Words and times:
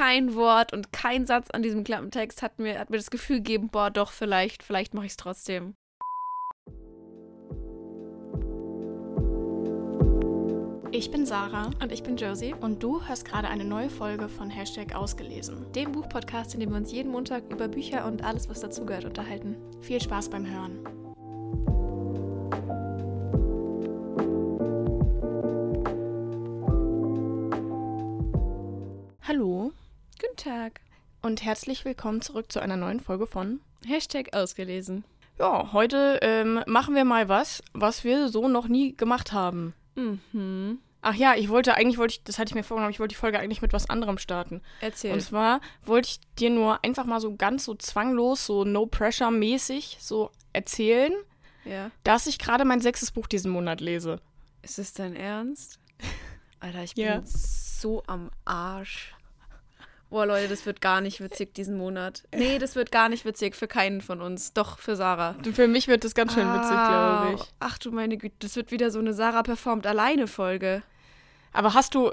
kein 0.00 0.34
Wort 0.34 0.72
und 0.72 0.94
kein 0.94 1.26
Satz 1.26 1.50
an 1.50 1.62
diesem 1.62 1.84
Klappentext 1.84 2.40
hat 2.40 2.58
mir, 2.58 2.78
hat 2.78 2.88
mir 2.88 2.96
das 2.96 3.10
Gefühl 3.10 3.36
gegeben, 3.36 3.68
boah, 3.68 3.90
doch, 3.90 4.12
vielleicht, 4.12 4.62
vielleicht 4.62 4.94
mache 4.94 5.04
ich 5.04 5.10
es 5.10 5.18
trotzdem. 5.18 5.74
Ich 10.90 11.10
bin 11.10 11.26
Sarah 11.26 11.68
Und 11.82 11.92
ich 11.92 12.02
bin 12.02 12.16
Josie, 12.16 12.54
und 12.58 12.82
du 12.82 13.06
hörst 13.06 13.26
gerade 13.26 13.48
eine 13.48 13.66
neue 13.66 13.90
Folge 13.90 14.30
von 14.30 14.48
Hashtag 14.48 14.94
Ausgelesen. 14.94 15.70
dem 15.74 15.92
Buchpodcast, 15.92 16.54
in 16.54 16.60
dem 16.60 16.70
wir 16.70 16.78
uns 16.78 16.90
jeden 16.92 17.12
Montag 17.12 17.42
über 17.52 17.68
Bücher 17.68 18.06
und 18.06 18.24
alles, 18.24 18.48
was 18.48 18.60
dazugehört, 18.60 19.04
unterhalten. 19.04 19.56
Viel 19.82 20.00
Spaß 20.00 20.30
beim 20.30 20.46
Hören. 20.46 20.78
Hallo 29.28 29.72
Tag. 30.44 30.80
und 31.22 31.44
herzlich 31.44 31.84
willkommen 31.84 32.22
zurück 32.22 32.50
zu 32.50 32.60
einer 32.60 32.76
neuen 32.76 33.00
Folge 33.00 33.26
von. 33.26 33.60
Hashtag 33.86 34.34
ausgelesen. 34.34 35.04
Ja, 35.38 35.72
heute 35.72 36.18
ähm, 36.22 36.62
machen 36.66 36.94
wir 36.94 37.04
mal 37.04 37.28
was, 37.28 37.62
was 37.74 38.04
wir 38.04 38.28
so 38.28 38.48
noch 38.48 38.66
nie 38.68 38.96
gemacht 38.96 39.32
haben. 39.32 39.74
Mhm. 39.96 40.78
Ach 41.02 41.14
ja, 41.14 41.34
ich 41.34 41.48
wollte 41.50 41.74
eigentlich, 41.74 41.98
wollte 41.98 42.12
ich, 42.14 42.24
das 42.24 42.38
hatte 42.38 42.50
ich 42.50 42.54
mir 42.54 42.62
vorgenommen, 42.62 42.92
ich 42.92 43.00
wollte 43.00 43.14
die 43.14 43.18
Folge 43.20 43.38
eigentlich 43.38 43.60
mit 43.62 43.72
was 43.72 43.88
anderem 43.90 44.16
starten. 44.18 44.62
Erzähl. 44.80 45.12
Und 45.12 45.20
zwar 45.20 45.60
wollte 45.84 46.08
ich 46.08 46.20
dir 46.38 46.50
nur 46.50 46.82
einfach 46.84 47.04
mal 47.04 47.20
so 47.20 47.36
ganz 47.36 47.64
so 47.64 47.74
zwanglos, 47.74 48.44
so 48.46 48.64
no-pressure-mäßig 48.64 49.98
so 50.00 50.30
erzählen, 50.52 51.12
ja. 51.64 51.90
dass 52.04 52.26
ich 52.26 52.38
gerade 52.38 52.64
mein 52.64 52.80
sechstes 52.80 53.10
Buch 53.12 53.26
diesen 53.26 53.50
Monat 53.50 53.80
lese. 53.80 54.20
Ist 54.62 54.78
es 54.78 54.92
dein 54.94 55.16
Ernst? 55.16 55.78
Alter, 56.60 56.82
ich 56.82 56.96
Ja. 56.96 57.16
bin 57.16 57.26
so 57.26 58.02
am 58.06 58.30
Arsch. 58.44 59.14
Boah, 60.10 60.26
Leute, 60.26 60.48
das 60.48 60.66
wird 60.66 60.80
gar 60.80 61.00
nicht 61.00 61.20
witzig 61.20 61.54
diesen 61.54 61.76
Monat. 61.78 62.24
Nee, 62.34 62.58
das 62.58 62.74
wird 62.74 62.90
gar 62.90 63.08
nicht 63.08 63.24
witzig 63.24 63.54
für 63.54 63.68
keinen 63.68 64.00
von 64.00 64.20
uns. 64.20 64.52
Doch, 64.52 64.78
für 64.78 64.96
Sarah. 64.96 65.36
Für 65.52 65.68
mich 65.68 65.86
wird 65.86 66.02
das 66.04 66.14
ganz 66.14 66.34
schön 66.34 66.52
witzig, 66.52 66.70
glaube 66.70 67.34
ich. 67.36 67.40
Ah, 67.42 67.46
Ach 67.60 67.78
du 67.78 67.92
meine 67.92 68.16
Güte, 68.16 68.34
das 68.40 68.56
wird 68.56 68.72
wieder 68.72 68.90
so 68.90 68.98
eine 68.98 69.14
Sarah 69.14 69.42
performt 69.44 69.86
alleine 69.86 70.26
Folge. 70.26 70.82
Aber 71.52 71.74
hast 71.74 71.94
du, 71.94 72.12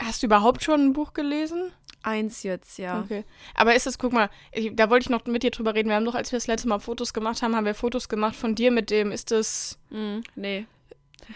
hast 0.00 0.22
du 0.22 0.26
überhaupt 0.26 0.62
schon 0.62 0.80
ein 0.82 0.92
Buch 0.92 1.14
gelesen? 1.14 1.72
Eins 2.02 2.42
jetzt, 2.42 2.78
ja. 2.78 3.00
Okay. 3.00 3.24
Aber 3.54 3.74
ist 3.74 3.86
es, 3.86 3.98
guck 3.98 4.12
mal, 4.12 4.30
ich, 4.52 4.76
da 4.76 4.90
wollte 4.90 5.04
ich 5.04 5.10
noch 5.10 5.24
mit 5.26 5.42
dir 5.42 5.50
drüber 5.50 5.74
reden. 5.74 5.88
Wir 5.88 5.96
haben 5.96 6.04
doch, 6.04 6.14
als 6.14 6.30
wir 6.30 6.36
das 6.38 6.46
letzte 6.46 6.68
Mal 6.68 6.78
Fotos 6.78 7.12
gemacht 7.14 7.42
haben, 7.42 7.56
haben 7.56 7.64
wir 7.64 7.74
Fotos 7.74 8.08
gemacht 8.08 8.36
von 8.36 8.54
dir 8.54 8.70
mit 8.70 8.90
dem, 8.90 9.10
ist 9.10 9.30
das 9.30 9.78
Mm, 9.90 10.18
nee. 10.34 10.66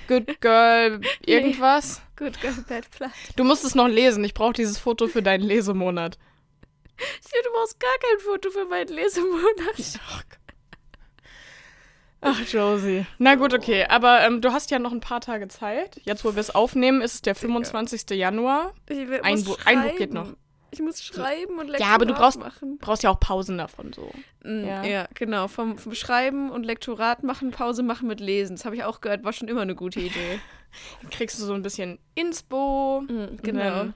Good 0.09 0.41
Girl 0.41 1.01
irgendwas? 1.27 2.03
Gut, 2.17 2.35
Bad 2.69 2.91
Blood. 2.97 3.11
Du 3.37 3.45
musst 3.45 3.65
es 3.65 3.75
noch 3.75 3.89
lesen. 3.89 4.23
Ich 4.25 4.35
brauche 4.35 4.53
dieses 4.53 4.79
Foto 4.79 5.07
für 5.09 5.23
deinen 5.23 5.43
Lesemonat. 5.43 6.19
Du 6.99 7.51
brauchst 7.55 7.81
gar 7.81 7.97
kein 7.99 8.19
Foto 8.21 8.51
für 8.51 8.67
meinen 8.67 8.89
Lesemonat. 8.89 9.99
Ach, 12.23 12.39
Josie. 12.47 13.07
Na 13.19 13.35
gut, 13.37 13.55
okay. 13.55 13.85
Aber 13.87 14.21
ähm, 14.23 14.43
du 14.43 14.53
hast 14.53 14.71
ja 14.71 14.79
noch 14.79 14.93
ein 14.93 15.01
paar 15.01 15.23
Tage 15.23 15.49
Zeit. 15.49 15.99
Jetzt, 16.05 16.23
wo 16.25 16.35
wir 16.35 16.41
es 16.41 16.55
aufnehmen, 16.55 17.01
ist 17.01 17.15
es 17.15 17.23
der 17.23 17.35
25. 17.35 18.11
Januar. 18.11 18.75
Ich 18.89 18.99
Ein 18.99 19.43
Bu- 19.45 19.57
ein 19.65 19.83
Buch 19.83 19.97
geht 19.97 20.11
schreiben. 20.11 20.15
noch. 20.15 20.33
Ich 20.73 20.81
muss 20.81 21.03
schreiben 21.03 21.59
und 21.59 21.69
Ja, 21.79 21.89
aber 21.89 22.05
du 22.07 22.13
Lektorat 22.13 22.19
brauchst- 22.19 22.39
machen. 22.39 22.79
Brauchst 22.79 23.03
ja 23.03 23.11
auch 23.11 23.21
Pausen 23.21 23.59
davon 23.59 23.93
so. 23.93 24.11
Mm, 24.45 24.65
Ja. 24.65 24.85
Ja. 24.85 25.09
genau. 25.15 25.49
Vom, 25.49 25.79
vom 25.79 25.95
Schreiben 25.95 26.51
und 26.51 26.65
Lektorat 26.65 27.23
machen, 27.23 27.51
Pause 27.51 27.83
machen 27.83 28.09
mit 28.09 28.21
Lesen. 28.21 28.57
Das 28.57 28.65
habe 28.65 28.77
ich 28.77 28.85
auch 28.85 29.01
gehört, 29.01 29.25
war 29.25 29.33
schon 29.33 29.49
immer 29.49 29.63
eine 29.63 29.75
gute 29.75 30.01
Idee. 30.01 30.41
Dann 31.03 31.11
kriegst 31.11 31.39
du 31.41 31.45
so 31.45 31.55
ein 31.55 31.63
bisschen 31.63 31.99
Inspo. 32.15 33.03
Mm, 33.09 33.37
genau. 33.43 33.81
Ähm, 33.83 33.95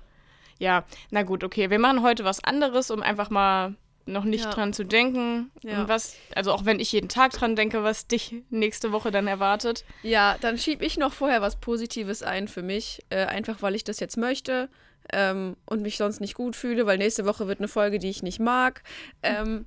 ja, 0.59 0.85
na 1.11 1.23
gut, 1.23 1.45
okay. 1.45 1.71
Wir 1.71 1.79
machen 1.79 2.03
heute 2.03 2.25
was 2.25 2.43
anderes, 2.43 2.91
um 2.91 3.03
einfach 3.03 3.31
mal 3.31 3.75
noch 4.07 4.25
nicht 4.25 4.45
Ja. 4.45 4.51
dran 4.51 4.73
zu 4.75 4.85
denken. 4.85 5.51
Ja. 5.63 5.81
Und 5.81 5.89
was, 5.89 6.17
also 6.35 6.53
auch 6.53 6.65
wenn 6.67 6.79
ich 6.79 6.93
jeden 6.93 7.09
Tag 7.09 7.33
dran 7.33 7.57
denke, 7.57 7.83
was 7.85 8.07
dich 8.07 8.35
nächste 8.51 8.93
Woche 8.93 9.11
dann 9.11 9.27
erwartet. 9.27 9.85
Ja, 10.03 10.37
dann 10.43 10.59
schiebe 10.59 10.85
ich 10.85 10.99
noch 10.99 11.13
vorher 11.13 11.41
was 11.41 11.57
Positives 11.57 12.23
ein 12.23 12.47
für 12.49 12.63
mich. 12.63 13.01
Äh, 13.09 13.25
einfach, 13.25 13.63
weil 13.63 13.75
ich 13.75 13.83
das 13.85 14.01
jetzt 14.01 14.17
möchte 14.19 14.69
ähm, 15.13 15.57
und 15.67 15.83
mich 15.83 15.97
sonst 15.97 16.21
nicht 16.21 16.35
gut 16.35 16.57
fühle, 16.57 16.87
weil 16.87 16.99
nächste 16.99 17.27
Woche 17.27 17.47
wird 17.47 17.61
eine 17.61 17.69
Folge, 17.69 17.99
die 17.99 18.11
ich 18.11 18.23
nicht 18.23 18.41
mag. 18.41 18.83
Ähm, 19.23 19.67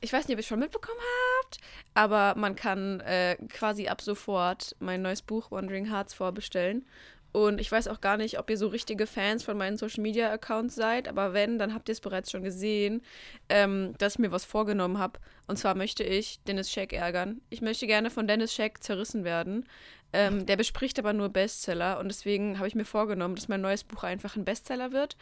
ich 0.00 0.12
weiß 0.12 0.26
nicht, 0.26 0.34
ob 0.34 0.38
ihr 0.38 0.40
es 0.40 0.46
schon 0.46 0.60
mitbekommen 0.60 1.00
habt, 1.42 1.58
aber 1.94 2.34
man 2.38 2.56
kann 2.56 3.00
äh, 3.00 3.36
quasi 3.52 3.88
ab 3.88 4.00
sofort 4.00 4.74
mein 4.80 5.02
neues 5.02 5.22
Buch 5.22 5.50
Wandering 5.50 5.90
Hearts 5.90 6.14
vorbestellen. 6.14 6.86
Und 7.32 7.60
ich 7.60 7.70
weiß 7.70 7.88
auch 7.88 8.00
gar 8.00 8.16
nicht, 8.16 8.38
ob 8.38 8.50
ihr 8.50 8.56
so 8.56 8.66
richtige 8.66 9.06
Fans 9.06 9.44
von 9.44 9.56
meinen 9.56 9.76
Social 9.76 10.02
Media 10.02 10.32
Accounts 10.32 10.74
seid, 10.74 11.06
aber 11.06 11.32
wenn, 11.32 11.58
dann 11.58 11.74
habt 11.74 11.88
ihr 11.88 11.92
es 11.92 12.00
bereits 12.00 12.30
schon 12.30 12.42
gesehen, 12.42 13.02
ähm, 13.48 13.94
dass 13.98 14.14
ich 14.14 14.18
mir 14.18 14.32
was 14.32 14.44
vorgenommen 14.44 14.98
habe. 14.98 15.20
Und 15.46 15.56
zwar 15.56 15.76
möchte 15.76 16.02
ich 16.02 16.42
Dennis 16.44 16.70
Scheck 16.70 16.92
ärgern. 16.92 17.40
Ich 17.50 17.60
möchte 17.62 17.86
gerne 17.86 18.10
von 18.10 18.26
Dennis 18.26 18.54
Scheck 18.54 18.82
zerrissen 18.82 19.24
werden. 19.24 19.64
Ähm, 20.12 20.44
der 20.46 20.56
bespricht 20.56 20.98
aber 20.98 21.12
nur 21.12 21.28
Bestseller 21.28 22.00
und 22.00 22.08
deswegen 22.08 22.58
habe 22.58 22.66
ich 22.66 22.74
mir 22.74 22.84
vorgenommen, 22.84 23.36
dass 23.36 23.48
mein 23.48 23.60
neues 23.60 23.84
Buch 23.84 24.02
einfach 24.02 24.34
ein 24.34 24.44
Bestseller 24.44 24.90
wird. 24.90 25.16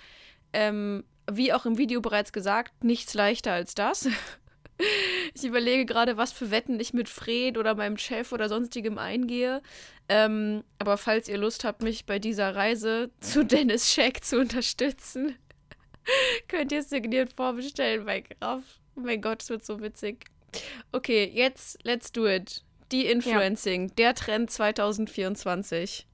Ähm, 0.55 1.05
wie 1.31 1.53
auch 1.53 1.67
im 1.67 1.77
Video 1.77 2.01
bereits 2.01 2.33
gesagt, 2.33 2.85
nichts 2.85 3.13
leichter 3.13 3.53
als 3.53 3.75
das. 3.75 4.09
Ich 5.35 5.45
überlege 5.45 5.85
gerade, 5.87 6.17
was 6.17 6.33
für 6.33 6.51
Wetten 6.51 6.79
ich 6.81 6.93
mit 6.93 7.09
Fred 7.09 7.59
oder 7.59 7.75
meinem 7.75 7.99
Chef 7.99 8.33
oder 8.33 8.49
sonstigem 8.49 8.99
eingehe. 8.99 9.63
Ähm, 10.09 10.65
aber 10.79 10.97
falls 10.97 11.29
ihr 11.29 11.39
Lust 11.39 11.65
habt, 11.65 11.83
mich 11.83 12.07
bei 12.07 12.19
dieser 12.19 12.55
Reise 12.55 13.11
zu 13.21 13.45
Dennis 13.45 13.93
Scheck 13.93 14.25
zu 14.25 14.39
unterstützen, 14.39 15.37
könnt 16.49 16.73
ihr 16.73 16.81
es 16.81 16.91
signiert 16.91 17.33
vorbestellen 17.33 18.07
bei 18.07 18.21
Graf. 18.21 18.63
Oh 18.97 19.01
mein 19.01 19.21
Gott, 19.21 19.43
es 19.43 19.51
wird 19.51 19.65
so 19.65 19.81
witzig. 19.81 20.27
Okay, 20.93 21.31
jetzt 21.33 21.79
let's 21.85 22.11
do 22.11 22.27
it. 22.27 22.65
Die 22.91 23.07
Influencing, 23.07 23.95
der 23.97 24.15
Trend 24.15 24.51
2024. 24.51 26.07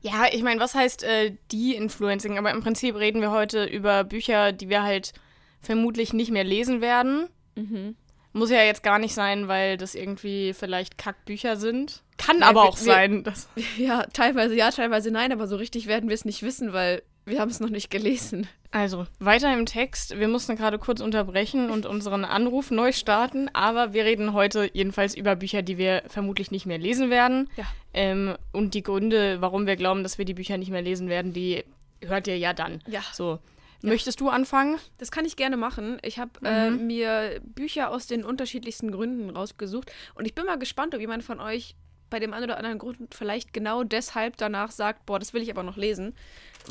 Ja, 0.00 0.26
ich 0.32 0.42
meine, 0.42 0.60
was 0.60 0.74
heißt 0.74 1.04
äh, 1.04 1.36
die 1.52 1.76
Influencing? 1.76 2.38
Aber 2.38 2.50
im 2.50 2.62
Prinzip 2.62 2.96
reden 2.96 3.20
wir 3.20 3.30
heute 3.30 3.64
über 3.64 4.02
Bücher, 4.02 4.52
die 4.52 4.68
wir 4.68 4.82
halt 4.82 5.12
vermutlich 5.60 6.12
nicht 6.12 6.32
mehr 6.32 6.44
lesen 6.44 6.80
werden. 6.80 7.28
Mhm. 7.54 7.96
Muss 8.34 8.50
ja 8.50 8.62
jetzt 8.62 8.82
gar 8.82 8.98
nicht 8.98 9.12
sein, 9.14 9.46
weil 9.48 9.76
das 9.76 9.94
irgendwie 9.94 10.54
vielleicht 10.54 10.96
Kackbücher 10.96 11.56
sind. 11.56 12.02
Kann 12.16 12.40
Ja, 12.40 12.46
aber 12.48 12.62
auch 12.62 12.78
wir- 12.78 12.84
sein. 12.84 13.24
Dass, 13.24 13.48
Ja, 13.76 14.04
teilweise 14.12 14.54
ja, 14.54 14.70
teilweise 14.70 15.10
nein, 15.10 15.32
aber 15.32 15.46
so 15.46 15.56
richtig 15.56 15.86
werden 15.86 16.08
wir 16.08 16.14
es 16.14 16.24
nicht 16.24 16.42
wissen, 16.42 16.72
weil 16.72 17.02
wir 17.26 17.38
haben 17.40 17.50
es 17.50 17.60
noch 17.60 17.68
nicht 17.68 17.90
gelesen. 17.90 18.48
also, 18.72 19.06
weiter 19.20 19.52
im 19.52 19.66
Text. 19.66 20.18
Wir 20.18 20.26
mussten 20.28 20.56
gerade 20.56 20.78
kurz 20.78 21.00
unterbrechen 21.00 21.70
und 21.70 21.84
unseren 21.86 22.24
Anruf 22.24 22.70
neu 22.72 22.90
starten. 22.92 23.48
Aber 23.52 23.92
wir 23.92 24.04
reden 24.06 24.32
heute 24.32 24.68
jedenfalls 24.72 25.14
über 25.14 25.36
Bücher, 25.36 25.60
die 25.62 25.76
wir 25.78 26.02
vermutlich 26.08 26.50
nicht 26.50 26.64
mehr 26.66 26.78
lesen 26.78 27.10
werden. 27.10 27.48
Ja. 27.56 27.64
Ähm, 27.94 28.34
und 28.50 28.72
die 28.74 28.82
Gründe, 28.82 29.40
warum 29.42 29.66
wir 29.66 29.76
glauben, 29.76 30.02
dass 30.02 30.16
wir 30.18 30.24
die 30.24 30.34
Bücher 30.34 30.56
nicht 30.56 30.70
mehr 30.72 30.82
lesen 30.82 31.08
werden, 31.08 31.32
die 31.32 31.64
hört 32.04 32.26
ihr 32.26 32.38
ja 32.38 32.54
dann. 32.54 32.82
Ja. 32.88 33.02
So. 33.12 33.38
Möchtest 33.82 34.20
du 34.20 34.28
anfangen? 34.28 34.78
Das 34.98 35.10
kann 35.10 35.24
ich 35.24 35.36
gerne 35.36 35.56
machen. 35.56 35.98
Ich 36.02 36.18
habe 36.18 36.30
äh, 36.44 36.70
Mhm. 36.70 36.86
mir 36.86 37.40
Bücher 37.44 37.90
aus 37.90 38.06
den 38.06 38.24
unterschiedlichsten 38.24 38.90
Gründen 38.92 39.30
rausgesucht 39.30 39.90
und 40.14 40.24
ich 40.24 40.34
bin 40.34 40.46
mal 40.46 40.58
gespannt, 40.58 40.94
ob 40.94 41.00
jemand 41.00 41.24
von 41.24 41.40
euch 41.40 41.74
bei 42.10 42.18
dem 42.20 42.32
einen 42.34 42.44
oder 42.44 42.58
anderen 42.58 42.78
Grund 42.78 43.14
vielleicht 43.14 43.52
genau 43.54 43.84
deshalb 43.84 44.36
danach 44.36 44.70
sagt, 44.70 45.06
boah, 45.06 45.18
das 45.18 45.32
will 45.32 45.40
ich 45.42 45.50
aber 45.50 45.62
noch 45.62 45.76
lesen, 45.78 46.14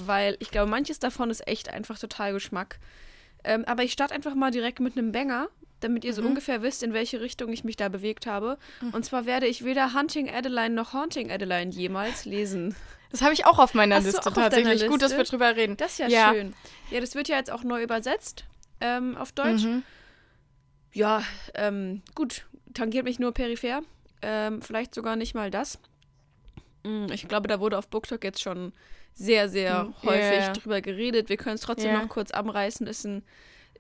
weil 0.06 0.38
ich 0.40 0.52
glaube, 0.52 0.70
manches 0.70 1.00
davon 1.00 1.30
ist 1.32 1.48
echt 1.48 1.70
einfach 1.70 1.98
total 1.98 2.34
Geschmack. 2.34 2.80
Ähm, 3.44 3.66
aber 3.66 3.84
ich 3.84 3.92
starte 3.92 4.14
einfach 4.14 4.36
mal 4.36 4.52
direkt 4.52 4.80
mit 4.80 4.96
einem 4.98 5.12
Banger, 5.12 5.48
damit 5.80 6.06
ihr 6.06 6.14
so 6.14 6.22
Mhm. 6.22 6.28
ungefähr 6.28 6.62
wisst, 6.62 6.84
in 6.84 6.94
welche 6.94 7.22
Richtung 7.22 7.52
ich 7.52 7.64
mich 7.64 7.76
da 7.76 7.90
bewegt 7.90 8.28
habe. 8.28 8.60
Und 8.92 9.04
zwar 9.04 9.26
werde 9.26 9.48
ich 9.48 9.64
weder 9.66 9.96
Hunting 9.96 10.30
Adeline 10.30 10.76
noch 10.76 10.94
Haunting 10.94 11.32
Adeline 11.32 11.72
jemals 11.72 12.26
lesen. 12.26 12.76
Das 13.12 13.22
habe 13.22 13.34
ich 13.34 13.46
auch 13.46 13.60
auf 13.60 13.74
meiner 13.74 14.00
du 14.00 14.06
Liste 14.06 14.22
deiner 14.32 14.50
tatsächlich. 14.50 14.88
Gut, 14.90 15.02
dass 15.02 15.12
Liste? 15.12 15.18
wir 15.18 15.24
drüber 15.26 15.56
reden. 15.56 15.78
Das 15.78 15.94
ist 15.94 15.98
ja, 16.00 16.08
Ja. 16.08 16.34
schön. 16.34 16.54
Ja, 16.92 17.00
das 17.02 17.16
wird 17.16 17.28
ja 17.28 17.38
jetzt 17.38 17.52
auch 17.52 17.64
neu 17.64 17.84
übersetzt 17.84 18.46
ähm, 18.80 19.18
auf 19.18 19.32
Deutsch. 19.32 19.64
Mhm. 19.64 19.84
Ja, 20.94 21.24
ähm, 21.56 22.02
gut, 22.16 22.46
tangiert 22.74 23.06
mich 23.06 23.20
nur 23.20 23.32
peripher. 23.34 23.82
Ähm, 24.22 24.62
vielleicht 24.62 24.94
sogar 24.94 25.16
nicht 25.16 25.34
mal 25.36 25.50
das. 25.52 25.80
Mm, 26.84 27.08
Ich 27.12 27.28
glaube, 27.28 27.48
da 27.48 27.60
wurde 27.60 27.78
auf 27.78 27.88
BookTok 27.88 28.24
jetzt 28.24 28.42
schon 28.42 28.72
sehr, 29.14 29.50
sehr 29.50 29.86
Mm, 29.86 29.94
häufig 30.04 30.40
ja. 30.40 30.54
drüber 30.54 30.82
geredet. 30.82 31.30
Wir 31.30 31.38
können 31.38 31.56
es 31.56 31.62
trotzdem 31.62 31.92
Ja. 31.92 32.02
noch 32.02 32.10
kurz 32.10 32.32
anreißen. 32.32 32.88
Ist 32.88 33.06
ein 33.06 33.24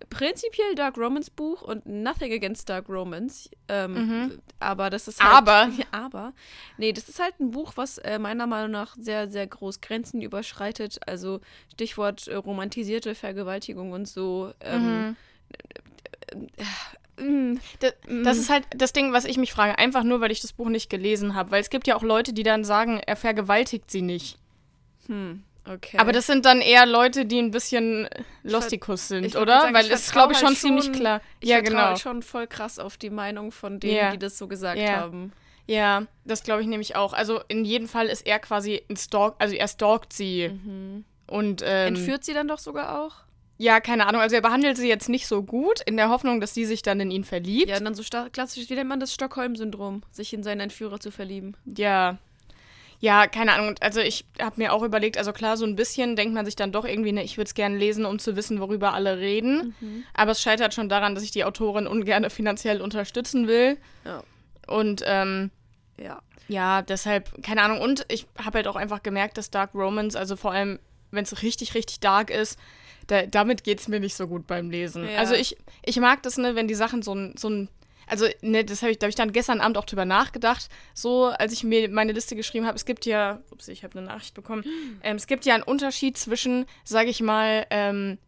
prinzipiell 0.09 0.75
Dark 0.75 0.97
Romance 0.97 1.29
Buch 1.29 1.61
und 1.61 1.85
nothing 1.85 2.31
against 2.33 2.67
Dark 2.69 2.89
Romance. 2.89 3.49
Ähm, 3.67 3.93
Mhm. 3.93 4.39
Aber 4.59 4.89
das 4.89 5.07
ist 5.07 5.21
halt. 5.23 5.33
Aber. 5.33 5.69
Ja, 5.77 5.85
aber. 5.91 6.33
Nee, 6.77 6.91
das 6.93 7.07
ist 7.09 7.19
halt 7.19 7.39
ein 7.39 7.51
Buch, 7.51 7.73
was 7.75 7.97
äh, 7.99 8.19
meiner 8.19 8.47
Meinung 8.47 8.71
nach 8.71 8.95
sehr, 8.99 9.29
sehr 9.29 9.47
groß 9.47 9.81
Grenzen 9.81 10.21
überschreitet. 10.21 10.99
Also 11.07 11.41
Stichwort 11.73 12.27
äh, 12.27 12.35
romantisierte 12.35 13.15
Vergewaltigung 13.15 13.91
und 13.91 14.07
so. 14.07 14.51
Ähm, 14.61 15.15
Mhm. 17.17 17.23
mm, 17.25 17.59
Das, 17.79 17.93
das 18.05 18.37
Mhm. 18.37 18.41
ist 18.41 18.49
halt 18.49 18.67
das 18.75 18.93
Ding, 18.93 19.13
was 19.13 19.25
ich 19.25 19.37
mich 19.37 19.51
frage. 19.51 19.77
Einfach 19.77 20.03
nur, 20.03 20.21
weil 20.21 20.31
ich 20.31 20.41
das 20.41 20.53
Buch 20.53 20.69
nicht 20.69 20.89
gelesen 20.89 21.35
habe. 21.35 21.51
Weil 21.51 21.61
es 21.61 21.69
gibt 21.69 21.87
ja 21.87 21.95
auch 21.95 22.03
Leute, 22.03 22.33
die 22.33 22.43
dann 22.43 22.63
sagen, 22.63 22.99
er 23.05 23.15
vergewaltigt 23.15 23.89
sie 23.91 24.01
nicht. 24.01 24.37
Hm. 25.07 25.43
Okay. 25.67 25.97
Aber 25.99 26.11
das 26.11 26.25
sind 26.25 26.45
dann 26.45 26.59
eher 26.61 26.85
Leute, 26.85 27.25
die 27.25 27.39
ein 27.39 27.51
bisschen 27.51 28.09
Lostikus 28.43 29.07
sind, 29.07 29.35
oder? 29.35 29.61
sagen, 29.61 29.73
Weil 29.75 29.85
es 29.85 30.01
ist, 30.07 30.11
glaube 30.11 30.33
ich, 30.33 30.39
halt 30.39 30.47
schon 30.47 30.55
ziemlich 30.55 30.85
schon- 30.85 30.93
klar. 30.95 31.21
ich 31.39 31.49
ja, 31.49 31.61
genau. 31.61 31.79
halt 31.79 31.99
schon 31.99 32.23
voll 32.23 32.47
krass 32.47 32.79
auf 32.79 32.97
die 32.97 33.09
Meinung 33.11 33.51
von 33.51 33.79
denen, 33.79 33.95
Ja. 33.95 34.11
die 34.11 34.17
das 34.19 34.37
so 34.37 34.47
gesagt 34.47 34.79
Ja. 34.79 34.97
haben. 34.97 35.31
Ja, 35.67 36.07
das 36.25 36.41
glaube 36.43 36.61
ich 36.61 36.67
nämlich 36.67 36.95
auch. 36.95 37.13
Also 37.13 37.39
in 37.47 37.63
jedem 37.63 37.87
Fall 37.87 38.07
ist 38.07 38.25
er 38.25 38.39
quasi 38.39 38.81
ein 38.89 38.97
Stalk, 38.97 39.35
also 39.39 39.55
er 39.55 39.67
stalkt 39.67 40.13
sie. 40.13 40.49
Mhm. 40.49 41.05
Und 41.27 41.61
ähm, 41.65 41.95
Entführt 41.95 42.23
sie 42.25 42.33
dann 42.33 42.47
doch 42.47 42.59
sogar 42.59 42.99
auch? 43.01 43.17
ja, 43.57 43.79
keine 43.79 44.07
Ahnung. 44.07 44.21
Also 44.21 44.35
er 44.35 44.41
behandelt 44.41 44.75
sie 44.77 44.89
jetzt 44.89 45.07
nicht 45.07 45.27
so 45.27 45.43
gut, 45.43 45.81
in 45.85 45.95
der 45.95 46.09
Hoffnung, 46.09 46.41
dass 46.41 46.55
sie 46.55 46.65
sich 46.65 46.81
dann 46.81 46.99
in 46.99 47.11
ihn 47.11 47.23
verliebt. 47.23 47.69
Ja, 47.69 47.77
und 47.77 47.85
dann 47.85 47.93
so 47.93 48.01
klassisch, 48.33 48.67
wie 48.71 48.73
nennt 48.73 48.89
man 48.89 48.99
das 48.99 49.13
Stockholm-Syndrom, 49.13 50.01
sich 50.11 50.33
in 50.33 50.41
seinen 50.41 50.61
Entführer 50.61 50.99
zu 50.99 51.11
verlieben. 51.11 51.55
Ja. 51.65 52.17
Ja, 53.01 53.25
keine 53.27 53.53
Ahnung. 53.53 53.75
Also 53.81 53.99
ich 53.99 54.25
habe 54.39 54.61
mir 54.61 54.71
auch 54.71 54.83
überlegt, 54.83 55.17
also 55.17 55.33
klar, 55.33 55.57
so 55.57 55.65
ein 55.65 55.75
bisschen 55.75 56.15
denkt 56.15 56.35
man 56.35 56.45
sich 56.45 56.55
dann 56.55 56.71
doch 56.71 56.85
irgendwie, 56.85 57.11
ne, 57.11 57.23
ich 57.23 57.35
würde 57.35 57.47
es 57.47 57.55
gerne 57.55 57.75
lesen, 57.75 58.05
um 58.05 58.19
zu 58.19 58.35
wissen, 58.35 58.59
worüber 58.59 58.93
alle 58.93 59.17
reden. 59.17 59.75
Mhm. 59.81 60.03
Aber 60.13 60.31
es 60.31 60.41
scheitert 60.41 60.75
schon 60.75 60.87
daran, 60.87 61.15
dass 61.15 61.23
ich 61.23 61.31
die 61.31 61.43
Autorin 61.43 61.87
ungern 61.87 62.29
finanziell 62.29 62.79
unterstützen 62.79 63.47
will. 63.47 63.77
Ja. 64.05 64.23
Und 64.67 65.01
ähm, 65.05 65.49
Ja. 65.97 66.21
ja, 66.47 66.83
deshalb, 66.83 67.41
keine 67.43 67.63
Ahnung. 67.63 67.81
Und 67.81 68.05
ich 68.07 68.27
habe 68.37 68.59
halt 68.59 68.67
auch 68.67 68.75
einfach 68.75 69.01
gemerkt, 69.01 69.37
dass 69.39 69.49
Dark 69.49 69.73
Romance, 69.73 70.15
also 70.15 70.35
vor 70.35 70.51
allem, 70.51 70.77
wenn 71.09 71.23
es 71.23 71.41
richtig, 71.41 71.73
richtig 71.73 72.01
dark 72.01 72.29
ist, 72.29 72.59
da, 73.07 73.25
damit 73.25 73.63
geht 73.63 73.79
es 73.79 73.87
mir 73.87 73.99
nicht 73.99 74.13
so 74.15 74.27
gut 74.27 74.45
beim 74.45 74.69
Lesen. 74.69 75.09
Ja. 75.09 75.17
Also 75.17 75.33
ich, 75.33 75.57
ich 75.83 75.99
mag 75.99 76.21
das, 76.21 76.37
ne, 76.37 76.53
wenn 76.55 76.67
die 76.67 76.75
Sachen 76.75 77.01
so 77.01 77.15
ein, 77.15 77.33
so 77.35 77.49
ein 77.49 77.67
also, 78.07 78.27
ne, 78.41 78.63
das 78.63 78.81
habe 78.81 78.91
ich, 78.91 78.99
da 78.99 79.05
habe 79.05 79.09
ich 79.09 79.15
dann 79.15 79.31
gestern 79.31 79.61
Abend 79.61 79.77
auch 79.77 79.85
drüber 79.85 80.05
nachgedacht, 80.05 80.69
so 80.93 81.25
als 81.25 81.53
ich 81.53 81.63
mir 81.63 81.89
meine 81.89 82.11
Liste 82.11 82.35
geschrieben 82.35 82.65
habe. 82.65 82.75
Es 82.75 82.85
gibt 82.85 83.05
ja, 83.05 83.41
ups, 83.51 83.67
ich 83.67 83.83
habe 83.83 83.97
eine 83.97 84.07
Nachricht 84.07 84.33
bekommen. 84.33 84.63
Ähm, 85.03 85.15
es 85.15 85.25
gibt 85.25 85.45
ja 85.45 85.55
einen 85.55 85.63
Unterschied 85.63 86.17
zwischen, 86.17 86.65
sage 86.83 87.09
ich 87.09 87.21
mal, 87.21 87.65
ähm, 87.69 88.19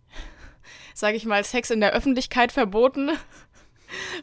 sage 0.95 1.17
ich 1.17 1.25
mal, 1.25 1.43
Sex 1.43 1.69
in 1.69 1.81
der 1.81 1.93
Öffentlichkeit 1.93 2.51
verboten 2.51 3.11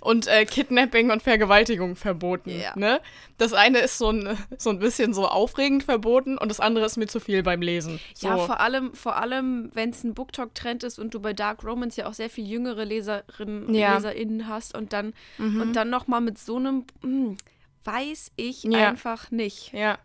und 0.01 0.27
äh, 0.27 0.45
Kidnapping 0.45 1.11
und 1.11 1.23
Vergewaltigung 1.23 1.97
verboten. 1.97 2.51
Ja. 2.51 2.73
Ne? 2.77 3.01
Das 3.39 3.53
eine 3.53 3.79
ist 3.79 3.99
so 3.99 4.11
ein, 4.11 4.37
so 4.59 4.71
ein 4.71 4.79
bisschen 4.79 5.15
so 5.15 5.27
aufregend 5.27 5.85
verboten 5.85 6.39
und 6.39 6.49
das 6.51 6.61
andere 6.61 6.85
ist 6.87 6.97
mir 6.97 7.07
zu 7.07 7.21
viel 7.21 7.43
beim 7.43 7.63
Lesen. 7.63 8.01
So. 8.15 8.29
Ja, 8.29 8.37
vor 8.39 8.61
allem, 8.61 8.93
vor 8.95 9.17
allem, 9.17 9.71
wenn 9.75 9.91
es 9.91 10.05
ein 10.05 10.15
BookTok-Trend 10.15 10.85
ist 10.85 10.99
und 10.99 11.15
du 11.15 11.21
bei 11.21 11.33
Dark 11.33 11.65
Romance 11.65 11.97
ja 12.01 12.07
auch 12.09 12.15
sehr 12.15 12.31
viel 12.31 12.47
jüngere 12.47 12.85
Leserinnen 12.85 13.75
Ja. 13.75 13.95
LeserInnen 13.97 14.49
hast 14.49 14.77
und 14.77 14.93
dann, 14.93 15.15
Mhm. 15.39 15.61
und 15.61 15.73
dann 15.75 15.91
nochmal 15.91 16.21
mit 16.21 16.39
so 16.39 16.57
einem, 16.57 16.85
hm, 17.03 17.37
weiß 17.85 18.33
ich 18.37 18.65
Ja. 18.65 18.89
einfach 18.89 19.31
nicht. 19.31 19.73
Ja. 19.73 19.99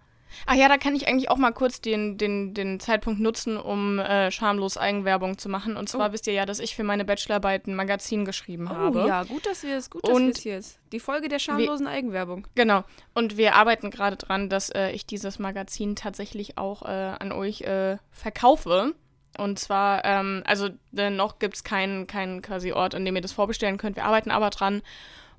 Ach 0.46 0.56
ja, 0.56 0.68
da 0.68 0.78
kann 0.78 0.96
ich 0.96 1.08
eigentlich 1.08 1.30
auch 1.30 1.38
mal 1.38 1.52
kurz 1.52 1.82
den, 1.82 2.18
den, 2.18 2.54
den 2.54 2.80
Zeitpunkt 2.80 3.20
nutzen, 3.20 3.58
um 3.58 4.00
äh, 4.00 4.32
schamlos 4.32 4.78
Eigenwerbung 4.78 5.38
zu 5.38 5.50
machen. 5.50 5.78
Und 5.78 5.90
zwar 5.90 6.10
Oh. 6.10 6.14
wisst 6.14 6.28
ihr 6.28 6.34
ja, 6.34 6.46
dass 6.46 6.60
ich 6.60 6.76
für 6.76 6.84
meine 6.84 7.06
Bachelorarbeit 7.06 7.68
ein 7.68 7.76
Magazin 7.76 8.26
geschrieben 8.26 8.70
habe. 8.70 9.04
Oh 9.04 9.08
ja, 9.08 9.24
gut, 9.24 9.46
dass 9.46 9.64
wir 9.64 9.78
es, 9.78 9.90
gut, 9.90 10.08
dass 10.08 10.18
wir 10.18 10.30
es 10.30 10.40
hier 10.40 10.58
ist. 10.58 10.80
Die 10.92 11.00
Folge 11.00 11.28
der 11.28 11.40
schamlosen 11.40 11.88
Eigenwerbung. 11.88 12.48
Genau. 12.56 12.84
Und 13.14 13.38
wir 13.38 13.56
arbeiten 13.56 13.92
gerade 13.92 14.16
dran, 14.18 14.50
dass 14.50 14.70
äh, 14.70 14.92
ich 14.92 15.06
dieses 15.06 15.40
Magazin 15.40 15.96
tatsächlich 15.96 16.58
auch 16.58 16.84
äh, 16.84 16.86
an 16.88 17.32
euch 17.32 17.62
äh, 17.62 17.98
verkaufe. 18.12 18.94
Und 19.38 19.60
zwar, 19.60 20.06
ähm, 20.06 20.44
also 20.46 20.70
noch 20.94 21.40
gibt 21.40 21.56
es 21.56 21.64
keinen 21.66 22.08
keinen 22.08 22.42
quasi 22.42 22.72
Ort, 22.72 22.96
an 22.96 23.04
dem 23.04 23.16
ihr 23.18 23.22
das 23.22 23.34
vorbestellen 23.34 23.78
könnt. 23.78 23.98
Wir 23.98 24.06
arbeiten 24.06 24.32
aber 24.32 24.50
dran. 24.50 24.82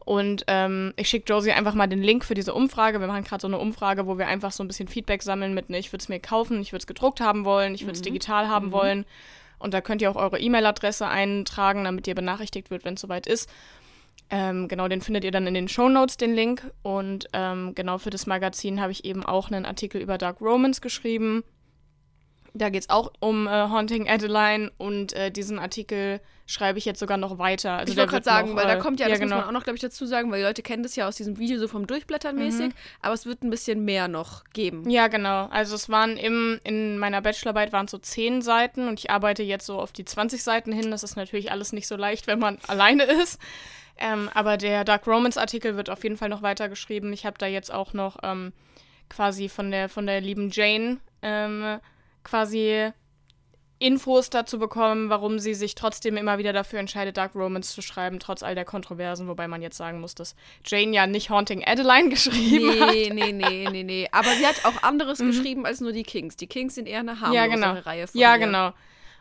Und 0.07 0.45
ähm, 0.47 0.95
ich 0.97 1.09
schicke 1.09 1.25
Josie 1.29 1.51
einfach 1.51 1.75
mal 1.75 1.89
den 1.89 2.01
Link 2.01 2.25
für 2.25 2.35
diese 2.35 2.55
Umfrage. 2.55 3.01
Wir 3.01 3.09
machen 3.09 3.25
gerade 3.25 3.43
so 3.43 3.49
eine 3.49 3.59
Umfrage, 3.59 4.07
wo 4.07 4.19
wir 4.19 4.29
einfach 4.29 4.53
so 4.53 4.63
ein 4.63 4.69
bisschen 4.69 4.87
Feedback 4.87 5.21
sammeln 5.21 5.53
mit, 5.53 5.69
ne, 5.69 5.79
ich 5.79 5.93
würde 5.93 6.01
es 6.01 6.09
mir 6.09 6.21
kaufen, 6.21 6.61
ich 6.61 6.71
würde 6.71 6.83
es 6.83 6.87
gedruckt 6.87 7.21
haben 7.21 7.45
wollen, 7.45 7.75
ich 7.75 7.83
würde 7.83 7.95
es 7.95 8.03
digital 8.03 8.47
haben 8.47 8.71
wollen. 8.71 9.05
Und 9.59 9.75
da 9.75 9.81
könnt 9.81 10.01
ihr 10.03 10.09
auch 10.09 10.15
eure 10.15 10.39
E-Mail-Adresse 10.39 11.09
eintragen, 11.09 11.83
damit 11.83 12.07
ihr 12.07 12.15
benachrichtigt 12.15 12.71
wird, 12.71 12.85
wenn 12.85 12.95
es 12.95 13.01
soweit 13.01 13.27
ist. 13.27 13.51
Ähm, 14.31 14.69
genau, 14.69 14.87
den 14.87 15.01
findet 15.01 15.25
ihr 15.25 15.33
dann 15.33 15.49
in 15.49 15.55
den 15.55 15.67
Show 15.67 15.89
Notes, 15.89 16.17
den 16.17 16.37
Link. 16.37 16.71
Und 16.83 17.27
ähm, 17.33 17.75
genau 17.75 17.99
für 17.99 18.11
das 18.11 18.27
Magazin 18.27 18.81
habe 18.81 18.93
ich 18.93 19.05
eben 19.05 19.27
auch 19.27 19.51
einen 19.51 19.67
Artikel 19.67 20.01
über 20.01 20.19
Dark 20.19 20.41
Romans 20.41 20.81
geschrieben. 20.81 21.43
Da 22.55 22.71
geht 22.71 22.83
es 22.83 22.91
auch 22.91 23.13
um 23.19 23.49
äh, 23.49 23.51
Haunting 23.51 24.09
Adeline 24.09 24.71
und 24.79 25.15
äh, 25.15 25.33
diesen 25.33 25.59
Artikel 25.59 26.21
schreibe 26.47 26.79
ich 26.79 26.85
jetzt 26.85 27.01
sogar 27.01 27.19
noch 27.19 27.39
weiter. 27.39 27.73
Also 27.73 27.93
ich 27.93 27.99
wollte 27.99 28.13
gerade 28.13 28.25
sagen, 28.25 28.51
noch, 28.51 28.57
weil 28.57 28.67
da 28.67 28.75
äh, 28.75 28.79
kommt 28.79 29.01
ja, 29.01 29.09
das 29.09 29.19
genau. 29.19 29.37
muss 29.37 29.43
man 29.43 29.49
auch 29.49 29.59
noch, 29.59 29.65
glaube 29.65 29.77
ich, 29.77 29.83
dazu 29.83 30.07
sagen, 30.07 30.31
weil 30.31 30.39
die 30.39 30.47
Leute 30.47 30.63
kennen 30.63 30.85
das 30.85 30.95
ja 30.95 31.09
aus 31.09 31.17
diesem 31.17 31.39
Video 31.39 31.59
so 31.59 31.67
vom 31.67 31.87
Durchblättern 31.87 32.37
mäßig, 32.37 32.73
aber 33.03 33.15
es 33.15 33.27
wird 33.27 33.43
ein 33.43 33.51
bisschen 33.51 33.85
mehr 33.85 34.07
noch 34.07 34.45
geben. 34.53 34.89
Ja, 34.89 35.09
genau. 35.09 35.47
Also 35.47 35.75
es 35.75 35.89
waren 35.89 36.17
im, 36.17 36.61
in 36.63 36.99
meiner 36.99 37.21
Bachelorarbeit 37.21 37.73
waren 37.73 37.89
so 37.89 37.99
zehn 37.99 38.43
Seiten 38.43 38.89
und 38.89 39.01
ich 39.01 39.11
arbeite 39.11 39.43
jetzt 39.43 39.67
so 39.67 39.81
auf 39.81 39.93
die 39.93 40.05
20 40.05 40.43
Seiten 40.43 40.73
hin. 40.73 40.91
Das 40.93 41.03
ist 41.03 41.17
natürlich 41.17 41.51
alles 41.51 41.73
nicht 41.73 41.89
so 41.89 41.97
leicht, 41.97 42.29
wenn 42.29 42.39
man 42.39 42.59
alleine 42.69 43.05
ist. 43.05 43.41
Ähm, 43.99 44.31
aber 44.33 44.57
der 44.57 44.85
Dark 44.85 45.07
Romance 45.07 45.39
Artikel 45.39 45.77
wird 45.77 45.91
auf 45.91 46.05
jeden 46.05 46.17
Fall 46.17 46.29
noch 46.29 46.43
weitergeschrieben. 46.43 47.13
Ich 47.13 47.27
habe 47.27 47.39
da 47.39 47.47
jetzt 47.47 47.73
auch 47.73 47.93
noch 47.93 48.19
ähm, 48.23 48.53
quasi 49.09 49.49
von 49.49 49.71
der, 49.71 49.89
von 49.89 50.07
der 50.07 50.21
lieben 50.21 50.51
Jane 50.51 50.99
ähm, 51.23 51.81
quasi 52.23 52.93
Infos 53.79 54.31
dazu 54.31 54.59
bekommen, 54.59 55.11
warum 55.11 55.39
sie 55.39 55.53
sich 55.55 55.75
trotzdem 55.75 56.17
immer 56.17 56.39
wieder 56.39 56.53
dafür 56.55 56.79
entscheidet, 56.79 57.17
Dark 57.19 57.35
Romance 57.35 57.75
zu 57.75 57.83
schreiben, 57.83 58.19
trotz 58.21 58.43
all 58.43 58.55
der 58.55 58.65
Kontroversen, 58.65 59.29
wobei 59.29 59.49
man 59.49 59.61
jetzt 59.61 59.77
sagen 59.77 60.01
muss, 60.01 60.15
dass 60.15 60.35
Jane 60.65 60.95
ja 60.95 61.07
nicht 61.07 61.29
Haunting 61.29 61.63
Adeline 61.65 62.09
geschrieben 62.11 62.81
hat. 62.81 62.93
Nee, 62.95 63.11
nee, 63.13 63.33
nee, 63.33 63.69
nee, 63.71 63.83
nee. 63.83 64.09
Aber 64.13 64.31
sie 64.31 64.47
hat 64.47 64.65
auch 64.65 64.83
anderes 64.83 65.19
geschrieben 65.21 65.67
als 65.67 65.81
nur 65.83 65.93
die 65.93 66.05
Kings. 66.05 66.37
Die 66.37 66.47
Kings 66.47 66.75
sind 66.75 66.89
eher 66.89 67.01
eine 67.01 67.21
harmlosere 67.21 67.47
Mhm. 67.49 67.53
Ja, 67.63 67.71
genau. 67.73 67.81
Reihe 67.81 68.07
von 68.07 68.21
Ja, 68.21 68.35
ihr. 68.35 68.39
genau. 68.39 68.73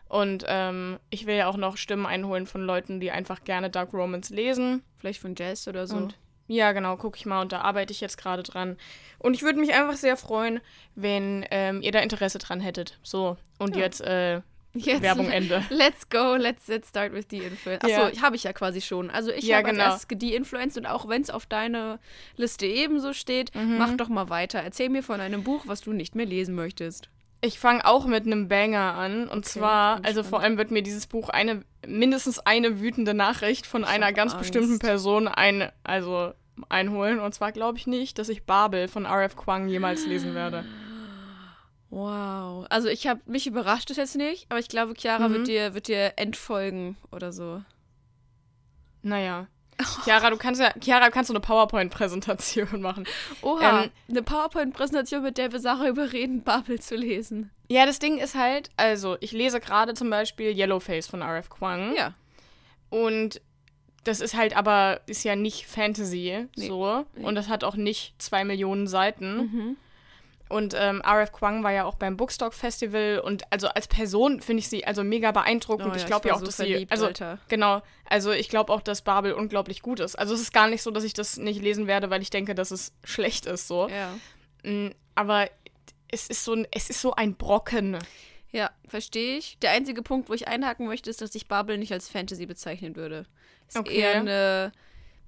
Und 0.07 0.45
ähm, 0.47 0.99
ich 1.09 1.25
will 1.25 1.35
ja 1.35 1.47
auch 1.47 1.57
noch 1.57 1.75
Stimmen 1.77 2.05
einholen 2.05 2.45
von 2.45 2.61
Leuten, 2.61 2.99
die 2.99 3.11
einfach 3.11 3.43
gerne 3.43 3.69
Dark 3.69 3.91
Romance 3.93 4.33
lesen. 4.33 4.83
Vielleicht 4.97 5.19
von 5.19 5.35
Jazz 5.35 5.67
oder 5.67 5.87
so. 5.87 5.97
Und 5.97 6.15
ja, 6.47 6.71
genau, 6.73 6.95
gucke 6.97 7.17
ich 7.17 7.25
mal 7.25 7.41
und 7.41 7.51
da 7.51 7.61
arbeite 7.61 7.91
ich 7.91 8.01
jetzt 8.01 8.17
gerade 8.17 8.43
dran. 8.43 8.77
Und 9.19 9.33
ich 9.33 9.41
würde 9.43 9.59
mich 9.59 9.73
einfach 9.73 9.95
sehr 9.95 10.17
freuen, 10.17 10.61
wenn 10.95 11.45
ähm, 11.51 11.81
ihr 11.81 11.91
da 11.91 11.99
Interesse 11.99 12.37
dran 12.37 12.59
hättet. 12.59 12.99
So, 13.03 13.37
und 13.59 13.75
Ja. 13.75 13.81
jetzt, 13.83 14.01
äh, 14.01 14.41
Jetzt, 14.77 15.01
Werbung 15.03 15.29
Ende. 15.31 15.63
Let's 15.69 16.09
go, 16.09 16.35
let's, 16.35 16.67
let's 16.67 16.89
start 16.89 17.13
with 17.13 17.27
the 17.29 17.37
influence. 17.39 17.81
Ja. 17.89 18.07
Achso, 18.07 18.21
habe 18.21 18.35
ich 18.35 18.43
ja 18.43 18.51
quasi 18.51 18.81
schon. 18.81 19.09
Also 19.09 19.31
ich 19.31 19.45
Ja, 19.45 19.57
habe 19.59 19.69
genau. 19.71 19.85
als 19.85 20.05
die 20.11 20.35
Influence 20.35 20.75
und 20.77 20.85
auch 20.85 21.07
wenn 21.07 21.21
es 21.21 21.29
auf 21.29 21.45
deine 21.45 21.97
Liste 22.35 22.65
ebenso 22.65 23.13
steht, 23.13 23.55
Mhm. 23.55 23.77
mach 23.77 23.93
doch 23.95 24.09
mal 24.09 24.29
weiter. 24.29 24.59
Erzähl 24.59 24.89
mir 24.89 25.01
von 25.01 25.21
einem 25.21 25.43
Buch, 25.43 25.63
was 25.65 25.79
du 25.81 25.93
nicht 25.93 26.13
mehr 26.15 26.25
lesen 26.25 26.55
möchtest. 26.55 27.09
Ich 27.39 27.57
fange 27.57 27.85
auch 27.85 28.05
mit 28.05 28.25
einem 28.25 28.49
Banger 28.49 28.95
an. 28.95 29.29
Und 29.29 29.45
zwar, 29.45 29.95
bin 29.97 30.05
also 30.07 30.23
vor 30.23 30.41
allem 30.41 30.57
wird 30.57 30.71
mir 30.71 30.83
dieses 30.83 31.07
Buch 31.07 31.29
eine, 31.29 31.63
mindestens 31.87 32.39
eine 32.39 32.81
wütende 32.81 33.13
Nachricht 33.13 33.65
von 33.65 33.85
einer 33.85 34.07
hab 34.07 34.15
ganz 34.15 34.33
Angst. 34.33 34.43
bestimmten 34.51 34.79
Person 34.79 35.27
ein, 35.29 35.71
also 35.85 36.33
einholen. 36.69 37.19
Und 37.19 37.33
zwar 37.33 37.51
glaube 37.51 37.77
ich 37.77 37.87
nicht, 37.87 38.17
dass 38.19 38.29
ich 38.29 38.45
Babel 38.45 38.87
von 38.87 39.05
R.F. 39.05 39.35
Kwang 39.35 39.67
jemals 39.67 40.05
lesen 40.05 40.33
werde. 40.35 40.63
Wow. 41.89 42.65
Also 42.69 42.89
ich 42.89 43.07
habe 43.07 43.21
mich 43.25 43.47
überrascht 43.47 43.89
es 43.91 43.97
jetzt 43.97 44.15
nicht, 44.15 44.47
aber 44.49 44.59
ich 44.59 44.67
glaube, 44.67 44.93
Chiara 44.97 45.27
Mhm. 45.29 45.33
wird 45.33 45.47
dir 45.47 45.73
wird 45.73 45.87
dir 45.87 46.13
entfolgen 46.17 46.97
oder 47.11 47.31
so. 47.31 47.61
Naja. 49.01 49.47
Chiara, 50.05 50.29
du 50.29 50.37
kannst 50.37 50.61
ja, 50.61 50.71
Chiara, 50.81 51.05
du 51.05 51.11
kannst 51.11 51.27
so 51.27 51.33
eine 51.33 51.41
PowerPoint-Präsentation 51.41 52.81
machen. 52.81 53.05
Oha, 53.41 53.83
Ähm, 53.83 53.91
eine 54.09 54.23
PowerPoint-Präsentation, 54.23 55.21
mit 55.21 55.37
der 55.37 55.51
wir 55.51 55.59
Sarah 55.59 55.89
überreden, 55.89 56.43
Bubble 56.43 56.79
zu 56.79 56.95
lesen. 56.95 57.51
Ja, 57.69 57.85
das 57.85 57.99
Ding 57.99 58.17
ist 58.17 58.35
halt, 58.35 58.69
also 58.77 59.17
ich 59.19 59.31
lese 59.33 59.59
gerade 59.59 59.93
zum 59.93 60.09
Beispiel 60.09 60.57
Yellowface 60.57 61.07
von 61.07 61.21
R.F. 61.21 61.49
Kwang. 61.49 61.93
Ja. 61.95 62.13
Und 62.89 63.41
das 64.05 64.21
ist 64.21 64.35
halt 64.35 64.55
aber, 64.55 65.01
ist 65.07 65.23
ja 65.25 65.35
nicht 65.35 65.67
Fantasy 65.67 66.47
Nee. 66.55 66.67
so. 66.67 67.05
Nee. 67.15 67.25
Und 67.25 67.35
das 67.35 67.49
hat 67.49 67.63
auch 67.65 67.75
nicht 67.75 68.13
zwei 68.19 68.45
Millionen 68.45 68.87
Seiten. 68.87 69.37
Mhm. 69.37 69.77
Und 70.47 70.75
ähm, 70.77 71.01
R.F. 71.03 71.31
Kwang 71.31 71.63
war 71.63 71.71
ja 71.71 71.85
auch 71.85 71.95
beim 71.95 72.17
Bookstock 72.17 72.53
Festival 72.53 73.19
und 73.19 73.51
also 73.51 73.67
als 73.67 73.87
Person 73.87 74.41
finde 74.41 74.59
ich 74.59 74.69
sie 74.69 74.85
also 74.85 75.03
mega 75.03 75.31
beeindruckend. 75.31 75.89
Oh 75.91 75.95
ich 75.95 76.03
ja, 76.03 76.07
glaube 76.07 76.27
ich 76.27 76.29
ja 76.29 76.31
war 76.33 76.35
auch, 76.35 76.39
so 76.41 76.45
dass 76.45 76.55
verliebt, 76.57 76.89
sie. 76.89 76.91
Also 76.91 77.07
Alter. 77.07 77.39
genau, 77.47 77.81
also 78.07 78.31
ich 78.31 78.47
glaube 78.49 78.71
auch, 78.71 78.81
dass 78.81 79.01
Babel 79.01 79.33
unglaublich 79.33 79.81
gut 79.81 79.99
ist. 79.99 80.15
Also 80.15 80.35
es 80.35 80.41
ist 80.41 80.53
gar 80.53 80.67
nicht 80.69 80.83
so, 80.83 80.91
dass 80.91 81.03
ich 81.03 81.13
das 81.13 81.37
nicht 81.37 81.61
lesen 81.63 81.87
werde, 81.87 82.11
weil 82.11 82.21
ich 82.21 82.29
denke, 82.29 82.53
dass 82.53 82.69
es 82.69 82.93
schlecht 83.03 83.47
ist 83.47 83.67
so. 83.67 83.89
Ja. 83.89 84.15
Mm, 84.69 84.91
Aber 85.15 85.49
es 86.09 86.27
ist 86.27 86.43
so 86.43 86.53
ein, 86.53 86.67
es 86.69 86.91
ist 86.91 87.01
so 87.01 87.13
ein 87.15 87.35
Brocken. 87.35 87.97
Ja, 88.51 88.69
verstehe 88.87 89.37
ich. 89.39 89.57
Der 89.63 89.71
einzige 89.71 90.03
Punkt, 90.03 90.29
wo 90.29 90.33
ich 90.35 90.47
einhaken 90.47 90.85
möchte, 90.85 91.09
ist, 91.09 91.21
dass 91.21 91.33
ich 91.33 91.47
Bubble 91.47 91.79
nicht 91.79 91.91
als 91.91 92.07
Fantasy 92.07 92.45
bezeichnen 92.45 92.95
würde. 92.95 93.25
Ist 93.67 93.77
Okay. 93.77 93.95
eher 93.99 94.11
eine, 94.11 94.71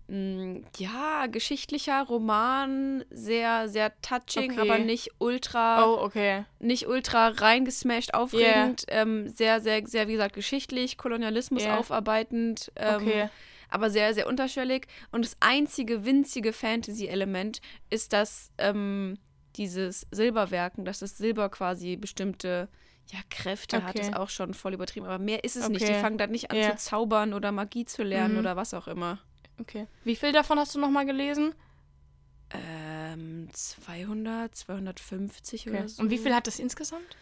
mh, 0.07 0.61
ja, 0.77 1.27
geschichtlicher 1.27 2.03
Roman, 2.03 3.03
sehr, 3.09 3.67
sehr 3.69 3.91
touching, 4.01 4.51
Okay. 4.51 4.61
aber 4.61 4.79
nicht 4.79 5.11
ultra, 5.19 5.83
Oh, 5.85 5.99
okay. 6.03 6.45
nicht 6.59 6.87
ultra 6.87 7.29
reingesmashed, 7.29 8.13
aufregend, 8.13 8.85
ähm, 8.87 9.27
sehr, 9.29 9.61
sehr, 9.61 9.85
sehr, 9.87 10.07
wie 10.07 10.13
gesagt, 10.13 10.33
geschichtlich, 10.35 10.97
Kolonialismus 10.97 11.63
Yeah. 11.63 11.77
aufarbeitend, 11.77 12.71
ähm, 12.75 13.01
Okay. 13.01 13.29
aber 13.69 13.89
sehr, 13.89 14.13
sehr 14.13 14.27
unterschwellig. 14.27 14.87
Und 15.11 15.25
das 15.25 15.35
einzige 15.39 16.05
winzige 16.05 16.53
Fantasy-Element 16.53 17.59
ist, 17.89 18.13
dass 18.13 18.51
ähm, 18.57 19.17
dieses 19.55 20.07
Silberwerken, 20.11 20.85
dass 20.85 20.99
das 20.99 21.17
Silber 21.17 21.49
quasi 21.49 21.95
bestimmte 21.97 22.69
Ja, 23.11 23.19
Kräfte 23.29 23.83
hat 23.83 23.95
Okay. 23.95 24.01
es 24.09 24.13
auch 24.13 24.29
schon 24.29 24.53
voll 24.53 24.73
übertrieben, 24.73 25.05
aber 25.05 25.17
mehr 25.19 25.43
ist 25.43 25.55
es 25.55 25.69
nicht. 25.69 25.81
Okay. 25.81 25.93
Die 25.93 25.99
fangen 25.99 26.17
dann 26.17 26.31
nicht 26.31 26.51
an 26.51 26.57
Ja. 26.57 26.71
zu 26.75 26.83
zaubern 26.83 27.33
oder 27.33 27.51
Magie 27.51 27.85
zu 27.85 28.03
lernen 28.03 28.33
Mhm. 28.33 28.39
oder 28.39 28.55
was 28.55 28.73
auch 28.73 28.87
immer. 28.87 29.19
Okay. 29.59 29.87
Wie 30.03 30.15
viel 30.15 30.33
davon 30.33 30.59
hast 30.59 30.75
du 30.75 30.79
nochmal 30.79 31.05
gelesen? 31.05 31.53
Ähm, 32.51 33.49
200, 33.53 34.55
250 34.55 35.67
Okay. 35.67 35.77
oder 35.79 35.89
so. 35.89 36.01
Und 36.01 36.09
wie 36.09 36.17
viel 36.17 36.33
hat 36.33 36.47
das 36.47 36.59
insgesamt? 36.59 37.15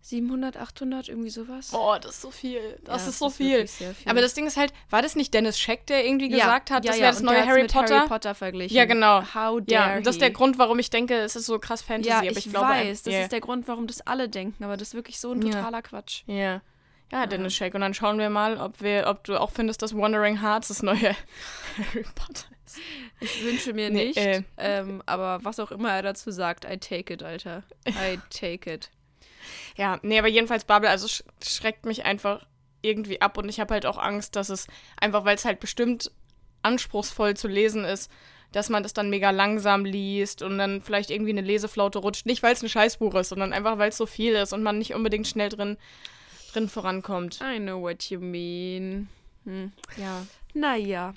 700, 0.00 0.56
800, 0.56 1.08
irgendwie 1.08 1.28
sowas. 1.30 1.70
Oh, 1.74 1.96
das 2.00 2.12
ist 2.12 2.20
so 2.22 2.30
viel. 2.30 2.78
Das 2.84 3.02
Ja, 3.02 3.08
ist 3.10 3.18
so 3.18 3.26
ist 3.26 3.36
viel. 3.36 3.66
sehr 3.66 3.94
viel. 3.94 4.10
Aber 4.10 4.20
das 4.20 4.32
Ding 4.34 4.46
ist 4.46 4.56
halt, 4.56 4.72
war 4.90 5.02
das 5.02 5.16
nicht 5.16 5.34
Dennis 5.34 5.58
Scheck, 5.58 5.86
der 5.86 6.06
irgendwie 6.06 6.30
Ja, 6.30 6.44
gesagt 6.44 6.70
hat, 6.70 6.84
ja, 6.84 6.90
das 6.92 6.98
ja, 6.98 7.02
wäre 7.04 7.12
das 7.14 7.22
neue 7.22 7.46
Harry 7.46 7.66
Potter? 7.66 7.98
Harry 7.98 8.08
Potter 8.08 8.34
verglichen. 8.34 8.76
Ja, 8.76 8.84
genau. 8.86 9.22
How 9.34 9.60
Ja, 9.66 9.86
dare 9.86 9.96
und 9.98 10.06
das 10.06 10.14
ist 10.16 10.20
der. 10.22 10.30
Grund, 10.30 10.58
warum 10.58 10.78
ich 10.78 10.88
denke, 10.90 11.14
es 11.16 11.36
ist 11.36 11.46
so 11.46 11.58
krass 11.58 11.82
Fantasy. 11.82 12.08
Ja, 12.10 12.18
aber 12.18 12.26
ich, 12.30 12.46
ich, 12.46 12.50
glaube, 12.50 12.68
weiß. 12.68 13.02
Das 13.02 13.12
ja. 13.14 13.20
ist 13.20 13.32
der 13.32 13.40
Grund, 13.40 13.68
warum 13.68 13.86
das 13.86 14.00
alle 14.06 14.28
denken. 14.28 14.62
Aber 14.64 14.76
das 14.76 14.88
ist 14.88 14.94
wirklich 14.94 15.18
so 15.20 15.32
ein 15.32 15.42
Ja. 15.42 15.52
totaler 15.52 15.82
Quatsch. 15.82 16.22
Ja. 16.26 16.62
Ja, 17.10 17.26
Dennis 17.26 17.54
Scheck. 17.54 17.74
Und 17.74 17.80
dann 17.80 17.94
schauen 17.94 18.18
wir 18.18 18.28
mal, 18.30 18.58
ob 18.58 18.80
wir, 18.82 19.06
ob 19.08 19.24
du 19.24 19.38
auch 19.40 19.50
findest, 19.50 19.80
dass 19.82 19.96
Wandering 19.96 20.42
Hearts 20.42 20.68
das 20.68 20.82
neue 20.82 20.96
Harry 21.76 22.04
Potter 22.14 22.44
ist. 22.66 22.78
Ich 23.20 23.42
wünsche 23.44 23.72
mir 23.72 23.88
Nee, 23.90 24.06
nicht. 24.08 24.16
äh. 24.18 24.42
Ähm, 24.58 25.02
aber 25.06 25.38
was 25.42 25.58
auch 25.58 25.70
immer 25.70 25.90
er 25.90 26.02
dazu 26.02 26.30
sagt, 26.30 26.64
I 26.66 26.76
take 26.76 27.12
it, 27.12 27.22
Alter. 27.22 27.62
I 27.88 28.18
take 28.30 28.70
it. 28.72 28.90
Ja, 29.76 29.98
nee, 30.02 30.18
aber 30.18 30.28
jedenfalls 30.28 30.64
Bubble, 30.64 30.90
also 30.90 31.08
sch 31.08 31.22
schreckt 31.42 31.86
mich 31.86 32.04
einfach 32.04 32.46
irgendwie 32.82 33.20
ab 33.20 33.38
und 33.38 33.48
ich 33.48 33.60
habe 33.60 33.74
halt 33.74 33.86
auch 33.86 33.98
Angst, 33.98 34.36
dass 34.36 34.48
es 34.48 34.66
einfach, 35.00 35.24
weil 35.24 35.34
es 35.34 35.44
halt 35.44 35.60
bestimmt 35.60 36.10
anspruchsvoll 36.62 37.34
zu 37.34 37.48
lesen 37.48 37.84
ist, 37.84 38.10
dass 38.52 38.70
man 38.70 38.82
das 38.82 38.94
dann 38.94 39.10
mega 39.10 39.30
langsam 39.30 39.84
liest 39.84 40.42
und 40.42 40.58
dann 40.58 40.80
vielleicht 40.80 41.10
irgendwie 41.10 41.32
eine 41.32 41.42
Leseflaute 41.42 41.98
rutscht. 41.98 42.26
Nicht, 42.26 42.42
weil 42.42 42.54
es 42.54 42.62
ein 42.62 42.68
Scheißbuch 42.68 43.14
ist, 43.14 43.28
sondern 43.28 43.52
einfach, 43.52 43.78
weil 43.78 43.90
es 43.90 43.96
so 43.96 44.06
viel 44.06 44.34
ist 44.34 44.52
und 44.52 44.62
man 44.62 44.78
nicht 44.78 44.94
unbedingt 44.94 45.26
schnell 45.26 45.50
drin, 45.50 45.76
drin 46.52 46.68
vorankommt. 46.68 47.40
I 47.42 47.58
know 47.58 47.80
what 47.80 48.04
you 48.10 48.20
mean. 48.20 49.08
Hm. 49.44 49.72
Ja. 49.96 50.26
Naja. 50.54 51.14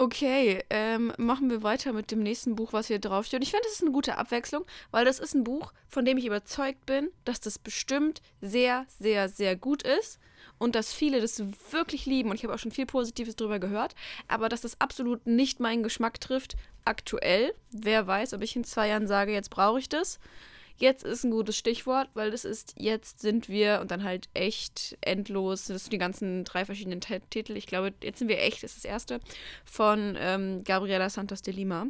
Okay, 0.00 0.62
ähm, 0.70 1.12
machen 1.18 1.50
wir 1.50 1.64
weiter 1.64 1.92
mit 1.92 2.12
dem 2.12 2.22
nächsten 2.22 2.54
Buch, 2.54 2.72
was 2.72 2.86
hier 2.86 3.00
draufsteht. 3.00 3.38
Und 3.38 3.42
ich 3.42 3.50
finde, 3.50 3.64
das 3.64 3.72
ist 3.72 3.82
eine 3.82 3.90
gute 3.90 4.16
Abwechslung, 4.16 4.64
weil 4.92 5.04
das 5.04 5.18
ist 5.18 5.34
ein 5.34 5.42
Buch, 5.42 5.72
von 5.88 6.04
dem 6.04 6.16
ich 6.18 6.26
überzeugt 6.26 6.86
bin, 6.86 7.10
dass 7.24 7.40
das 7.40 7.58
bestimmt 7.58 8.22
sehr, 8.40 8.86
sehr, 9.00 9.28
sehr 9.28 9.56
gut 9.56 9.82
ist 9.82 10.20
und 10.58 10.76
dass 10.76 10.92
viele 10.92 11.20
das 11.20 11.42
wirklich 11.72 12.06
lieben. 12.06 12.30
Und 12.30 12.36
ich 12.36 12.44
habe 12.44 12.54
auch 12.54 12.60
schon 12.60 12.70
viel 12.70 12.86
Positives 12.86 13.34
darüber 13.34 13.58
gehört, 13.58 13.96
aber 14.28 14.48
dass 14.48 14.60
das 14.60 14.80
absolut 14.80 15.26
nicht 15.26 15.58
meinen 15.58 15.82
Geschmack 15.82 16.20
trifft 16.20 16.54
aktuell. 16.84 17.52
Wer 17.72 18.06
weiß, 18.06 18.34
ob 18.34 18.42
ich 18.42 18.54
in 18.54 18.62
zwei 18.62 18.86
Jahren 18.86 19.08
sage, 19.08 19.32
jetzt 19.32 19.50
brauche 19.50 19.80
ich 19.80 19.88
das. 19.88 20.20
Jetzt 20.78 21.04
ist 21.04 21.24
ein 21.24 21.32
gutes 21.32 21.56
Stichwort, 21.56 22.08
weil 22.14 22.30
das 22.30 22.44
ist, 22.44 22.74
jetzt 22.78 23.20
sind 23.20 23.48
wir 23.48 23.80
und 23.80 23.90
dann 23.90 24.04
halt 24.04 24.28
echt 24.32 24.96
endlos. 25.00 25.66
Das 25.66 25.82
sind 25.82 25.92
die 25.92 25.98
ganzen 25.98 26.44
drei 26.44 26.64
verschiedenen 26.64 27.00
T 27.00 27.20
Titel. 27.30 27.56
Ich 27.56 27.66
glaube, 27.66 27.92
jetzt 28.02 28.20
sind 28.20 28.28
wir 28.28 28.40
echt, 28.40 28.62
das 28.62 28.76
ist 28.76 28.84
das 28.84 28.90
erste, 28.90 29.20
von 29.64 30.16
ähm, 30.18 30.62
Gabriela 30.62 31.10
Santos 31.10 31.42
de 31.42 31.52
Lima. 31.52 31.88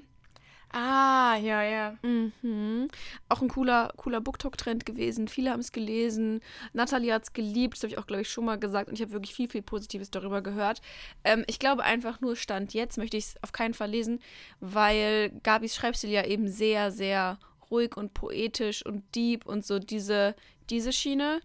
Ah, 0.70 1.36
ja, 1.36 1.62
ja. 1.62 1.96
Mhm. 2.02 2.88
Auch 3.28 3.40
ein 3.40 3.48
cooler, 3.48 3.92
cooler 3.96 4.20
Booktalk-Trend 4.20 4.84
gewesen. 4.84 5.28
Viele 5.28 5.50
haben 5.50 5.60
es 5.60 5.72
gelesen. 5.72 6.40
Natalie 6.74 7.12
hat 7.12 7.22
es 7.22 7.32
geliebt. 7.32 7.74
Das 7.74 7.84
habe 7.84 7.92
ich 7.92 7.98
auch, 7.98 8.06
glaube 8.06 8.22
ich, 8.22 8.30
schon 8.30 8.44
mal 8.44 8.58
gesagt. 8.58 8.88
Und 8.88 8.94
ich 8.94 9.00
habe 9.00 9.12
wirklich 9.12 9.34
viel, 9.34 9.48
viel 9.48 9.62
Positives 9.62 10.10
darüber 10.10 10.42
gehört. 10.42 10.82
Ähm, 11.24 11.44
ich 11.46 11.58
glaube 11.58 11.84
einfach 11.84 12.20
nur, 12.20 12.36
Stand 12.36 12.74
jetzt 12.74 12.98
möchte 12.98 13.16
ich 13.16 13.24
es 13.24 13.42
auf 13.42 13.52
keinen 13.52 13.72
Fall 13.72 13.90
lesen, 13.90 14.20
weil 14.60 15.30
Gabis 15.42 15.74
Schreibstil 15.74 16.10
ja 16.10 16.24
eben 16.26 16.48
sehr, 16.48 16.90
sehr 16.90 17.38
ruhig 17.70 17.96
und 17.96 18.14
poetisch 18.14 18.84
und 18.84 19.02
deep 19.14 19.46
und 19.46 19.64
so 19.64 19.78
diese, 19.78 20.34
diese 20.70 20.92
Schiene. 20.92 21.40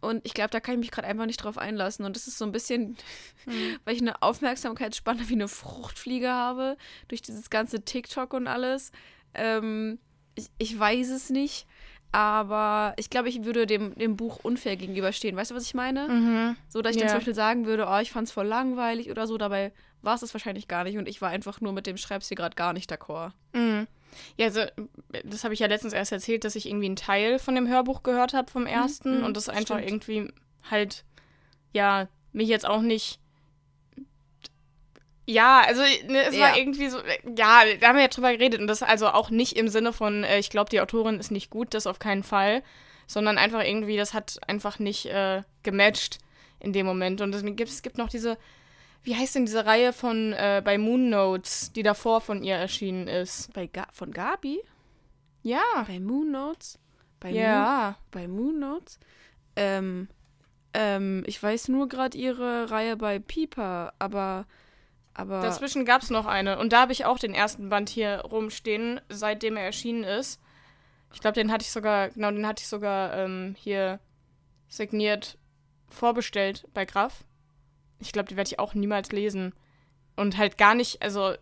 Und 0.00 0.24
ich 0.26 0.34
glaube, 0.34 0.50
da 0.50 0.60
kann 0.60 0.74
ich 0.74 0.80
mich 0.80 0.90
gerade 0.90 1.08
einfach 1.08 1.26
nicht 1.26 1.38
drauf 1.42 1.58
einlassen. 1.58 2.04
Und 2.04 2.14
das 2.16 2.28
ist 2.28 2.38
so 2.38 2.44
ein 2.44 2.52
bisschen, 2.52 2.96
weil 3.84 3.94
ich 3.94 4.00
eine 4.02 4.22
Aufmerksamkeitsspanne 4.22 5.28
wie 5.28 5.34
eine 5.34 5.48
Fruchtfliege 5.48 6.30
habe, 6.30 6.76
durch 7.08 7.22
dieses 7.22 7.50
ganze 7.50 7.82
TikTok 7.82 8.32
und 8.34 8.46
alles. 8.46 8.92
Ähm, 9.34 9.98
ich, 10.34 10.48
ich 10.58 10.78
weiß 10.78 11.08
es 11.10 11.30
nicht, 11.30 11.66
aber 12.12 12.94
ich 12.98 13.10
glaube, 13.10 13.28
ich 13.28 13.44
würde 13.44 13.66
dem, 13.66 13.94
dem 13.96 14.16
Buch 14.16 14.38
unfair 14.42 14.76
gegenüberstehen. 14.76 15.34
Weißt 15.36 15.50
du, 15.50 15.54
was 15.54 15.64
ich 15.64 15.74
meine? 15.74 16.08
Mhm. 16.08 16.56
So, 16.68 16.82
dass 16.82 16.92
ich 16.94 16.98
dann 17.00 17.08
Ja. 17.08 17.12
zum 17.12 17.18
Beispiel 17.18 17.34
sagen 17.34 17.66
würde, 17.66 17.86
oh, 17.88 17.98
ich 17.98 18.10
fand 18.10 18.28
es 18.28 18.32
voll 18.32 18.46
langweilig 18.46 19.10
oder 19.10 19.26
so. 19.26 19.36
Dabei 19.38 19.72
war 20.02 20.14
es 20.14 20.20
das 20.20 20.32
wahrscheinlich 20.34 20.68
gar 20.68 20.84
nicht. 20.84 20.98
Und 20.98 21.08
ich 21.08 21.20
war 21.20 21.30
einfach 21.30 21.60
nur 21.60 21.72
mit 21.72 21.86
dem 21.86 21.96
Schreibstil 21.96 22.36
gerade 22.36 22.54
gar 22.54 22.72
nicht 22.72 22.92
d'accord. 22.92 23.32
Mhm. 23.54 23.86
Ja, 24.36 24.46
also, 24.46 24.62
das 25.24 25.44
habe 25.44 25.54
ich 25.54 25.60
ja 25.60 25.66
letztens 25.66 25.92
erst 25.92 26.12
erzählt, 26.12 26.44
dass 26.44 26.56
ich 26.56 26.66
irgendwie 26.66 26.86
einen 26.86 26.96
Teil 26.96 27.38
von 27.38 27.54
dem 27.54 27.68
Hörbuch 27.68 28.02
gehört 28.02 28.34
habe 28.34 28.50
vom 28.50 28.66
ersten 28.66 29.18
mhm, 29.18 29.24
und 29.24 29.36
das 29.36 29.48
einfach 29.48 29.78
stimmt. 29.78 30.06
irgendwie 30.08 30.32
halt, 30.70 31.04
ja, 31.72 32.08
mich 32.32 32.48
jetzt 32.48 32.66
auch 32.66 32.82
nicht. 32.82 33.18
Ja, 35.28 35.62
also 35.66 35.82
ne, 36.06 36.22
es 36.22 36.38
war 36.38 36.50
Ja. 36.50 36.56
irgendwie 36.56 36.88
so, 36.88 36.98
ja, 37.36 37.62
da 37.80 37.88
haben 37.88 37.96
wir 37.96 38.02
ja 38.02 38.08
drüber 38.08 38.30
geredet 38.32 38.60
und 38.60 38.68
das 38.68 38.82
also 38.82 39.08
auch 39.08 39.28
nicht 39.30 39.54
im 39.56 39.68
Sinne 39.68 39.92
von, 39.92 40.22
äh, 40.22 40.38
ich 40.38 40.50
glaube, 40.50 40.70
die 40.70 40.80
Autorin 40.80 41.18
ist 41.18 41.32
nicht 41.32 41.50
gut, 41.50 41.74
das 41.74 41.88
auf 41.88 41.98
keinen 41.98 42.22
Fall, 42.22 42.62
sondern 43.08 43.36
einfach 43.36 43.64
irgendwie, 43.64 43.96
das 43.96 44.14
hat 44.14 44.38
einfach 44.46 44.78
nicht 44.78 45.06
äh, 45.06 45.42
gematcht 45.64 46.18
in 46.60 46.72
dem 46.72 46.86
Moment. 46.86 47.20
Und 47.20 47.34
es 47.34 47.42
gibt, 47.44 47.60
es 47.62 47.82
gibt 47.82 47.98
noch 47.98 48.08
diese, 48.08 48.38
wie 49.06 49.14
heißt 49.14 49.36
denn 49.36 49.46
diese 49.46 49.64
Reihe 49.64 49.92
von 49.92 50.32
äh, 50.32 50.60
bei 50.64 50.78
Moon 50.78 51.08
Notes, 51.08 51.72
die 51.72 51.84
davor 51.84 52.20
von 52.20 52.42
ihr 52.42 52.56
erschienen 52.56 53.06
ist? 53.06 53.52
Bei 53.52 53.68
Ga 53.68 53.86
von 53.92 54.10
Gabi? 54.10 54.60
Ja. 55.42 55.84
Bei 55.86 56.00
Moon 56.00 56.32
Notes? 56.32 56.78
Bei 57.20 57.28
Moon, 57.30 57.38
Ja. 57.40 57.96
bei 58.10 58.26
Moon 58.26 58.58
Notes? 58.58 58.98
Ähm, 59.54 60.08
ähm, 60.74 61.22
ich 61.26 61.40
weiß 61.40 61.68
nur 61.68 61.88
gerade 61.88 62.18
ihre 62.18 62.68
Reihe 62.70 62.96
bei 62.96 63.20
Piper, 63.20 63.94
aber. 64.00 64.46
Aber. 65.14 65.40
Dazwischen 65.40 65.84
gab 65.84 66.02
es 66.02 66.10
noch 66.10 66.26
eine. 66.26 66.58
Und 66.58 66.72
da 66.72 66.80
habe 66.80 66.92
ich 66.92 67.04
auch 67.04 67.18
den 67.18 67.32
ersten 67.32 67.68
Band 67.68 67.88
hier 67.88 68.18
rumstehen, 68.20 69.00
seitdem 69.08 69.56
er 69.56 69.64
erschienen 69.64 70.02
ist. 70.02 70.40
Ich 71.14 71.20
glaube, 71.20 71.34
den 71.34 71.52
hatte 71.52 71.62
ich 71.62 71.70
sogar, 71.70 72.10
genau, 72.10 72.32
den 72.32 72.46
hatte 72.46 72.60
ich 72.62 72.68
sogar 72.68 73.14
ähm, 73.16 73.54
hier 73.56 74.00
signiert 74.68 75.38
vorbestellt 75.88 76.66
bei 76.74 76.84
Graf. 76.84 77.24
Ich 78.00 78.12
glaube, 78.12 78.28
die 78.28 78.36
werde 78.36 78.48
ich 78.48 78.58
auch 78.58 78.74
niemals 78.74 79.12
lesen. 79.12 79.52
Und 80.16 80.36
halt 80.38 80.56
gar 80.58 80.74
nicht, 80.74 81.02
also, 81.02 81.34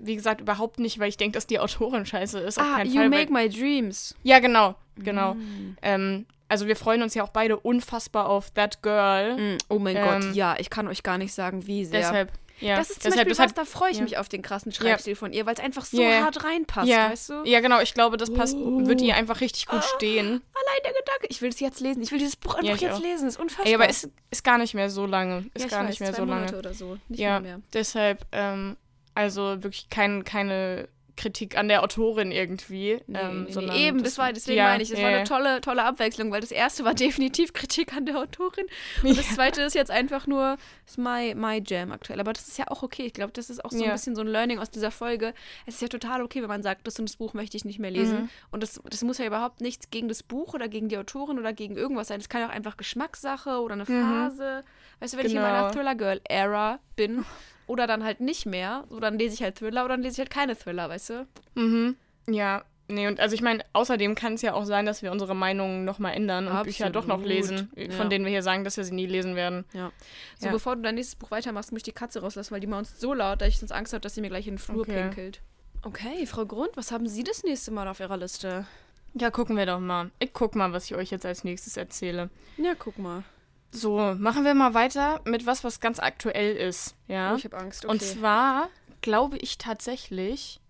wie 0.00 0.16
gesagt, 0.16 0.40
überhaupt 0.40 0.78
nicht, 0.78 0.98
weil 0.98 1.08
ich 1.08 1.16
denke, 1.16 1.34
dass 1.34 1.46
die 1.46 1.58
Autorin 1.58 2.06
scheiße 2.06 2.38
ist. 2.40 2.58
Ah, 2.58 2.82
You 2.82 2.94
Fall. 2.94 3.08
Make 3.10 3.32
My 3.32 3.48
Dreams. 3.48 4.14
ja, 4.22 4.38
genau, 4.38 4.74
genau. 4.96 5.34
Mm. 5.34 5.76
Ähm, 5.82 6.26
also 6.48 6.66
wir 6.66 6.76
freuen 6.76 7.02
uns 7.02 7.14
ja 7.14 7.22
auch 7.22 7.28
beide 7.28 7.58
unfassbar 7.58 8.26
auf 8.28 8.50
That 8.52 8.82
Girl. 8.82 9.36
Mm, 9.36 9.58
Oh 9.68 9.78
mein 9.78 9.96
Ähm, 9.96 10.04
Gott, 10.04 10.34
ja, 10.34 10.56
ich 10.58 10.70
kann 10.70 10.88
euch 10.88 11.02
gar 11.02 11.18
nicht 11.18 11.34
sagen, 11.34 11.66
wie 11.66 11.84
sehr. 11.84 12.00
Deshalb, 12.00 12.32
ja. 12.60 12.76
das 12.76 12.90
ist 12.90 13.02
zum 13.02 13.10
deshalb, 13.10 13.28
Beispiel 13.28 13.30
das 13.30 13.38
hat- 13.38 13.56
was, 13.58 13.72
da 13.72 13.78
freue 13.78 13.90
ich 13.90 13.98
ja. 13.98 14.02
mich 14.04 14.18
auf 14.18 14.28
den 14.28 14.42
krassen 14.42 14.72
Schreibstil 14.72 15.16
von 15.16 15.32
ihr, 15.32 15.46
weil 15.46 15.54
es 15.54 15.60
einfach 15.60 15.84
so 15.84 16.02
hart 16.04 16.44
reinpasst, 16.44 16.88
ja, 16.88 17.10
weißt 17.10 17.30
du? 17.30 17.42
ja, 17.44 17.60
genau. 17.60 17.80
Ich 17.80 17.94
glaube, 17.94 18.16
das 18.16 18.32
passt, 18.32 18.56
Oh. 18.56 18.86
wird 18.86 19.00
ihr 19.00 19.14
einfach 19.16 19.40
richtig 19.40 19.66
gut 19.66 19.80
Ah. 19.80 19.90
stehen. 19.96 20.26
Allein 20.26 20.80
der 20.84 20.92
Gedanke, 20.92 21.26
ich 21.28 21.40
will 21.42 21.50
es 21.50 21.60
jetzt 21.60 21.80
lesen. 21.80 22.02
Ich 22.02 22.10
will 22.12 22.18
dieses 22.18 22.36
Buch 22.36 22.54
einfach 22.54 22.76
jetzt 22.80 22.94
auch. 22.96 23.00
lesen. 23.02 23.24
Das 23.26 23.34
ist 23.34 23.40
unfassbar. 23.40 23.66
Ey, 23.66 23.74
aber 23.74 23.88
ist, 23.88 24.08
ist 24.30 24.44
gar 24.44 24.58
nicht 24.58 24.74
mehr 24.74 24.90
so 24.90 25.06
lange. 25.06 25.46
Ist 25.54 25.68
gar 25.68 25.80
weiß, 25.82 25.88
nicht 25.90 26.00
mehr 26.00 26.10
zwei 26.12 26.16
so 26.22 26.26
Monate 26.26 26.46
lange. 26.46 26.58
oder 26.58 26.74
so. 26.74 26.98
Nicht 27.08 27.20
ja, 27.20 27.40
mehr. 27.40 27.60
deshalb, 27.72 28.24
ähm, 28.32 28.76
also 29.14 29.62
wirklich 29.62 29.88
kein, 29.90 30.24
keine 30.24 30.88
Kritik 31.18 31.58
an 31.58 31.68
der 31.68 31.82
Autorin 31.82 32.32
irgendwie. 32.32 32.98
Nee, 33.06 33.18
ähm, 33.20 33.44
nee, 33.44 33.52
sondern 33.52 33.76
eben, 33.76 34.02
das 34.02 34.16
war, 34.16 34.32
deswegen 34.32 34.56
ja, 34.58 34.64
meine 34.68 34.82
ich, 34.82 34.88
das 34.88 35.02
war 35.02 35.10
ja, 35.10 35.16
eine 35.18 35.26
tolle, 35.28 35.60
tolle 35.60 35.82
Abwechslung, 35.84 36.30
weil 36.32 36.40
das 36.40 36.52
erste 36.52 36.84
war 36.84 36.94
definitiv 37.06 37.52
Kritik 37.52 37.92
an 37.94 38.06
der 38.06 38.16
Autorin 38.18 38.64
und 39.02 39.18
das 39.18 39.34
zweite 39.34 39.60
ist 39.62 39.74
jetzt 39.74 39.90
einfach 39.90 40.26
nur 40.26 40.56
ist 40.86 40.96
my, 40.96 41.34
my 41.34 41.62
Jam 41.66 41.92
aktuell. 41.92 42.20
Aber 42.20 42.32
das 42.32 42.48
ist 42.48 42.56
ja 42.56 42.64
auch 42.68 42.82
okay. 42.82 43.02
Ich 43.04 43.12
glaube, 43.12 43.32
das 43.32 43.50
ist 43.50 43.62
auch 43.64 43.70
so 43.70 43.78
ein 43.78 43.84
Ja. 43.84 43.92
bisschen 43.92 44.14
so 44.16 44.22
ein 44.22 44.28
Learning 44.28 44.58
aus 44.58 44.70
dieser 44.70 44.90
Folge. 44.90 45.34
Es 45.66 45.74
ist 45.74 45.82
ja 45.82 45.88
total 45.88 46.22
okay, 46.22 46.40
wenn 46.40 46.48
man 46.48 46.62
sagt, 46.62 46.86
das 46.86 46.98
und 46.98 47.08
das 47.08 47.16
Buch 47.16 47.34
möchte 47.34 47.56
ich 47.58 47.64
nicht 47.66 47.78
mehr 47.78 47.90
lesen. 47.90 48.22
Mhm. 48.22 48.28
Und 48.52 48.62
das, 48.62 48.80
das 48.88 49.02
muss 49.02 49.18
ja 49.18 49.26
überhaupt 49.26 49.60
nichts 49.60 49.90
gegen 49.90 50.08
das 50.08 50.22
Buch 50.22 50.54
oder 50.54 50.68
gegen 50.68 50.88
die 50.88 50.96
Autorin 50.96 51.38
oder 51.38 51.52
gegen 51.52 51.76
irgendwas 51.76 52.08
sein. 52.08 52.20
Es 52.20 52.28
kann 52.30 52.40
ja 52.40 52.46
auch 52.48 52.52
einfach 52.52 52.76
Geschmackssache 52.78 53.60
oder 53.60 53.74
eine 53.74 53.84
Phase. 53.86 54.64
Weißt 55.00 55.12
du, 55.14 55.18
wenn 55.18 55.26
ich 55.26 55.34
in 55.34 55.42
meiner 55.42 55.58
Mhm. 55.68 55.72
Genau. 55.72 55.72
Thriller-Girl-Era 55.72 56.78
bin 56.96 57.24
oder 57.68 57.86
dann 57.86 58.02
halt 58.02 58.20
nicht 58.20 58.44
mehr, 58.46 58.84
so 58.90 58.98
dann 58.98 59.18
lese 59.18 59.34
ich 59.34 59.42
halt 59.42 59.56
Thriller 59.58 59.84
oder 59.84 59.94
dann 59.94 60.02
lese 60.02 60.14
ich 60.14 60.18
halt 60.18 60.30
keine 60.30 60.56
Thriller, 60.56 60.88
weißt 60.88 61.10
du? 61.10 61.26
Mhm. 61.54 61.96
Ja. 62.28 62.64
Nee, 62.90 63.06
und 63.06 63.20
also 63.20 63.34
ich 63.34 63.42
meine, 63.42 63.62
außerdem 63.74 64.14
kann 64.14 64.32
es 64.32 64.40
ja 64.42 64.54
auch 64.54 64.64
sein, 64.64 64.86
dass 64.86 65.02
wir 65.02 65.12
unsere 65.12 65.36
Meinungen 65.36 65.84
nochmal 65.84 66.14
ändern 66.14 66.48
und 66.48 66.62
Bücher 66.62 66.88
doch 66.88 67.04
noch 67.06 67.16
Absolut. 67.16 67.28
lesen, 67.28 67.70
Ja. 67.76 67.90
von 67.90 68.08
denen 68.08 68.24
wir 68.24 68.30
hier 68.32 68.42
sagen, 68.42 68.64
dass 68.64 68.78
wir 68.78 68.84
sie 68.84 68.94
nie 68.94 69.04
lesen 69.04 69.36
werden. 69.36 69.66
Ja. 69.74 69.92
So, 70.38 70.46
Ja. 70.46 70.52
bevor 70.52 70.74
du 70.74 70.80
dein 70.82 70.94
nächstes 70.94 71.16
Buch 71.16 71.30
weitermachst, 71.30 71.70
muss 71.70 71.80
ich 71.80 71.82
die 71.84 71.92
Katze 71.92 72.20
rauslassen, 72.22 72.50
weil 72.50 72.60
die 72.60 72.66
maunzt 72.66 72.98
so 72.98 73.12
laut, 73.12 73.42
dass 73.42 73.48
ich 73.48 73.58
sonst 73.58 73.72
Angst 73.72 73.92
habe, 73.92 74.00
dass 74.00 74.14
sie 74.14 74.22
mir 74.22 74.30
gleich 74.30 74.46
in 74.46 74.54
den 74.54 74.58
Flur 74.58 74.80
Okay. 74.80 75.02
pinkelt. 75.02 75.42
Okay, 75.82 76.24
Frau 76.26 76.46
Grund, 76.46 76.70
was 76.76 76.90
haben 76.90 77.06
Sie 77.06 77.22
das 77.24 77.44
nächste 77.44 77.70
Mal 77.72 77.86
auf 77.88 78.00
Ihrer 78.00 78.16
Liste? 78.16 78.66
Ja, 79.12 79.30
gucken 79.30 79.56
wir 79.58 79.66
doch 79.66 79.80
mal. 79.80 80.10
Ich 80.18 80.32
guck 80.32 80.54
mal, 80.56 80.72
was 80.72 80.86
ich 80.86 80.94
euch 80.94 81.10
jetzt 81.10 81.26
als 81.26 81.44
nächstes 81.44 81.76
erzähle. 81.76 82.30
Ja, 82.56 82.72
guck 82.78 82.98
mal. 82.98 83.22
So, 83.70 84.14
machen 84.18 84.44
wir 84.44 84.54
mal 84.54 84.74
weiter 84.74 85.20
mit 85.24 85.46
was, 85.46 85.62
was 85.62 85.80
ganz 85.80 85.98
aktuell 85.98 86.56
ist. 86.56 86.94
Ja. 87.06 87.32
Oh, 87.32 87.36
ich 87.36 87.44
habe 87.44 87.58
Angst. 87.58 87.84
Okay. 87.84 87.92
Und 87.92 88.02
zwar 88.02 88.68
glaube 89.02 89.36
ich 89.38 89.58
tatsächlich, 89.58 90.60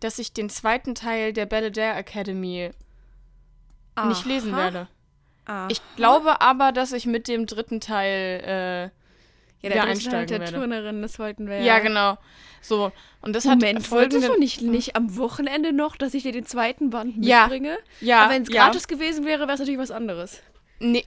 dass 0.00 0.18
ich 0.18 0.32
den 0.32 0.48
zweiten 0.48 0.94
Teil 0.94 1.32
der 1.32 1.46
Belvedere 1.46 1.94
Academy 1.94 2.70
nicht 4.06 4.24
lesen 4.26 4.54
Aha. 4.54 4.60
werde. 4.62 4.88
Aha. 5.46 5.68
Ich 5.70 5.80
glaube 5.96 6.40
aber, 6.40 6.72
dass 6.72 6.92
ich 6.92 7.06
mit 7.06 7.28
dem 7.28 7.46
dritten 7.46 7.80
Teil 7.80 8.42
äh, 8.44 8.82
ja, 9.66 9.72
der 9.72 9.84
einsteigen 9.84 10.26
der 10.28 10.40
werde. 10.40 10.52
Turnerin, 10.52 11.02
das 11.02 11.18
wollten 11.18 11.48
wir 11.48 11.58
ja. 11.58 11.64
ja. 11.64 11.78
genau. 11.78 12.18
So 12.60 12.92
und 13.22 13.34
das 13.34 13.44
Moment, 13.44 13.80
hat 13.80 13.90
wolltest 13.90 14.24
folgenden 14.24 14.32
du 14.34 14.38
nicht, 14.38 14.62
nicht 14.62 14.96
am 14.96 15.16
Wochenende 15.16 15.72
noch, 15.72 15.96
dass 15.96 16.14
ich 16.14 16.22
dir 16.24 16.32
den 16.32 16.46
zweiten 16.46 16.90
Band 16.90 17.14
Ja. 17.24 17.42
mitbringe? 17.42 17.78
ja, 18.00 18.22
Aber 18.22 18.34
wenn 18.34 18.42
es 18.42 18.48
ja. 18.52 18.64
gratis 18.64 18.86
gewesen 18.88 19.24
wäre, 19.24 19.42
wäre 19.42 19.52
es 19.52 19.60
natürlich 19.60 19.80
was 19.80 19.90
anderes. 19.90 20.42
Nee, 20.78 21.04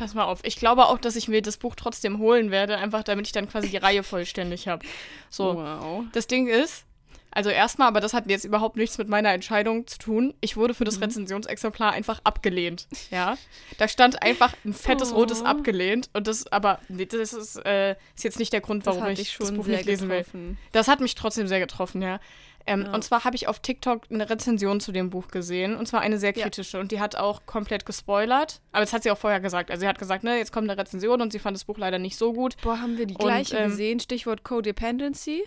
pass 0.00 0.14
mal 0.14 0.24
auf. 0.24 0.40
Ich 0.42 0.56
glaube 0.56 0.86
auch, 0.86 0.98
dass 0.98 1.14
ich 1.14 1.28
mir 1.28 1.42
das 1.42 1.56
Buch 1.58 1.76
trotzdem 1.76 2.18
holen 2.18 2.50
werde, 2.50 2.76
einfach 2.78 3.04
damit 3.04 3.26
ich 3.26 3.32
dann 3.32 3.48
quasi 3.48 3.68
die 3.68 3.76
Reihe 3.76 4.02
vollständig 4.02 4.66
habe. 4.66 4.84
So, 5.28 5.54
Wow. 5.56 6.04
das 6.12 6.26
Ding 6.26 6.48
ist, 6.48 6.84
also 7.32 7.48
erstmal, 7.50 7.86
aber 7.86 8.00
das 8.00 8.12
hat 8.12 8.26
jetzt 8.28 8.44
überhaupt 8.44 8.74
nichts 8.76 8.98
mit 8.98 9.08
meiner 9.08 9.32
Entscheidung 9.32 9.86
zu 9.86 9.98
tun. 9.98 10.34
Ich 10.40 10.56
wurde 10.56 10.74
für 10.74 10.82
das 10.84 10.96
Mhm. 10.96 11.04
Rezensionsexemplar 11.04 11.92
einfach 11.92 12.20
abgelehnt. 12.24 12.88
Ja, 13.12 13.36
da 13.78 13.86
stand 13.86 14.20
einfach 14.22 14.52
ein 14.64 14.72
fettes 14.74 15.12
Oh. 15.12 15.16
rotes 15.16 15.42
abgelehnt 15.42 16.10
und 16.12 16.26
das, 16.26 16.50
aber 16.50 16.80
nee, 16.88 17.06
das 17.06 17.32
ist, 17.32 17.56
äh, 17.64 17.92
ist 18.16 18.24
jetzt 18.24 18.40
nicht 18.40 18.52
der 18.52 18.60
Grund, 18.62 18.84
warum 18.86 19.06
ich 19.06 19.36
das 19.38 19.52
Buch 19.52 19.66
nicht 19.66 19.84
lesen 19.84 20.08
will. 20.08 20.18
getroffen. 20.18 20.58
Das 20.72 20.88
hat 20.88 20.98
mich 21.00 21.14
trotzdem 21.14 21.46
sehr 21.46 21.60
getroffen, 21.60 22.02
ja. 22.02 22.18
Ähm, 22.66 22.82
Ja. 22.82 22.92
Und 22.94 23.02
zwar 23.02 23.24
habe 23.24 23.36
ich 23.36 23.48
auf 23.48 23.58
TikTok 23.60 24.02
eine 24.10 24.28
Rezension 24.28 24.80
zu 24.80 24.92
dem 24.92 25.10
Buch 25.10 25.28
gesehen, 25.28 25.76
und 25.76 25.86
zwar 25.86 26.00
eine 26.00 26.18
sehr 26.18 26.34
Ja. 26.34 26.42
kritische. 26.44 26.78
Und 26.78 26.92
die 26.92 27.00
hat 27.00 27.16
auch 27.16 27.46
komplett 27.46 27.86
gespoilert. 27.86 28.60
Aber 28.72 28.80
das 28.82 28.92
hat 28.92 29.02
sie 29.02 29.10
auch 29.10 29.18
vorher 29.18 29.40
gesagt. 29.40 29.70
Also 29.70 29.80
sie 29.80 29.88
hat 29.88 29.98
gesagt, 29.98 30.24
ne, 30.24 30.36
jetzt 30.38 30.52
kommt 30.52 30.68
eine 30.70 30.80
Rezension 30.80 31.20
und 31.20 31.32
sie 31.32 31.38
fand 31.38 31.56
das 31.56 31.64
Buch 31.64 31.78
leider 31.78 31.98
nicht 31.98 32.16
so 32.16 32.32
gut. 32.32 32.56
Boah, 32.62 32.80
haben 32.80 32.98
wir 32.98 33.06
die 33.06 33.14
Und, 33.14 33.20
gleiche 33.20 33.56
ähm, 33.56 33.70
gesehen? 33.70 34.00
Stichwort 34.00 34.44
Codependency. 34.44 35.42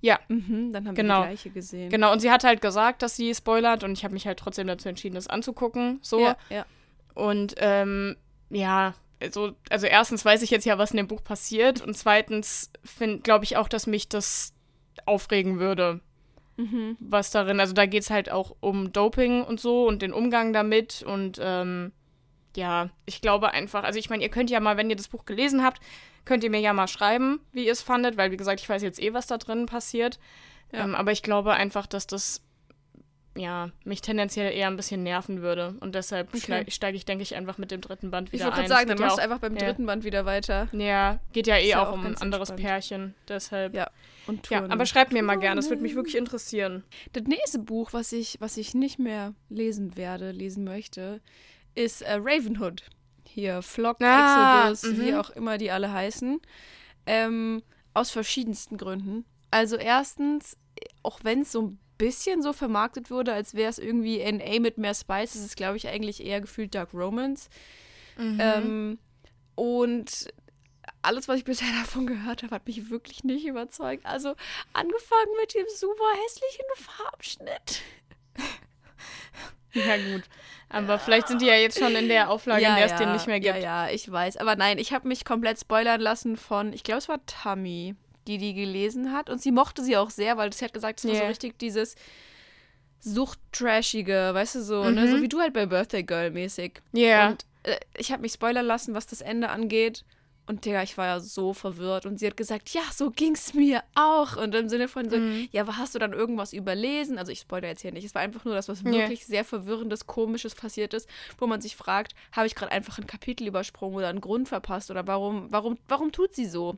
Ja, 0.00 0.18
Mhm, 0.28 0.72
dann 0.72 0.86
haben 0.88 0.94
Genau. 0.94 1.20
wir 1.20 1.22
die 1.22 1.28
gleiche 1.34 1.50
gesehen. 1.50 1.88
genau. 1.90 2.12
Und 2.12 2.20
sie 2.20 2.30
hat 2.30 2.44
halt 2.44 2.60
gesagt, 2.60 3.02
dass 3.02 3.16
sie 3.16 3.34
spoilert 3.34 3.84
und 3.84 3.92
ich 3.92 4.04
habe 4.04 4.12
mich 4.12 4.26
halt 4.26 4.38
trotzdem 4.38 4.66
dazu 4.66 4.88
entschieden, 4.88 5.14
das 5.14 5.28
anzugucken. 5.28 5.98
So. 6.02 6.20
Ja, 6.20 6.36
ja. 6.50 6.66
Und 7.14 7.54
ähm, 7.58 8.16
ja, 8.50 8.94
also, 9.22 9.52
also 9.70 9.86
erstens 9.86 10.24
weiß 10.24 10.42
ich 10.42 10.50
jetzt 10.50 10.66
ja, 10.66 10.76
was 10.76 10.90
in 10.90 10.98
dem 10.98 11.06
Buch 11.08 11.24
passiert. 11.24 11.80
Und 11.80 11.96
zweitens 11.96 12.70
glaube 13.22 13.44
ich 13.44 13.56
auch, 13.56 13.68
dass 13.68 13.86
mich 13.86 14.08
das 14.08 14.52
aufregen 15.06 15.58
würde. 15.58 16.00
Mhm. 16.56 16.96
was 17.00 17.30
darin, 17.30 17.58
also 17.60 17.72
da 17.72 17.86
geht 17.86 18.02
es 18.02 18.10
halt 18.10 18.30
auch 18.30 18.54
um 18.60 18.92
Doping 18.92 19.42
und 19.42 19.60
so 19.60 19.86
und 19.88 20.02
den 20.02 20.12
Umgang 20.12 20.52
damit 20.52 21.02
und 21.02 21.38
ähm, 21.42 21.92
ja, 22.56 22.90
ich 23.06 23.20
glaube 23.20 23.50
einfach, 23.50 23.82
also 23.82 23.98
ich 23.98 24.10
meine, 24.10 24.22
ihr 24.22 24.28
könnt 24.28 24.50
ja 24.50 24.60
mal, 24.60 24.76
wenn 24.76 24.90
ihr 24.90 24.96
das 24.96 25.08
Buch 25.08 25.24
gelesen 25.24 25.64
habt, 25.64 25.80
könnt 26.24 26.44
ihr 26.44 26.50
mir 26.50 26.60
ja 26.60 26.72
mal 26.72 26.86
schreiben, 26.86 27.40
wie 27.52 27.66
ihr 27.66 27.72
es 27.72 27.82
fandet, 27.82 28.16
weil 28.16 28.30
wie 28.30 28.36
gesagt, 28.36 28.60
ich 28.60 28.68
weiß 28.68 28.82
jetzt 28.82 29.02
eh, 29.02 29.12
was 29.12 29.26
da 29.26 29.38
drin 29.38 29.66
passiert. 29.66 30.18
Ja. 30.72 30.84
Ähm, 30.84 30.94
aber 30.94 31.12
ich 31.12 31.22
glaube 31.22 31.52
einfach, 31.52 31.86
dass 31.86 32.06
das 32.06 32.42
ja, 33.36 33.70
mich 33.84 34.00
tendenziell 34.00 34.52
eher 34.52 34.68
ein 34.68 34.76
bisschen 34.76 35.02
nerven 35.02 35.42
würde. 35.42 35.74
Und 35.80 35.94
deshalb 35.94 36.28
Okay. 36.28 36.40
steige 36.40 36.70
steig 36.70 36.94
ich, 36.94 37.04
denke 37.04 37.22
ich, 37.22 37.34
einfach 37.34 37.58
mit 37.58 37.70
dem 37.70 37.80
dritten 37.80 38.10
Band 38.10 38.28
Ich 38.28 38.34
wieder 38.34 38.44
wollte 38.46 38.58
ein. 38.58 38.66
gerade 38.68 38.68
sagen, 38.68 38.82
Es 38.82 38.88
dann 38.88 38.98
ja 38.98 39.04
machst 39.06 39.18
du 39.18 39.22
einfach 39.22 39.38
beim 39.40 39.56
ja. 39.56 39.64
dritten 39.66 39.86
Band 39.86 40.04
wieder 40.04 40.24
weiter. 40.24 40.68
Ja, 40.72 41.18
geht 41.32 41.46
ja 41.46 41.56
eh 41.56 41.68
ja 41.70 41.82
auch, 41.82 41.88
auch 41.88 41.94
um 41.94 42.06
ein 42.06 42.16
anderes 42.18 42.50
entspannt. 42.50 42.60
Pärchen. 42.70 43.14
Deshalb. 43.28 43.74
Ja. 43.74 43.90
Und 44.26 44.48
Ja, 44.50 44.64
aber 44.68 44.86
schreibt 44.86 45.12
mir 45.12 45.22
mal 45.22 45.34
gerne, 45.36 45.56
das 45.56 45.68
würde 45.68 45.82
mich 45.82 45.94
wirklich 45.96 46.16
interessieren. 46.16 46.84
Das 47.12 47.24
nächste 47.24 47.58
Buch, 47.58 47.92
was 47.92 48.12
ich, 48.12 48.36
was 48.40 48.56
ich 48.56 48.74
nicht 48.74 48.98
mehr 48.98 49.34
lesen 49.48 49.96
werde, 49.96 50.30
lesen 50.30 50.64
möchte, 50.64 51.20
ist 51.74 52.02
äh, 52.02 52.14
Ravenhood. 52.14 52.84
Hier, 53.26 53.62
Flock, 53.62 54.00
Ah, 54.00 54.68
Exodus, 54.70 54.98
wie 54.98 55.10
mhm. 55.12 55.18
auch 55.18 55.30
immer 55.30 55.58
die 55.58 55.70
alle 55.72 55.92
heißen. 55.92 56.40
Ähm, 57.06 57.62
aus 57.94 58.10
verschiedensten 58.10 58.76
Gründen. 58.78 59.24
Also 59.50 59.76
erstens, 59.76 60.56
auch 61.02 61.18
wenn 61.24 61.40
es 61.42 61.52
so 61.52 61.62
ein 61.62 61.78
bisschen 61.98 62.42
so 62.42 62.52
vermarktet 62.52 63.10
wurde, 63.10 63.32
als 63.32 63.54
wäre 63.54 63.70
es 63.70 63.78
irgendwie 63.78 64.18
NA 64.20 64.60
mit 64.60 64.78
mehr 64.78 64.94
Spice, 64.94 65.34
ist 65.34 65.44
es, 65.44 65.56
glaube 65.56 65.76
ich, 65.76 65.88
eigentlich 65.88 66.24
eher 66.24 66.40
gefühlt 66.40 66.74
Dark 66.74 66.92
Romance. 66.92 67.48
Mhm. 68.16 68.38
Ähm, 68.40 68.98
und 69.54 70.28
alles, 71.02 71.28
was 71.28 71.38
ich 71.38 71.44
bisher 71.44 71.68
davon 71.80 72.06
gehört 72.06 72.42
habe, 72.42 72.54
hat 72.54 72.66
mich 72.66 72.90
wirklich 72.90 73.24
nicht 73.24 73.46
überzeugt. 73.46 74.06
Also 74.06 74.34
angefangen 74.72 75.32
mit 75.40 75.54
dem 75.54 75.66
super 75.68 76.04
hässlichen 76.24 76.66
Farbschnitt. 76.76 77.80
Ja, 79.74 79.96
gut. 79.96 80.22
Aber 80.68 81.00
vielleicht 81.00 81.28
sind 81.28 81.42
die 81.42 81.46
ja 81.46 81.56
jetzt 81.56 81.78
schon 81.78 81.94
in 81.96 82.08
der 82.08 82.30
Auflage, 82.30 82.64
in 82.64 82.76
der 82.76 82.86
es 82.86 82.94
den 82.94 83.12
nicht 83.12 83.26
mehr 83.26 83.40
gibt. 83.40 83.56
Ja, 83.56 83.86
ja, 83.86 83.90
ich 83.92 84.10
weiß. 84.10 84.36
Aber 84.36 84.54
nein, 84.56 84.78
ich 84.78 84.92
habe 84.92 85.08
mich 85.08 85.24
komplett 85.24 85.58
spoilern 85.58 86.00
lassen 86.00 86.36
von, 86.36 86.72
ich 86.72 86.84
glaube, 86.84 86.98
es 86.98 87.08
war 87.08 87.24
Tammy, 87.26 87.96
die 88.26 88.38
die 88.38 88.54
gelesen 88.54 89.12
hat. 89.12 89.28
Und 89.30 89.40
sie 89.42 89.52
mochte 89.52 89.82
sie 89.82 89.96
auch 89.96 90.10
sehr, 90.10 90.36
weil 90.36 90.52
sie 90.52 90.64
hat 90.64 90.72
gesagt, 90.74 91.00
es 91.00 91.08
war 91.08 91.14
so 91.16 91.24
richtig 91.26 91.58
dieses 91.58 91.94
Sucht-Trashige, 93.00 94.30
weißt 94.32 94.56
du, 94.56 94.62
so, 94.62 94.90
ne? 94.90 95.08
So 95.08 95.16
Mhm. 95.18 95.22
wie 95.22 95.28
du 95.28 95.40
halt 95.40 95.52
bei 95.52 95.66
Birthday 95.66 96.02
Girl 96.02 96.30
mäßig. 96.30 96.80
Ja. 96.92 97.30
Und 97.30 97.44
äh, 97.64 97.76
ich 97.98 98.10
habe 98.12 98.22
mich 98.22 98.32
spoilern 98.32 98.66
lassen, 98.66 98.94
was 98.94 99.06
das 99.06 99.20
Ende 99.20 99.50
angeht. 99.50 100.04
Und 100.46 100.66
Digga, 100.66 100.82
ich 100.82 100.98
war 100.98 101.06
ja 101.06 101.20
so 101.20 101.54
verwirrt. 101.54 102.04
Und 102.04 102.18
sie 102.18 102.26
hat 102.26 102.36
gesagt, 102.36 102.70
ja, 102.70 102.82
so 102.94 103.10
ging's 103.10 103.54
mir 103.54 103.82
auch. 103.94 104.36
Und 104.36 104.54
im 104.54 104.68
Sinne 104.68 104.88
von 104.88 105.08
so, 105.08 105.16
Mhm. 105.18 105.48
ja, 105.52 105.66
hast 105.78 105.94
du 105.94 105.98
dann 105.98 106.12
irgendwas 106.12 106.52
überlesen? 106.52 107.16
Also 107.18 107.32
ich 107.32 107.40
spoilere 107.40 107.70
jetzt 107.70 107.80
hier 107.82 107.92
nicht. 107.92 108.04
Es 108.04 108.14
war 108.14 108.20
einfach 108.22 108.44
nur 108.44 108.54
das, 108.54 108.68
was 108.68 108.84
wirklich 108.84 109.24
sehr 109.26 109.44
verwirrendes, 109.44 110.06
komisches 110.06 110.54
passiert 110.54 110.92
ist, 110.92 111.08
wo 111.38 111.46
man 111.46 111.62
sich 111.62 111.76
fragt, 111.76 112.14
habe 112.32 112.46
ich 112.46 112.54
gerade 112.54 112.72
einfach 112.72 112.98
ein 112.98 113.06
Kapitel 113.06 113.46
übersprungen 113.46 113.96
oder 113.96 114.08
einen 114.08 114.20
Grund 114.20 114.48
verpasst? 114.48 114.90
Oder 114.90 115.06
warum, 115.06 115.50
warum, 115.50 115.78
warum 115.88 116.12
tut 116.12 116.34
sie 116.34 116.46
so? 116.46 116.76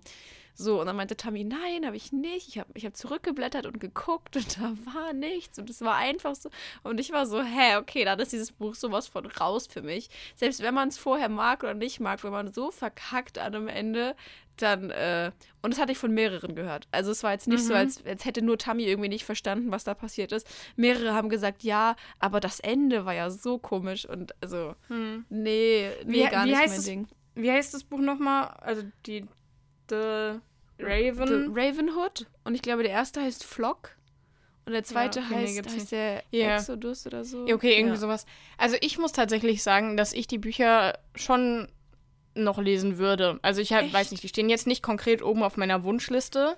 So, 0.59 0.81
und 0.81 0.87
dann 0.87 0.97
meinte 0.97 1.16
Tammy, 1.19 1.45
nein, 1.45 1.85
habe 1.85 1.97
ich 1.97 2.12
nicht. 2.12 2.49
Ich 2.49 2.59
habe 2.59 2.71
ich 2.75 2.87
hab 2.87 2.97
zurückgeblättert 2.97 3.66
und 3.66 3.79
geguckt 3.79 4.37
und 4.37 4.57
da 4.59 4.73
war 4.95 5.12
nichts. 5.12 5.59
Und 5.59 5.69
es 5.69 5.83
war 5.83 5.97
einfach 5.97 6.35
so. 6.35 6.49
Und 6.83 6.99
ich 6.99 7.12
war 7.12 7.27
so, 7.27 7.42
hä, 7.42 7.77
okay, 7.77 8.05
dann 8.07 8.19
ist 8.19 8.33
dieses 8.33 8.53
Buch 8.53 8.75
sowas 8.75 9.07
von 9.07 9.27
raus 9.27 9.66
für 9.66 9.83
mich. 9.83 10.09
Selbst 10.35 10.62
wenn 10.62 10.73
man 10.73 10.88
es 10.88 10.97
vorher 10.97 11.29
mag 11.29 11.62
oder 11.62 11.75
nicht 11.75 12.01
mag, 12.01 12.25
wenn 12.25 12.33
man 12.33 12.53
so 12.55 12.71
verkackt 12.71 13.38
an 13.38 13.55
einem 13.55 13.69
Ende, 13.69 14.16
dann, 14.57 14.88
äh, 14.90 15.31
und 15.61 15.75
das 15.75 15.79
hatte 15.79 15.92
ich 15.92 15.99
von 15.99 16.12
mehreren 16.14 16.55
gehört. 16.55 16.88
Also 16.90 17.11
es 17.11 17.23
war 17.23 17.33
jetzt 17.33 17.47
nicht 17.49 17.62
so, 17.62 17.75
Mhm. 17.75 17.79
als, 17.79 18.07
als 18.07 18.25
hätte 18.25 18.40
nur 18.40 18.57
Tammy 18.57 18.85
irgendwie 18.85 19.11
nicht 19.11 19.27
verstanden, 19.27 19.71
was 19.71 19.85
da 19.85 19.92
passiert 19.92 20.33
ist. 20.33 20.47
Mehrere 20.77 21.12
haben 21.12 21.29
gesagt, 21.29 21.62
ja, 21.64 21.95
aber 22.19 22.40
das 22.40 22.61
Ende 22.61 23.05
war 23.05 23.12
ja 23.12 23.29
so 23.29 23.59
komisch 23.59 24.09
und 24.09 24.33
also, 24.42 24.75
Hm. 24.88 25.27
nee, 25.29 25.90
nee, 26.07 26.25
Wie- 26.25 26.31
gar 26.31 26.47
wie 26.47 26.51
nicht 26.53 26.59
heißt 26.59 26.69
mein 26.73 26.79
es? 26.79 26.85
Ding. 26.87 27.09
Wie 27.35 27.53
heißt 27.53 27.75
das 27.75 27.85
Buch 27.85 27.99
nochmal? 27.99 28.47
Also 28.62 28.83
die 29.05 29.27
The 29.90 30.38
The 30.79 30.85
Raven. 30.85 31.53
Ravenhood 31.57 32.27
und 32.44 32.55
ich 32.55 32.62
glaube, 32.62 32.83
der 32.83 32.92
erste 32.92 33.22
heißt 33.22 33.44
Flock 33.44 33.96
und 34.66 34.72
der 34.72 34.85
zweite 34.85 35.20
nee, 35.20 35.35
heißt, 35.57 35.68
heißt 35.68 35.92
der 35.92 36.22
Ja. 36.31 36.57
Exodus 36.57 37.07
oder 37.07 37.25
so. 37.25 37.46
Ja, 37.46 37.55
okay, 37.55 37.72
irgendwie 37.77 37.94
Ja. 37.94 38.01
sowas. 38.01 38.27
Also 38.59 38.77
ich 38.81 38.99
muss 38.99 39.12
tatsächlich 39.12 39.62
sagen, 39.62 39.96
dass 39.96 40.12
ich 40.12 40.27
die 40.27 40.38
Bücher 40.38 40.99
schon 41.14 41.68
noch 42.35 42.59
lesen 42.59 42.99
würde. 42.99 43.38
Also 43.42 43.62
ich 43.62 43.72
hab, 43.72 43.90
weiß 43.90 44.11
nicht, 44.11 44.22
die 44.22 44.29
stehen 44.29 44.51
jetzt 44.51 44.66
nicht 44.66 44.83
konkret 44.83 45.22
oben 45.22 45.42
auf 45.42 45.57
meiner 45.57 45.83
Wunschliste, 45.85 46.57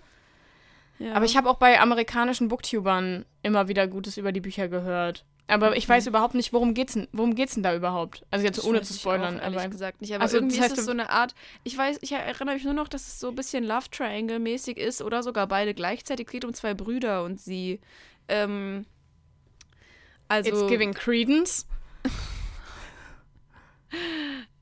Ja. 0.98 1.12
aber 1.12 1.24
ich 1.24 1.36
habe 1.36 1.48
auch 1.48 1.58
bei 1.58 1.78
amerikanischen 1.80 2.48
Booktubern 2.48 3.24
immer 3.44 3.68
wieder 3.68 3.86
Gutes 3.86 4.16
über 4.16 4.32
die 4.32 4.40
Bücher 4.40 4.66
gehört. 4.68 5.24
Aber 5.50 5.76
ich 5.76 5.88
Mhm. 5.88 5.92
weiß 5.92 6.06
überhaupt 6.06 6.34
nicht, 6.34 6.52
worum 6.52 6.74
geht's 6.74 6.92
denn, 6.92 7.08
worum 7.12 7.34
geht's 7.34 7.54
denn 7.54 7.62
da 7.62 7.74
überhaupt? 7.74 8.24
Also 8.30 8.44
jetzt 8.44 8.58
Das 8.58 8.64
ohne 8.66 8.82
zu 8.82 8.92
ich 8.94 9.00
spoilern, 9.00 9.38
Auch, 9.38 9.42
ehrlich 9.42 9.58
aber 9.60 9.68
gesagt 9.68 10.00
nicht. 10.02 10.14
Aber 10.14 10.22
Also, 10.22 10.36
irgendwie 10.36 10.56
das 10.56 10.64
heißt, 10.64 10.72
ist 10.74 10.78
es 10.80 10.84
so 10.84 10.90
eine 10.92 11.08
Art. 11.10 11.34
Ich 11.64 11.76
weiß, 11.76 11.98
ich 12.02 12.12
erinnere 12.12 12.54
mich 12.54 12.64
nur 12.64 12.74
noch, 12.74 12.86
dass 12.88 13.06
es 13.08 13.18
so 13.18 13.28
ein 13.30 13.34
bisschen 13.34 13.64
Love 13.64 13.88
Triangle 13.90 14.38
mäßig 14.38 14.76
ist 14.76 15.00
oder 15.02 15.22
sogar 15.22 15.46
beide 15.46 15.72
gleichzeitig. 15.74 16.26
Es 16.26 16.32
geht 16.32 16.44
um 16.44 16.52
zwei 16.52 16.74
Brüder 16.74 17.24
und 17.24 17.40
sie. 17.40 17.80
Ähm, 18.28 18.84
also. 20.28 20.50
it's 20.50 20.66
giving 20.68 20.92
credence. 20.94 21.66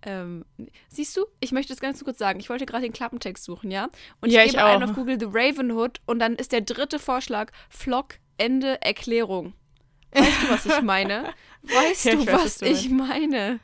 Ähm, 0.03 0.45
siehst 0.89 1.17
du, 1.17 1.27
ich 1.41 1.51
möchte 1.51 1.73
das 1.73 1.81
ganz 1.81 2.05
kurz 2.05 2.19
sagen. 2.19 2.39
Ich 2.39 2.49
wollte 2.49 2.65
gerade 2.65 2.85
den 2.85 2.93
Klappentext 2.93 3.43
suchen, 3.43 3.73
ja? 3.73 3.89
Und 4.21 4.31
Ja, 4.31 4.43
ich 4.43 4.47
ich 4.47 4.53
gebe 4.53 4.65
ein 4.65 4.81
auch. 4.85 4.91
auf 4.91 4.95
Google 4.95 5.19
The 5.19 5.27
Ravenhood 5.29 6.01
und 6.07 6.21
dann 6.21 6.37
ist 6.37 6.53
der 6.53 6.61
dritte 6.61 7.01
Vorschlag 7.01 7.51
Flock, 7.69 8.15
Ende, 8.37 8.81
Erklärung. 8.83 9.55
Weißt 10.17 10.43
du, 10.43 10.49
was 10.51 10.67
ich 10.67 10.83
meine? 10.83 11.35
Weißt 11.63 12.05
Ja, 12.05 12.13
du, 12.13 12.21
ich 12.21 12.27
weiß, 12.27 12.35
was 12.35 12.45
was 12.45 12.59
du 12.59 12.67
ich 12.67 12.89
meine? 12.91 13.61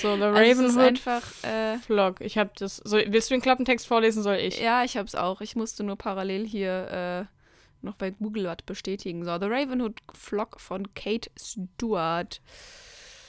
So, 0.00 0.16
The 0.16 0.22
Also 0.22 0.62
Ravenhood 0.62 0.78
einfach. 0.78 1.22
Äh, 1.44 1.78
Vlog. 1.78 2.20
Ich 2.20 2.38
habe 2.38 2.50
das. 2.58 2.78
So, 2.78 2.96
willst 2.96 3.30
du 3.30 3.34
den 3.34 3.42
Klappentext 3.42 3.86
vorlesen, 3.86 4.22
soll 4.22 4.36
ich? 4.36 4.58
Ja, 4.60 4.82
ich 4.84 4.96
hab's 4.96 5.14
auch. 5.14 5.40
Ich 5.40 5.56
musste 5.56 5.84
nur 5.84 5.96
parallel 5.96 6.46
hier 6.46 7.28
äh, 7.30 7.84
noch 7.84 7.94
bei 7.96 8.10
Google 8.10 8.46
was 8.46 8.56
bestätigen. 8.64 9.24
So, 9.24 9.38
The 9.38 9.46
Ravenhood 9.46 10.00
Flock 10.14 10.60
von 10.60 10.94
Kate 10.94 11.30
Stewart. 11.38 12.40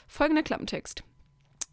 Folgender 0.07 0.43
Klappentext. 0.43 1.03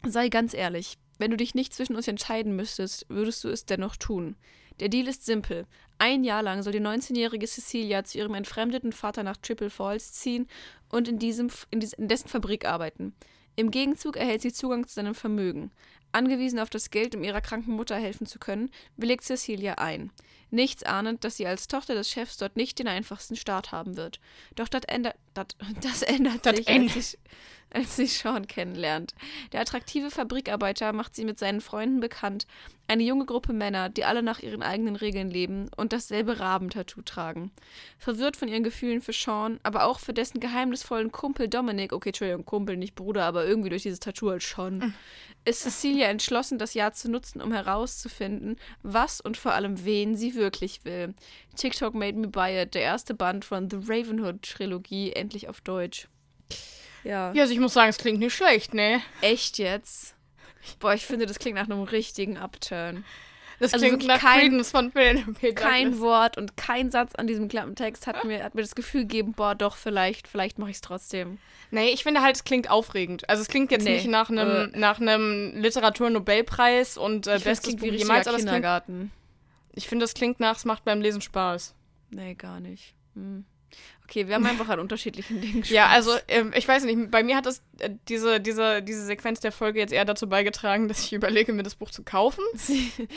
Sei 0.05 0.27
ganz 0.27 0.53
ehrlich, 0.53 0.97
wenn 1.17 1.31
du 1.31 1.37
dich 1.37 1.55
nicht 1.55 1.73
zwischen 1.73 1.95
uns 1.95 2.07
entscheiden 2.09 2.55
müsstest, 2.55 3.05
würdest 3.07 3.43
du 3.45 3.49
es 3.49 3.65
dennoch 3.65 3.95
tun. 3.95 4.35
Der 4.79 4.89
Deal 4.89 5.07
ist 5.07 5.25
simpel. 5.25 5.65
Ein 5.97 6.23
Jahr 6.23 6.43
lang 6.43 6.63
soll 6.63 6.73
die 6.73 6.81
19-jährige 6.81 7.47
Cecilia 7.47 8.03
zu 8.03 8.17
ihrem 8.17 8.33
entfremdeten 8.33 8.91
Vater 8.91 9.23
nach 9.23 9.37
Triple 9.37 9.69
Falls 9.69 10.13
ziehen 10.13 10.47
und 10.89 11.07
in, 11.07 11.19
diesem, 11.19 11.49
in, 11.71 11.79
dies, 11.79 11.93
in 11.93 12.07
dessen 12.07 12.27
Fabrik 12.27 12.65
arbeiten. 12.65 13.13
Im 13.55 13.71
Gegenzug 13.71 14.17
erhält 14.17 14.41
sie 14.41 14.51
Zugang 14.51 14.87
zu 14.87 14.95
seinem 14.95 15.13
Vermögen. 15.15 15.71
Angewiesen 16.11 16.59
auf 16.59 16.69
das 16.69 16.91
Geld, 16.91 17.15
um 17.15 17.23
ihrer 17.23 17.41
kranken 17.41 17.71
Mutter 17.75 17.95
helfen 17.95 18.27
zu 18.27 18.37
können, 18.39 18.69
willigt 18.97 19.23
Cecilia 19.23 19.75
ein. 19.75 20.11
Nichts 20.51 20.83
ahnend, 20.83 21.23
dass 21.23 21.37
sie 21.37 21.47
als 21.47 21.67
Tochter 21.67 21.95
des 21.95 22.09
Chefs 22.09 22.37
dort 22.37 22.55
nicht 22.55 22.77
den 22.77 22.87
einfachsten 22.87 23.35
Start 23.35 23.71
haben 23.71 23.97
wird. 23.97 24.19
Doch 24.55 24.67
das 24.67 24.83
ändert, 24.83 25.15
dat, 25.33 25.55
das 25.81 26.03
ändert 26.03 26.45
Das 26.45 26.57
sich, 26.57 26.67
ändert- 26.67 26.95
als, 26.95 27.17
als 27.83 27.95
sie 27.95 28.05
Sean 28.05 28.47
kennenlernt. 28.47 29.13
Der 29.51 29.61
attraktive 29.61 30.11
Fabrikarbeiter 30.11 30.93
macht 30.93 31.15
sie 31.15 31.25
mit 31.25 31.39
seinen 31.39 31.59
Freunden 31.59 31.99
bekannt. 31.99 32.45
Eine 32.87 33.03
junge 33.03 33.25
Gruppe 33.25 33.53
Männer, 33.53 33.89
die 33.89 34.05
alle 34.05 34.21
nach 34.21 34.39
ihren 34.39 34.61
eigenen 34.61 34.95
Regeln 34.95 35.31
leben 35.31 35.69
und 35.75 35.93
dasselbe 35.93 36.39
Rabentattoo 36.39 37.01
tragen. 37.01 37.51
Verwirrt 37.97 38.37
von 38.37 38.47
ihren 38.47 38.63
Gefühlen 38.63 39.01
für 39.01 39.13
Sean, 39.13 39.59
aber 39.63 39.85
auch 39.85 39.99
für 39.99 40.13
dessen 40.13 40.39
geheimnisvollen 40.39 41.11
Kumpel 41.11 41.47
Dominic, 41.47 41.93
okay, 41.93 42.09
Entschuldigung, 42.09 42.45
Kumpel, 42.45 42.77
nicht 42.77 42.95
Bruder, 42.95 43.23
aber 43.23 43.45
irgendwie 43.45 43.69
durch 43.69 43.83
dieses 43.83 43.99
Tattoo 43.99 44.29
als 44.29 44.47
Sean, 44.47 44.93
ist 45.45 45.61
Cecilia 45.61 46.07
entschlossen, 46.07 46.57
das 46.57 46.73
Jahr 46.73 46.93
zu 46.93 47.09
nutzen, 47.09 47.41
um 47.41 47.51
herauszufinden, 47.51 48.57
was 48.83 49.19
und 49.19 49.37
vor 49.37 49.53
allem 49.53 49.83
wen 49.85 50.15
sie 50.15 50.35
wirklich 50.35 50.85
will. 50.85 51.13
TikTok 51.55 51.95
Made 51.95 52.17
Me 52.17 52.27
Buy 52.27 52.61
It, 52.61 52.75
der 52.75 52.83
erste 52.83 53.13
Band 53.13 53.45
von 53.45 53.69
The 53.69 53.77
Ravenhood-Trilogie, 53.77 55.13
endlich 55.13 55.49
auf 55.49 55.61
Deutsch. 55.61 56.07
Ja. 57.03 57.31
Ja, 57.33 57.41
also 57.43 57.53
ich 57.53 57.59
muss 57.59 57.73
sagen, 57.73 57.89
es 57.89 57.97
klingt 57.97 58.19
nicht 58.19 58.33
schlecht, 58.33 58.73
ne? 58.73 59.01
Echt 59.21 59.57
jetzt? 59.57 60.15
Boah, 60.79 60.93
ich 60.93 61.05
finde, 61.05 61.25
das 61.25 61.39
klingt 61.39 61.55
nach 61.57 61.65
einem 61.69 61.83
richtigen 61.83 62.37
Upturn. 62.37 63.03
Das 63.59 63.73
Also 63.73 63.85
klingt 63.85 64.05
nach 64.07 64.19
kein- 64.19 64.63
von 64.63 64.91
Penelope 64.91 65.53
Kein. 65.53 65.99
Wort 65.99 66.37
und 66.37 66.57
kein 66.57 66.91
Satz 66.91 67.15
an 67.15 67.27
diesem 67.27 67.47
Klappentext 67.47 68.07
hat 68.07 68.23
mir, 68.25 68.43
hat 68.43 68.55
mir 68.55 68.61
das 68.61 68.75
Gefühl 68.75 69.01
gegeben, 69.01 69.33
boah, 69.33 69.55
doch, 69.55 69.75
vielleicht, 69.77 70.27
vielleicht 70.27 70.57
mache 70.59 70.71
ich 70.71 70.77
es 70.77 70.81
trotzdem. 70.81 71.37
Nee, 71.71 71.89
ich 71.91 72.03
finde 72.03 72.21
halt, 72.21 72.35
es 72.35 72.43
klingt 72.43 72.69
aufregend. 72.69 73.29
Also 73.29 73.41
es 73.41 73.47
klingt 73.47 73.71
jetzt 73.71 73.83
Nee. 73.83 73.95
nicht 73.95 74.07
nach 74.07 74.29
einem 74.29 74.71
nach 74.75 74.99
einem 74.99 75.53
Literaturnobelpreis 75.55 76.97
und 76.97 77.27
äh, 77.27 77.39
bestes 77.43 77.75
Buch 77.75 77.87
jemals, 77.87 78.27
aber 78.27 78.37
es 78.37 78.43
klingt, 78.43 78.55
Kindergarten. 78.55 79.11
ich 79.73 79.87
finde, 79.87 80.05
es 80.05 80.13
klingt 80.13 80.39
nach, 80.39 80.55
es 80.57 80.65
macht 80.65 80.83
beim 80.85 81.01
Lesen 81.01 81.21
Spaß. 81.21 81.73
Nee, 82.09 82.35
gar 82.35 82.59
nicht. 82.59 82.93
Hm. 83.15 83.45
Okay, 84.05 84.27
wir 84.27 84.35
haben 84.35 84.45
einfach 84.45 84.67
an 84.69 84.79
unterschiedlichen 84.79 85.39
Dingen 85.41 85.63
Ja, 85.67 85.85
Spaß. 85.85 85.95
also 85.95 86.17
ähm, 86.27 86.51
ich 86.55 86.67
weiß 86.67 86.83
nicht, 86.83 87.09
bei 87.09 87.23
mir 87.23 87.37
hat 87.37 87.45
das 87.45 87.63
äh, 87.79 87.89
diese, 88.09 88.39
diese, 88.39 88.81
diese 88.83 89.05
Sequenz 89.05 89.39
der 89.39 89.51
Folge 89.51 89.79
jetzt 89.79 89.93
eher 89.93 90.05
dazu 90.05 90.27
beigetragen, 90.27 90.87
dass 90.87 91.03
ich 91.05 91.13
überlege, 91.13 91.53
mir 91.53 91.63
das 91.63 91.75
Buch 91.75 91.89
zu 91.91 92.03
kaufen. 92.03 92.43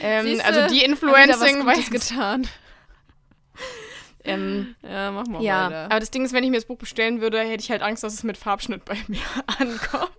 Ähm, 0.01 0.27
Siehste, 0.27 0.45
also 0.45 0.75
die 0.75 0.85
Influencing, 0.85 1.67
was 1.67 1.77
Gutes 1.77 1.91
getan. 2.09 2.47
ähm, 4.25 4.75
Ja, 4.83 5.11
mach 5.13 5.27
mal 5.27 5.43
ja, 5.43 5.67
weiter. 5.67 5.85
aber 5.87 6.01
das 6.01 6.11
Ding 6.11 6.25
ist, 6.25 6.33
wenn 6.33 6.45
ich 6.45 6.51
mir 6.51 6.57
das 6.57 6.65
Buch 6.67 6.79
bestellen 6.79 7.21
würde, 7.21 7.41
hätte 7.41 7.63
ich 7.63 7.71
halt 7.71 7.83
Angst, 7.83 8.03
dass 8.03 8.15
es 8.15 8.23
mit 8.25 8.37
Farbschnitt 8.37 8.85
bei 8.85 8.97
mir 9.09 9.21
ankommt. 9.59 10.11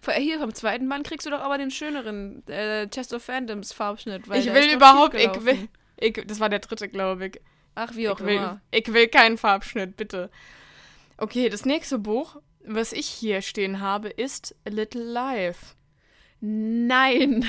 Vor- 0.00 0.14
Hier 0.14 0.38
vom 0.40 0.54
zweiten 0.54 0.88
Band 0.88 1.06
kriegst 1.06 1.26
du 1.26 1.30
doch 1.30 1.40
aber 1.40 1.58
den 1.58 1.70
schöneren 1.70 2.46
äh, 2.48 2.88
Chest 2.88 3.12
of 3.14 3.22
Fandoms 3.22 3.72
Farbschnitt. 3.72 4.28
Weil 4.28 4.40
ich 4.40 4.52
will 4.52 4.72
überhaupt, 4.72 5.14
ich 5.14 5.44
will, 5.44 5.68
ich, 5.98 6.20
das 6.26 6.40
war 6.40 6.48
der 6.48 6.58
dritte, 6.60 6.88
glaube 6.88 7.26
ich. 7.26 7.40
Ach, 7.78 7.94
wie 7.94 8.08
auch 8.08 8.18
Ich 8.18 8.26
will, 8.26 8.36
immer. 8.36 8.60
ich 8.72 8.92
will 8.92 9.06
keinen 9.08 9.38
Farbschnitt, 9.38 9.96
bitte. 9.96 10.30
Okay, 11.16 11.48
das 11.48 11.64
nächste 11.64 11.98
Buch, 11.98 12.36
was 12.64 12.92
ich 12.92 13.06
hier 13.06 13.40
stehen 13.40 13.80
habe, 13.80 14.08
ist 14.08 14.56
A 14.66 14.70
Little 14.70 15.04
Life. 15.04 15.74
Nein. 16.40 17.44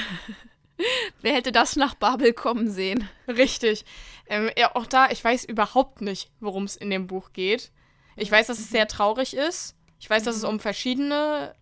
Wer 1.21 1.33
hätte 1.33 1.51
das 1.51 1.75
nach 1.75 1.95
Babel 1.95 2.31
kommen 2.33 2.69
sehen? 2.69 3.09
Richtig. 3.27 3.85
Ähm, 4.27 4.49
ja, 4.57 4.75
auch 4.75 4.85
da, 4.85 5.09
ich 5.09 5.23
weiß 5.23 5.45
überhaupt 5.45 6.01
nicht, 6.01 6.29
worum 6.39 6.63
es 6.63 6.75
in 6.75 6.89
dem 6.89 7.07
Buch 7.07 7.33
geht. 7.33 7.71
Ich 8.15 8.31
weiß, 8.31 8.47
dass 8.47 8.59
es 8.59 8.69
sehr 8.69 8.87
traurig 8.87 9.35
ist. 9.35 9.75
Ich 9.99 10.09
weiß, 10.09 10.23
dass 10.23 10.35
es 10.35 10.43
um 10.43 10.59
verschiedene 10.59 11.53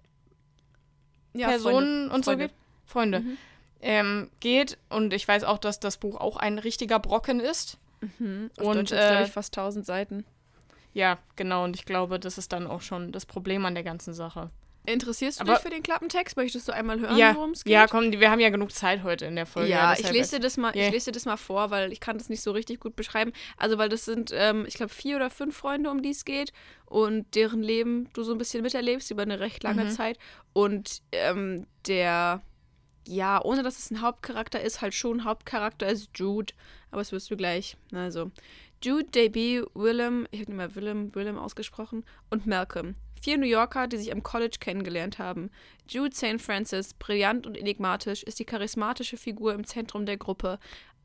Ja, 1.33 1.47
Personen 1.47 2.11
und 2.11 2.25
so 2.25 2.31
Freunde. 2.31 2.47
geht. 2.47 2.55
Freunde. 2.85 3.19
Mhm. 3.21 3.37
Ähm, 3.81 4.31
geht. 4.39 4.77
Und 4.89 5.13
ich 5.13 5.27
weiß 5.27 5.43
auch, 5.45 5.57
dass 5.57 5.79
das 5.79 5.97
Buch 5.97 6.15
auch 6.19 6.37
ein 6.37 6.59
richtiger 6.59 6.99
Brocken 6.99 7.39
ist. 7.39 7.77
Mhm. 8.19 8.49
Auf 8.57 8.65
Und, 8.65 8.75
Deutsch 8.77 8.91
jetzt, 8.91 9.07
glaube 9.07 9.21
äh, 9.21 9.25
ich, 9.25 9.31
fast 9.31 9.57
1000 9.57 9.85
Seiten. 9.85 10.25
Ja, 10.93 11.17
genau. 11.35 11.63
Und 11.63 11.75
ich 11.75 11.85
glaube, 11.85 12.19
das 12.19 12.37
ist 12.37 12.51
dann 12.53 12.67
auch 12.67 12.81
schon 12.81 13.11
das 13.11 13.25
Problem 13.25 13.65
an 13.65 13.75
der 13.75 13.83
ganzen 13.83 14.13
Sache. 14.13 14.49
Interessierst 14.85 15.39
du 15.39 15.43
aber- 15.43 15.55
dich 15.55 15.61
für 15.63 15.69
den 15.69 15.83
Klappentext? 15.83 16.37
Möchtest 16.37 16.65
du 16.67 16.71
einmal 16.71 16.99
hören, 17.01 17.17
ja, 17.17 17.35
worum 17.35 17.51
es 17.51 17.65
geht? 17.65 17.73
ja, 17.73 17.87
komm, 17.87 18.09
wir 18.13 18.31
haben 18.31 18.39
ja 18.39 18.49
genug 18.49 18.71
Zeit 18.71 19.03
heute 19.03 19.25
in 19.25 19.35
der 19.35 19.45
Folge. 19.45 19.69
Ja, 19.69 19.91
ich 19.91 19.97
deshalb- 19.97 20.15
lese, 20.15 20.35
dir 20.37 20.41
das 20.43 20.55
mal, 20.55 20.73
Yeah. 20.73 20.85
ich 20.87 20.93
lese 20.93 21.05
dir 21.07 21.11
das 21.11 21.25
mal 21.25 21.35
vor, 21.35 21.71
weil 21.71 21.91
ich 21.91 21.99
kann 21.99 22.17
das 22.17 22.29
nicht 22.29 22.41
so 22.41 22.51
richtig 22.51 22.79
gut 22.79 22.95
beschreiben. 22.95 23.33
Also, 23.57 23.77
weil 23.77 23.89
das 23.89 24.05
sind, 24.05 24.31
ähm, 24.33 24.63
ich 24.65 24.75
glaube, 24.75 24.93
vier 24.93 25.17
oder 25.17 25.29
fünf 25.29 25.57
Freunde, 25.57 25.91
um 25.91 26.01
die 26.01 26.11
es 26.11 26.23
geht 26.23 26.53
und 26.85 27.35
deren 27.35 27.61
Leben 27.61 28.09
du 28.13 28.23
so 28.23 28.31
ein 28.31 28.37
bisschen 28.37 28.61
miterlebst 28.63 29.11
über 29.11 29.23
eine 29.23 29.41
recht 29.41 29.61
lange 29.63 29.83
Mhm. 29.85 29.89
Zeit. 29.89 30.17
Und 30.53 31.01
ähm, 31.11 31.67
der, 31.85 32.41
ja, 33.07 33.43
ohne 33.43 33.63
dass 33.63 33.79
es 33.79 33.91
ein 33.91 34.01
Hauptcharakter 34.01 34.61
ist, 34.61 34.81
halt 34.81 34.93
schon 34.93 35.23
Hauptcharakter 35.23 35.87
ist 35.87 36.09
Jude. 36.15 36.53
Aber 36.91 37.01
das 37.01 37.11
wirst 37.11 37.31
du 37.31 37.37
gleich. 37.37 37.77
Also, 37.91 38.31
Jude, 38.83 39.07
JB, 39.13 39.67
Willem, 39.73 40.27
ich 40.31 40.41
habe 40.41 40.51
nicht 40.51 40.57
mal 40.57 40.75
Willem, 40.75 41.13
Willem 41.15 41.37
ausgesprochen, 41.37 42.03
und 42.29 42.45
Malcolm. 42.45 42.95
Vier 43.21 43.37
New 43.37 43.47
Yorker, 43.47 43.87
die 43.87 43.97
sich 43.97 44.11
am 44.11 44.23
College 44.23 44.57
kennengelernt 44.59 45.17
haben. 45.17 45.49
Jude 45.89 46.15
St. 46.15 46.39
Francis, 46.39 46.93
brillant 46.93 47.47
und 47.47 47.57
enigmatisch, 47.57 48.23
ist 48.23 48.39
die 48.39 48.45
charismatische 48.45 49.17
Figur 49.17 49.53
im 49.53 49.65
Zentrum 49.65 50.05
der 50.05 50.17
Gruppe. 50.17 50.59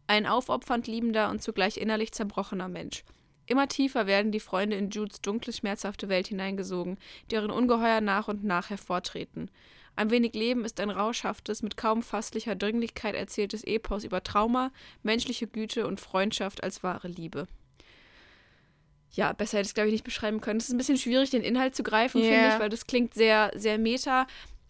Ein 0.07 0.27
aufopfernd 0.27 0.87
liebender 0.87 1.31
und 1.31 1.43
zugleich 1.43 1.79
innerlich 1.79 2.13
zerbrochener 2.13 2.69
Mensch. 2.69 3.05
Immer 3.47 3.69
tiefer 3.69 4.07
werden 4.07 4.31
die 4.33 4.41
Freunde 4.41 4.77
in 4.77 4.91
Judes 4.91 5.21
dunkle, 5.21 5.53
schmerzhafte 5.53 6.09
Welt 6.09 6.29
hineingesogen, 6.29 6.99
deren 7.31 7.51
Ungeheuer 7.51 8.01
nach 8.01 8.29
und 8.29 8.45
nach 8.45 8.71
hervortreten. 8.71 9.51
Ein 9.95 10.11
wenig 10.11 10.33
Leben 10.35 10.65
ist 10.65 10.81
ein 10.81 10.91
rauschhaftes, 10.91 11.63
mit 11.63 11.77
kaum 11.77 12.03
fasslicher 12.03 12.55
Dringlichkeit 12.55 13.15
erzähltes 13.15 13.63
Epos 13.65 14.05
über 14.05 14.23
Trauma, 14.23 14.73
menschliche 15.03 15.47
Güte 15.47 15.87
und 15.87 16.01
Freundschaft 16.01 16.63
als 16.63 16.83
wahre 16.83 17.09
Liebe. 17.09 17.47
Ja, 19.15 19.35
besser 19.35 19.59
hätte 19.59 19.67
ich 19.67 19.69
es, 19.69 19.75
glaube 19.75 19.89
ich, 19.89 19.93
nicht 19.93 20.05
beschreiben 20.05 20.41
können. 20.41 20.59
Es 20.59 20.69
ist 20.69 20.75
ein 20.75 20.79
bisschen 20.79 20.97
schwierig, 20.97 21.29
den 21.29 21.43
Inhalt 21.43 21.77
zu 21.77 21.83
greifen, 21.83 22.23
finde 22.23 22.37
Ja. 22.37 22.55
ich, 22.55 22.61
weil 22.61 22.71
das 22.71 22.87
klingt 22.87 23.13
sehr, 23.13 23.51
sehr 23.55 23.77
meta. 23.77 24.27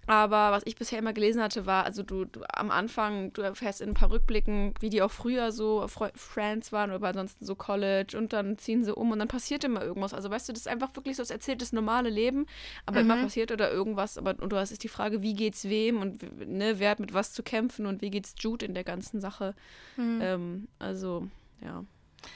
Aber 0.07 0.51
was 0.51 0.63
ich 0.67 0.75
bisher 0.75 0.99
immer 0.99 1.13
gelesen 1.13 1.41
hatte, 1.41 1.65
war, 1.65 1.85
also 1.85 2.03
du, 2.03 2.25
du 2.25 2.41
am 2.53 2.71
Anfang, 2.73 3.33
du 3.35 3.43
erfährst 3.43 3.81
in 3.81 3.91
ein 3.91 3.95
paar 3.95 4.11
Rückblicken, 4.11 4.75
wie 4.81 4.91
die 4.91 5.01
auch 5.01 5.11
früher 5.13 5.53
so 5.53 5.87
Fre 5.87 6.11
Friends 6.17 6.73
waren 6.73 6.91
oder 6.91 7.07
ansonsten 7.09 7.45
so 7.45 7.55
College 7.55 8.19
und 8.19 8.33
dann 8.33 8.59
ziehen 8.59 8.83
sie 8.85 8.93
um 8.95 9.13
und 9.13 9.21
dann 9.21 9.29
passiert 9.29 9.63
immer 9.63 9.83
irgendwas. 9.83 10.13
Also 10.13 10.29
weißt 10.29 10.49
du, 10.49 10.53
das 10.53 10.63
ist 10.63 10.69
einfach 10.69 10.95
wirklich 10.97 11.17
so, 11.17 11.23
es 11.23 11.31
erzählt 11.31 11.63
das 11.63 11.73
normale 11.73 12.11
Leben, 12.11 12.47
aber 12.85 13.01
immer 13.01 13.17
Mhm. 13.17 13.23
passiert 13.23 13.53
oder 13.53 13.71
irgendwas. 13.71 14.19
Aber 14.19 14.35
und 14.41 14.51
du 14.51 14.57
hast 14.57 14.73
ist 14.73 14.83
die 14.83 14.89
Frage, 14.89 15.23
wie 15.23 15.35
geht's 15.35 15.65
wem 15.69 16.01
und 16.01 16.49
ne, 16.49 16.81
wer 16.81 16.91
hat 16.91 17.01
mit 17.01 17.15
was 17.15 17.33
zu 17.33 17.43
kämpfen 17.45 17.87
und 17.87 18.03
wie 18.03 18.11
geht's 18.11 18.35
Jude 18.39 18.67
in 18.67 18.75
der 18.75 18.85
ganzen 18.85 19.21
Sache. 19.21 19.55
Ähm, 19.99 20.67
also, 20.81 21.29
ja. 21.61 21.85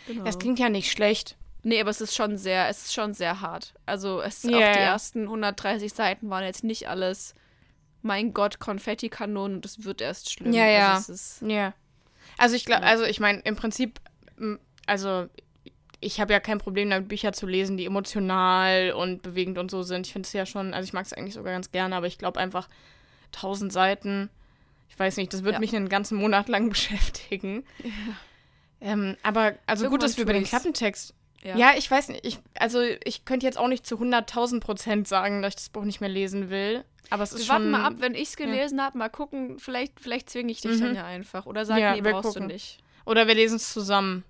Genau. 0.07 0.25
Das 0.25 0.39
klingt 0.39 0.59
ja 0.59 0.69
nicht 0.69 0.91
schlecht. 0.91 1.37
Nee, 1.63 1.81
aber 1.81 1.91
es 1.91 2.01
ist 2.01 2.15
schon 2.15 2.37
sehr, 2.37 2.69
es 2.69 2.85
ist 2.87 2.95
schon 2.95 3.13
sehr 3.13 3.41
hart. 3.41 3.75
Also 3.87 4.21
es 4.21 4.45
Ja, 4.45 4.59
auch 4.59 4.69
die 4.69 4.79
ersten 4.79 5.23
130 5.29 5.93
Seiten 5.93 6.31
waren 6.31 6.45
jetzt 6.45 6.63
nicht 6.63 6.89
alles, 6.89 7.35
mein 8.07 8.33
Gott, 8.33 8.59
Konfettikanonen 8.59 9.57
und 9.57 9.67
es 9.67 9.85
wird 9.85 10.01
erst 10.01 10.31
schlimm. 10.33 10.53
Ja, 10.53 10.67
ja. 10.67 10.95
Also 10.95 11.13
es 11.13 11.41
ist, 11.43 11.51
Ja. 11.51 11.75
Also 12.39 12.57
ich 12.57 12.65
glaube, 12.65 12.83
Ja. 12.83 12.89
also 12.89 13.05
ich 13.05 13.21
meine, 13.21 13.41
im 13.41 13.57
Prinzip, 13.57 14.01
also 14.87 15.27
ich 16.01 16.21
habe 16.21 16.33
ja 16.33 16.41
kein 16.41 16.59
Problem 16.59 16.91
damit, 16.91 17.09
Bücher 17.09 17.33
zu 17.33 17.47
lesen, 17.47 17.77
die 17.77 17.87
emotional 17.87 18.93
und 18.93 19.23
bewegend 19.23 19.59
und 19.59 19.71
so 19.71 19.83
sind. 19.83 20.07
Ich 20.07 20.13
finde 20.13 20.27
es 20.27 20.33
ja 20.33 20.45
schon, 20.47 20.75
also 20.75 20.85
ich 20.87 20.93
mag 20.93 21.07
es 21.07 21.13
eigentlich 21.13 21.35
sogar 21.35 21.53
ganz 21.53 21.71
gerne, 21.73 21.97
aber 21.97 22.07
ich 22.07 22.19
glaube 22.19 22.39
einfach, 22.41 22.69
tausend 23.33 23.73
Seiten, 23.73 24.29
ich 24.89 24.99
weiß 24.99 25.17
nicht, 25.17 25.33
das 25.33 25.43
wird 25.45 25.55
Ja. 25.55 25.61
mich 25.61 25.75
einen 25.75 25.89
ganzen 25.89 26.19
Monat 26.19 26.49
lang 26.49 26.69
beschäftigen. 26.71 27.65
Ähm, 28.81 29.17
aber, 29.23 29.55
also 29.67 29.85
gut, 29.85 29.95
Irgendwann 29.95 30.01
dass 30.01 30.17
wir 30.19 30.23
über 30.25 30.33
den. 30.35 30.45
Klappentext. 30.45 31.15
Ja. 31.47 31.57
Ja. 31.57 31.73
ich 31.77 31.91
weiß 31.91 32.09
nicht, 32.09 32.25
ich, 32.27 32.39
also 32.59 32.81
ich 33.05 33.25
könnte 33.25 33.47
jetzt 33.47 33.59
auch 33.59 33.69
nicht 33.69 33.87
zu 33.87 33.97
100.000 33.97 34.61
Prozent 34.61 35.09
sagen, 35.09 35.43
dass 35.43 35.51
ich 35.53 35.57
das 35.57 35.69
Buch 35.71 35.85
nicht 35.85 36.01
mehr 36.01 36.11
lesen 36.11 36.51
will. 36.51 36.85
Aber 37.11 37.23
es 37.23 37.33
ist 37.33 37.39
Wir 37.41 37.45
schon. 37.47 37.55
warten 37.55 37.71
mal 37.71 37.85
ab, 37.85 37.95
wenn 37.99 38.15
ich 38.15 38.31
es 38.31 38.37
gelesen 38.37 38.83
habe, 38.83 38.99
mal 38.99 39.09
gucken, 39.09 39.59
vielleicht, 39.61 40.01
vielleicht 40.01 40.29
zwinge 40.29 40.51
ich 40.51 40.61
dich 40.61 40.73
Mhm. 40.79 40.81
dann 40.81 40.95
ja 40.97 41.05
einfach. 41.07 41.47
Oder 41.47 41.65
sag, 41.65 41.79
Ja, 41.79 41.95
nee, 41.95 42.03
wir 42.03 42.13
brauchst 42.13 42.31
gucken. 42.35 42.49
du 42.49 42.55
nicht. 42.55 42.79
Oder 43.05 43.27
wir 43.29 43.35
lesen 43.35 43.57
es 43.57 43.73
zusammen. 43.73 44.25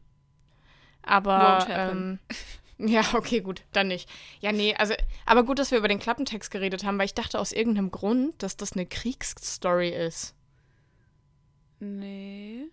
Aber. 1.02 1.66
Ähm, 1.70 2.18
ja, 2.78 3.02
okay, 3.14 3.40
gut, 3.40 3.62
dann 3.72 3.88
nicht. 3.88 4.08
Ja, 4.40 4.52
nee, 4.52 4.74
also, 4.74 4.92
aber 5.24 5.44
gut, 5.44 5.58
dass 5.58 5.70
wir 5.70 5.78
über 5.78 5.88
den 5.88 5.98
Klappentext 5.98 6.50
geredet 6.50 6.84
haben, 6.84 6.98
weil 6.98 7.06
ich 7.06 7.14
dachte 7.14 7.38
aus 7.38 7.52
irgendeinem 7.52 7.90
Grund, 7.90 8.42
dass 8.42 8.56
das 8.58 8.72
eine 8.72 8.84
Kriegsstory 8.84 9.88
ist. 9.90 10.34
Nee. 11.80 12.64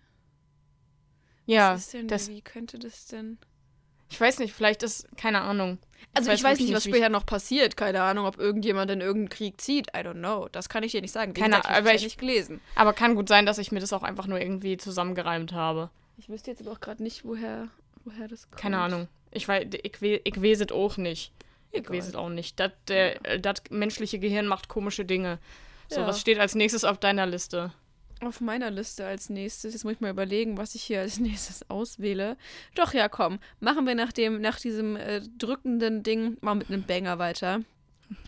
Ja, 1.46 1.72
Was 1.74 1.80
ist 1.82 1.94
denn, 1.94 2.08
das, 2.08 2.28
wie 2.28 2.40
könnte 2.42 2.78
das 2.78 3.06
denn? 3.06 3.38
Ich 4.14 4.20
weiß 4.20 4.38
nicht, 4.38 4.54
vielleicht 4.54 4.84
ist, 4.84 5.08
keine 5.16 5.40
Ahnung. 5.40 5.78
Also 6.12 6.30
weiß 6.30 6.38
ich 6.38 6.44
weiß 6.44 6.60
nicht, 6.60 6.72
was 6.72 6.84
später 6.84 7.08
noch 7.08 7.26
passiert. 7.26 7.76
Keine 7.76 8.00
Ahnung, 8.02 8.26
ob 8.26 8.38
irgendjemand 8.38 8.88
in 8.92 9.00
irgendeinen 9.00 9.28
Krieg 9.30 9.60
zieht. 9.60 9.88
I 9.88 10.00
don't 10.00 10.12
know. 10.20 10.48
Das 10.52 10.68
kann 10.68 10.84
ich 10.84 10.92
dir 10.92 11.00
nicht 11.00 11.10
sagen. 11.10 11.34
Wie 11.34 11.40
Keine 11.40 11.56
ich 11.56 11.64
Ahnung, 11.64 11.68
habe 11.70 11.78
aber 11.78 11.88
ja 11.90 11.96
ich- 11.96 12.04
nicht 12.04 12.18
gelesen. 12.20 12.60
Aber 12.76 12.92
kann 12.92 13.16
gut 13.16 13.28
sein, 13.28 13.44
dass 13.46 13.58
ich 13.58 13.72
mir 13.72 13.80
das 13.80 13.92
auch 13.92 14.04
einfach 14.04 14.28
nur 14.28 14.38
irgendwie 14.40 14.76
zusammengereimt 14.76 15.52
habe. 15.52 15.90
Ich 16.16 16.28
wüsste 16.28 16.52
jetzt 16.52 16.60
aber 16.62 16.70
auch 16.70 16.80
gerade 16.80 17.02
nicht, 17.02 17.24
woher, 17.24 17.66
woher 18.04 18.28
das 18.28 18.48
kommt. 18.48 18.60
Keine 18.62 18.78
Ahnung. 18.78 19.08
Ich 19.32 19.48
weiß, 19.48 19.66
ich, 19.82 20.00
we- 20.00 20.20
ich 20.22 20.40
weiß 20.40 20.60
es 20.60 20.70
auch 20.70 20.96
nicht. 20.96 21.32
Ich 21.72 21.90
weiß 21.90 22.06
es 22.06 22.14
auch 22.14 22.28
nicht. 22.28 22.60
Das 22.60 22.70
äh, 22.90 23.40
das 23.40 23.54
menschliche 23.70 24.20
Gehirn 24.20 24.46
macht 24.46 24.68
komische 24.68 25.04
Dinge. 25.04 25.40
So, 25.88 26.02
Ja. 26.02 26.06
was 26.06 26.20
steht 26.20 26.38
als 26.38 26.54
nächstes 26.54 26.84
auf 26.84 26.98
deiner 27.00 27.26
Liste? 27.26 27.72
Auf 28.26 28.40
meiner 28.40 28.70
Liste 28.70 29.06
als 29.06 29.28
nächstes, 29.30 29.74
jetzt 29.74 29.84
muss 29.84 29.94
ich 29.94 30.00
mal 30.00 30.10
überlegen, 30.10 30.56
was 30.56 30.74
ich 30.74 30.82
hier 30.82 31.00
als 31.00 31.18
nächstes 31.20 31.68
auswähle. 31.70 32.36
Doch, 32.74 32.94
ja, 32.94 33.08
komm, 33.08 33.38
machen 33.60 33.86
wir 33.86 33.94
nach, 33.94 34.12
dem, 34.12 34.40
nach 34.40 34.58
diesem 34.58 34.96
äh, 34.96 35.20
drückenden 35.38 36.02
Ding 36.02 36.36
mal 36.40 36.54
mit 36.54 36.68
einem 36.68 36.82
Banger 36.84 37.18
weiter. 37.18 37.60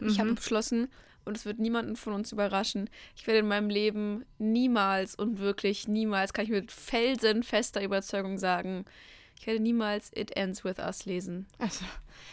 Ich 0.00 0.18
habe 0.18 0.30
Mhm. 0.30 0.34
beschlossen, 0.36 0.88
und 1.24 1.36
es 1.36 1.44
wird 1.44 1.58
niemanden 1.58 1.96
von 1.96 2.12
uns 2.12 2.32
überraschen, 2.32 2.88
ich 3.16 3.26
werde 3.26 3.40
in 3.40 3.48
meinem 3.48 3.68
Leben 3.68 4.24
niemals 4.38 5.14
und 5.14 5.38
wirklich 5.38 5.88
niemals, 5.88 6.32
kann 6.32 6.44
ich 6.44 6.50
mit 6.50 6.70
felsenfester 6.72 7.82
Überzeugung 7.82 8.38
sagen, 8.38 8.84
ich 9.38 9.46
werde 9.46 9.60
niemals 9.60 10.10
It 10.14 10.36
Ends 10.36 10.64
With 10.64 10.78
Us 10.78 11.04
lesen. 11.04 11.46
Also, 11.58 11.84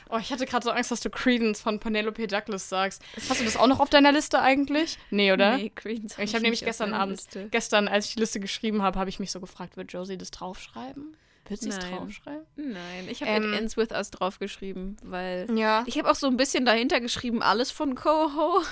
oh, 0.09 0.17
ich 0.17 0.31
hatte 0.31 0.45
gerade 0.45 0.63
so 0.63 0.71
Angst, 0.71 0.91
dass 0.91 1.01
du 1.01 1.09
Credence 1.09 1.61
von 1.61 1.79
Penelope 1.79 2.25
Douglas 2.27 2.69
sagst. 2.69 3.01
Hast 3.29 3.39
du 3.41 3.45
das 3.45 3.57
auch 3.57 3.67
noch 3.67 3.79
auf 3.79 3.89
deiner 3.89 4.11
Liste 4.11 4.41
eigentlich? 4.41 4.97
Nee, 5.11 5.31
oder? 5.31 5.57
Nee, 5.57 5.71
Credence 5.73 6.17
Ich 6.17 6.33
habe 6.33 6.43
nämlich 6.43 6.63
gestern 6.63 6.93
Abend, 6.93 7.17
Liste. 7.17 7.47
gestern, 7.49 7.87
als 7.87 8.07
ich 8.07 8.15
die 8.15 8.19
Liste 8.19 8.39
geschrieben 8.39 8.81
habe, 8.81 8.99
habe 8.99 9.09
ich 9.09 9.19
mich 9.19 9.31
so 9.31 9.39
gefragt, 9.39 9.77
wird 9.77 9.91
Josie 9.91 10.17
das 10.17 10.31
draufschreiben? 10.31 11.15
Wird 11.47 11.59
sie 11.59 11.69
es 11.69 11.79
draufschreiben? 11.79 12.45
Nein, 12.55 13.07
ich 13.09 13.21
habe 13.21 13.31
Ähm, 13.31 13.53
It 13.53 13.59
Ends 13.59 13.77
With 13.77 13.91
Us 13.91 14.11
draufgeschrieben, 14.11 14.95
weil... 15.03 15.47
Ja. 15.57 15.83
Ich 15.87 15.97
habe 15.97 16.09
auch 16.09 16.15
so 16.15 16.27
ein 16.27 16.37
bisschen 16.37 16.65
dahinter 16.65 17.01
geschrieben, 17.01 17.43
alles 17.43 17.69
von 17.69 17.95
Coho. 17.95 18.63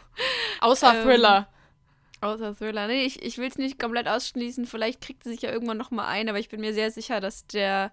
Außer 0.60 0.94
ähm, 0.94 1.02
Thriller. 1.02 1.48
Außer 2.22 2.54
Thriller. 2.54 2.86
Nee, 2.86 3.04
ich, 3.04 3.22
ich 3.22 3.38
will 3.38 3.48
es 3.48 3.56
nicht 3.56 3.78
komplett 3.78 4.06
ausschließen. 4.06 4.66
Vielleicht 4.66 5.00
kriegt 5.00 5.24
sie 5.24 5.30
sich 5.30 5.40
ja 5.42 5.50
irgendwann 5.50 5.78
noch 5.78 5.90
mal 5.90 6.06
ein, 6.06 6.28
aber 6.28 6.38
ich 6.38 6.50
bin 6.50 6.60
mir 6.60 6.74
sehr 6.74 6.90
sicher, 6.90 7.18
dass 7.20 7.46
der, 7.46 7.90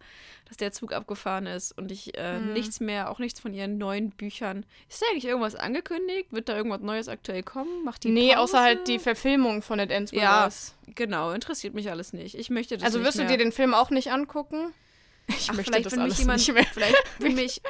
dass 0.50 0.58
der 0.58 0.74
Zug 0.74 0.92
abgefahren 0.92 1.46
ist 1.48 1.72
und 1.78 1.92
ich 1.92 2.18
äh, 2.18 2.38
Mhm. 2.40 2.52
nichts 2.54 2.80
mehr, 2.82 3.10
auch 3.10 3.20
nichts 3.20 3.40
von 3.40 3.54
ihren 3.54 3.78
neuen 3.78 4.10
Büchern. 4.10 4.66
Ist 4.90 5.02
da 5.02 5.06
eigentlich 5.12 5.26
irgendwas 5.26 5.56
angekündigt? 5.56 6.28
Wird 6.32 6.50
da 6.50 6.58
irgendwas 6.58 6.82
Neues 6.82 7.08
aktuell 7.08 7.42
kommen? 7.42 7.86
Macht 7.86 8.04
die 8.04 8.10
Nee, 8.10 8.30
Pause? 8.34 8.40
außer 8.42 8.60
halt 8.62 8.88
die 8.90 9.00
Verfilmung 9.00 9.62
von 9.62 9.80
It 9.80 9.92
Ends 9.92 10.12
With 10.12 10.20
Ja, 10.22 10.44
Us. 10.46 10.76
genau. 10.94 11.32
Interessiert 11.32 11.74
mich 11.74 11.90
alles 11.90 12.12
nicht. 12.12 12.36
Ich 12.36 12.50
möchte 12.50 12.76
das 12.78 12.84
Also 12.84 13.04
wirst 13.04 13.20
du 13.20 13.26
dir 13.26 13.38
den 13.38 13.54
Film 13.54 13.74
auch 13.74 13.90
nicht 13.92 14.12
angucken? 14.12 14.74
Ich 15.30 15.50
Ach, 15.50 15.56
möchte 15.56 15.72
vielleicht, 15.72 15.86
das 15.88 15.94
wenn 15.94 16.00
alles 16.00 16.20
jemand, 16.20 16.40
nicht 16.40 16.54
mehr. 16.54 16.64
vielleicht, 16.66 16.96
wenn 17.20 17.36
mich, 17.36 17.62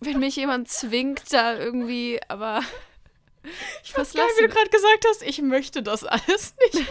wenn 0.00 0.20
mich 0.20 0.36
jemand 0.36 0.68
zwingt, 0.68 1.32
da 1.32 1.56
irgendwie, 1.58 2.20
aber 2.28 2.60
ich 3.82 3.96
Was 3.96 4.12
geil, 4.12 4.26
wie 4.38 4.46
du 4.46 4.48
gerade 4.48 4.70
gesagt 4.70 5.04
hast, 5.08 5.22
ich 5.22 5.40
möchte 5.42 5.82
das 5.82 6.04
alles 6.04 6.54
nicht 6.72 6.74
mehr. 6.74 6.86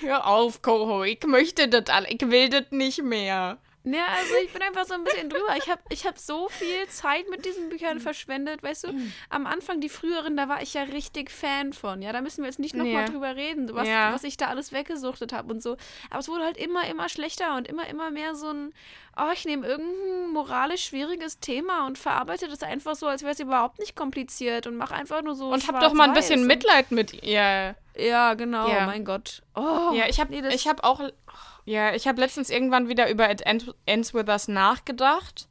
Hör 0.00 0.26
auf, 0.26 0.60
Coho, 0.62 1.04
ich 1.04 1.22
möchte 1.24 1.68
das 1.68 1.86
alles, 1.86 2.10
ich 2.10 2.20
will 2.28 2.50
das 2.50 2.64
nicht 2.70 3.02
mehr. 3.02 3.58
Ja, 3.88 4.04
also 4.18 4.34
ich 4.44 4.52
bin 4.52 4.62
einfach 4.62 4.84
so 4.84 4.94
ein 4.94 5.04
bisschen 5.04 5.30
drüber. 5.30 5.56
Ich 5.56 5.68
habe 5.70 5.80
ich 5.90 6.04
hab 6.06 6.18
so 6.18 6.48
viel 6.48 6.86
Zeit 6.88 7.28
mit 7.30 7.44
diesen. 7.44 7.66
Büchern 7.68 8.00
verschwendet. 8.00 8.62
Weißt 8.62 8.84
du, 8.84 8.88
am 9.28 9.46
Anfang 9.46 9.80
die 9.80 9.88
früheren, 9.88 10.36
da 10.36 10.48
war 10.48 10.62
ich 10.62 10.74
ja 10.74 10.82
richtig 10.82 11.30
Fan 11.30 11.72
von. 11.72 12.00
Ja, 12.02 12.12
da 12.12 12.20
müssen 12.20 12.42
wir 12.42 12.46
jetzt 12.48 12.58
nicht 12.58 12.74
nochmal 12.74 13.04
Nee. 13.04 13.10
drüber 13.10 13.34
reden, 13.36 13.68
was, 13.74 13.86
Ja. 13.88 14.12
was 14.12 14.24
ich 14.24 14.36
da 14.36 14.46
alles 14.46 14.72
weggesuchtet 14.72 15.32
habe 15.32 15.52
und 15.52 15.62
so. 15.62 15.76
Aber 16.10 16.20
es 16.20 16.28
wurde 16.28 16.44
halt 16.44 16.56
immer, 16.56 16.86
immer 16.88 17.08
schlechter 17.08 17.56
und 17.56 17.68
immer, 17.68 17.86
immer 17.88 18.10
mehr 18.10 18.34
so 18.34 18.48
ein, 18.48 18.72
oh, 19.16 19.30
ich 19.32 19.44
nehme 19.44 19.66
irgendein 19.66 20.30
moralisch 20.32 20.84
schwieriges 20.86 21.38
Thema 21.40 21.86
und 21.86 21.98
verarbeite 21.98 22.48
das 22.48 22.62
einfach 22.62 22.94
so, 22.94 23.06
als 23.06 23.22
wäre 23.22 23.32
es 23.32 23.40
überhaupt 23.40 23.78
nicht 23.78 23.94
kompliziert 23.96 24.66
und 24.66 24.76
mache 24.76 24.94
einfach 24.94 25.22
nur 25.22 25.34
so. 25.34 25.48
Und 25.48 25.66
hab 25.68 25.80
doch 25.80 25.92
mal 25.92 26.08
ein 26.08 26.14
bisschen 26.14 26.46
Mitleid 26.46 26.90
mit 26.92 27.22
ihr. 27.22 27.74
Ja, 27.96 28.34
genau, 28.34 28.68
Ja. 28.68 28.86
mein 28.86 29.04
Gott. 29.04 29.42
Oh, 29.54 29.92
Ja, 29.94 30.06
ich 30.08 30.18
habe 30.20 30.32
nee, 30.32 30.40
das- 30.42 30.54
ich 30.54 30.66
hab 30.68 30.84
auch, 30.84 31.00
ja, 31.66 31.94
ich 31.94 32.06
habe 32.08 32.20
letztens 32.20 32.48
irgendwann 32.48 32.88
wieder 32.88 33.10
über 33.10 33.30
It 33.30 33.42
End- 33.44 33.74
Ends 33.84 34.14
With 34.14 34.28
Us 34.28 34.48
nachgedacht. 34.48 35.48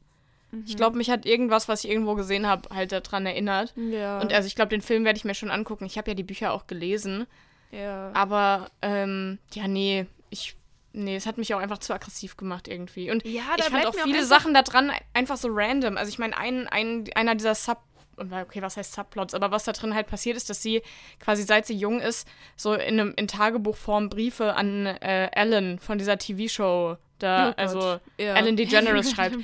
Mhm. 0.50 0.64
Ich 0.66 0.76
glaube, 0.76 0.96
mich 0.96 1.10
hat 1.10 1.24
irgendwas, 1.26 1.68
was 1.68 1.84
ich 1.84 1.90
irgendwo 1.90 2.14
gesehen 2.14 2.46
habe, 2.46 2.68
halt 2.74 2.90
daran 2.92 3.26
erinnert. 3.26 3.72
Ja, 3.76 4.20
Und 4.20 4.32
also 4.32 4.46
ich 4.48 4.54
glaube, 4.56 4.70
den 4.70 4.80
Film 4.82 5.04
werde 5.04 5.16
ich 5.18 5.24
mir 5.24 5.34
schon 5.34 5.50
angucken. 5.50 5.84
Ich 5.86 5.96
habe 5.98 6.10
ja 6.10 6.14
die 6.14 6.22
Bücher 6.24 6.52
auch 6.52 6.66
gelesen. 6.66 7.26
ja. 7.70 8.10
Aber, 8.14 8.70
ähm, 8.82 9.38
ja, 9.52 9.68
nee, 9.68 10.06
ich, 10.30 10.56
nee, 10.92 11.16
es 11.16 11.26
hat 11.26 11.36
mich 11.38 11.52
auch 11.54 11.58
einfach 11.60 11.78
zu 11.78 11.92
aggressiv 11.92 12.36
gemacht 12.36 12.68
irgendwie. 12.68 13.10
Und 13.10 13.24
Ja, 13.26 13.42
ich 13.56 13.64
da 13.64 13.70
fand 13.70 13.84
auch 13.86 13.90
auch 13.90 14.02
viele 14.02 14.18
einfach- 14.18 14.28
Sachen 14.28 14.54
da 14.54 14.62
dran 14.62 14.90
einfach 15.14 15.36
so 15.36 15.48
random. 15.50 15.96
Also 15.96 16.08
ich 16.08 16.18
meine, 16.18 16.36
ein, 16.38 16.66
ein, 16.68 17.04
einer 17.14 17.34
dieser 17.34 17.54
Sub, 17.54 17.78
okay, 18.16 18.62
was 18.62 18.76
heißt 18.76 18.92
Subplots, 18.94 19.34
aber 19.34 19.50
was 19.50 19.64
da 19.64 19.72
drin 19.72 19.94
halt 19.94 20.06
passiert 20.06 20.36
ist, 20.36 20.50
dass 20.50 20.62
sie 20.62 20.82
quasi 21.20 21.42
seit 21.42 21.66
sie 21.66 21.74
jung 21.74 22.00
ist, 22.00 22.26
so 22.56 22.74
in, 22.74 23.00
einem, 23.00 23.14
in 23.16 23.28
Tagebuchform 23.28 24.08
Briefe 24.10 24.54
an 24.54 24.86
äh, 24.86 25.28
Ellen 25.32 25.78
von 25.78 25.98
dieser 25.98 26.18
TV-Show 26.18 26.96
da, 27.18 27.50
Oh 27.50 27.54
also 27.56 28.00
Ja. 28.18 28.34
Ellen 28.34 28.56
DeGeneres 28.56 29.10
schreibt. 29.14 29.36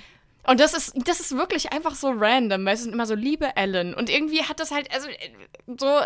Und 0.44 0.58
das 0.60 0.74
ist, 0.74 0.94
das 1.06 1.20
ist 1.20 1.36
wirklich 1.36 1.72
einfach 1.72 1.94
so 1.94 2.10
random, 2.10 2.64
weil 2.66 2.74
es 2.74 2.82
sind 2.82 2.92
immer 2.92 3.06
so, 3.06 3.14
liebe 3.14 3.54
Ellen. 3.56 3.94
Und 3.94 4.10
irgendwie 4.10 4.42
hat 4.42 4.58
das 4.58 4.72
halt, 4.72 4.92
also 4.92 5.08
äh, 5.08 5.30
so, 5.78 6.00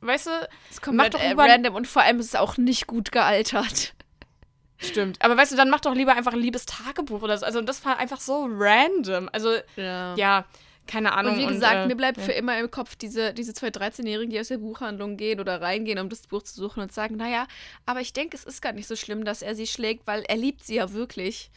weißt 0.00 0.26
du, 0.26 0.48
Es 0.70 0.80
kommt 0.80 0.96
Mach 0.96 1.04
halt, 1.04 1.14
doch 1.14 1.20
äh, 1.20 1.34
random 1.36 1.74
und 1.74 1.86
vor 1.86 2.02
allem 2.02 2.18
ist 2.18 2.26
es 2.28 2.34
auch 2.34 2.56
nicht 2.56 2.86
gut 2.86 3.12
gealtert. 3.12 3.94
Stimmt. 4.78 5.22
Aber 5.22 5.36
weißt 5.36 5.52
du, 5.52 5.56
dann 5.56 5.70
mach 5.70 5.80
doch 5.80 5.94
lieber 5.94 6.14
einfach 6.16 6.32
ein 6.32 6.40
liebes 6.40 6.66
Tagebuch 6.66 7.22
oder 7.22 7.38
so. 7.38 7.46
Also 7.46 7.60
das 7.62 7.84
war 7.84 7.98
einfach 7.98 8.20
so 8.20 8.48
random. 8.50 9.28
Also, 9.32 9.54
Ja. 9.76 10.14
ja, 10.16 10.44
keine 10.86 11.12
Ahnung. 11.14 11.34
Und 11.34 11.38
wie 11.40 11.46
gesagt, 11.46 11.74
äh, 11.74 11.86
mir 11.86 11.96
bleibt 11.96 12.18
ja. 12.18 12.24
für 12.24 12.32
immer 12.32 12.58
im 12.58 12.70
Kopf 12.70 12.96
diese, 12.96 13.32
diese 13.34 13.54
zwei 13.54 13.68
13-Jährigen, 13.68 14.30
die 14.30 14.38
aus 14.40 14.48
der 14.48 14.58
Buchhandlung 14.58 15.16
gehen 15.16 15.40
oder 15.40 15.60
reingehen, 15.60 15.98
um 15.98 16.08
das 16.08 16.26
Buch 16.26 16.42
zu 16.42 16.54
suchen 16.54 16.80
und 16.82 16.92
sagen, 16.92 17.16
naja, 17.16 17.46
aber 17.86 18.00
ich 18.00 18.12
denke, 18.12 18.36
es 18.36 18.44
ist 18.44 18.60
gar 18.62 18.72
nicht 18.72 18.86
so 18.86 18.96
schlimm, 18.96 19.24
dass 19.24 19.42
er 19.42 19.54
sie 19.54 19.66
schlägt, 19.66 20.06
weil 20.06 20.22
er 20.22 20.36
liebt 20.36 20.64
sie 20.64 20.76
ja 20.76 20.92
wirklich. 20.92 21.50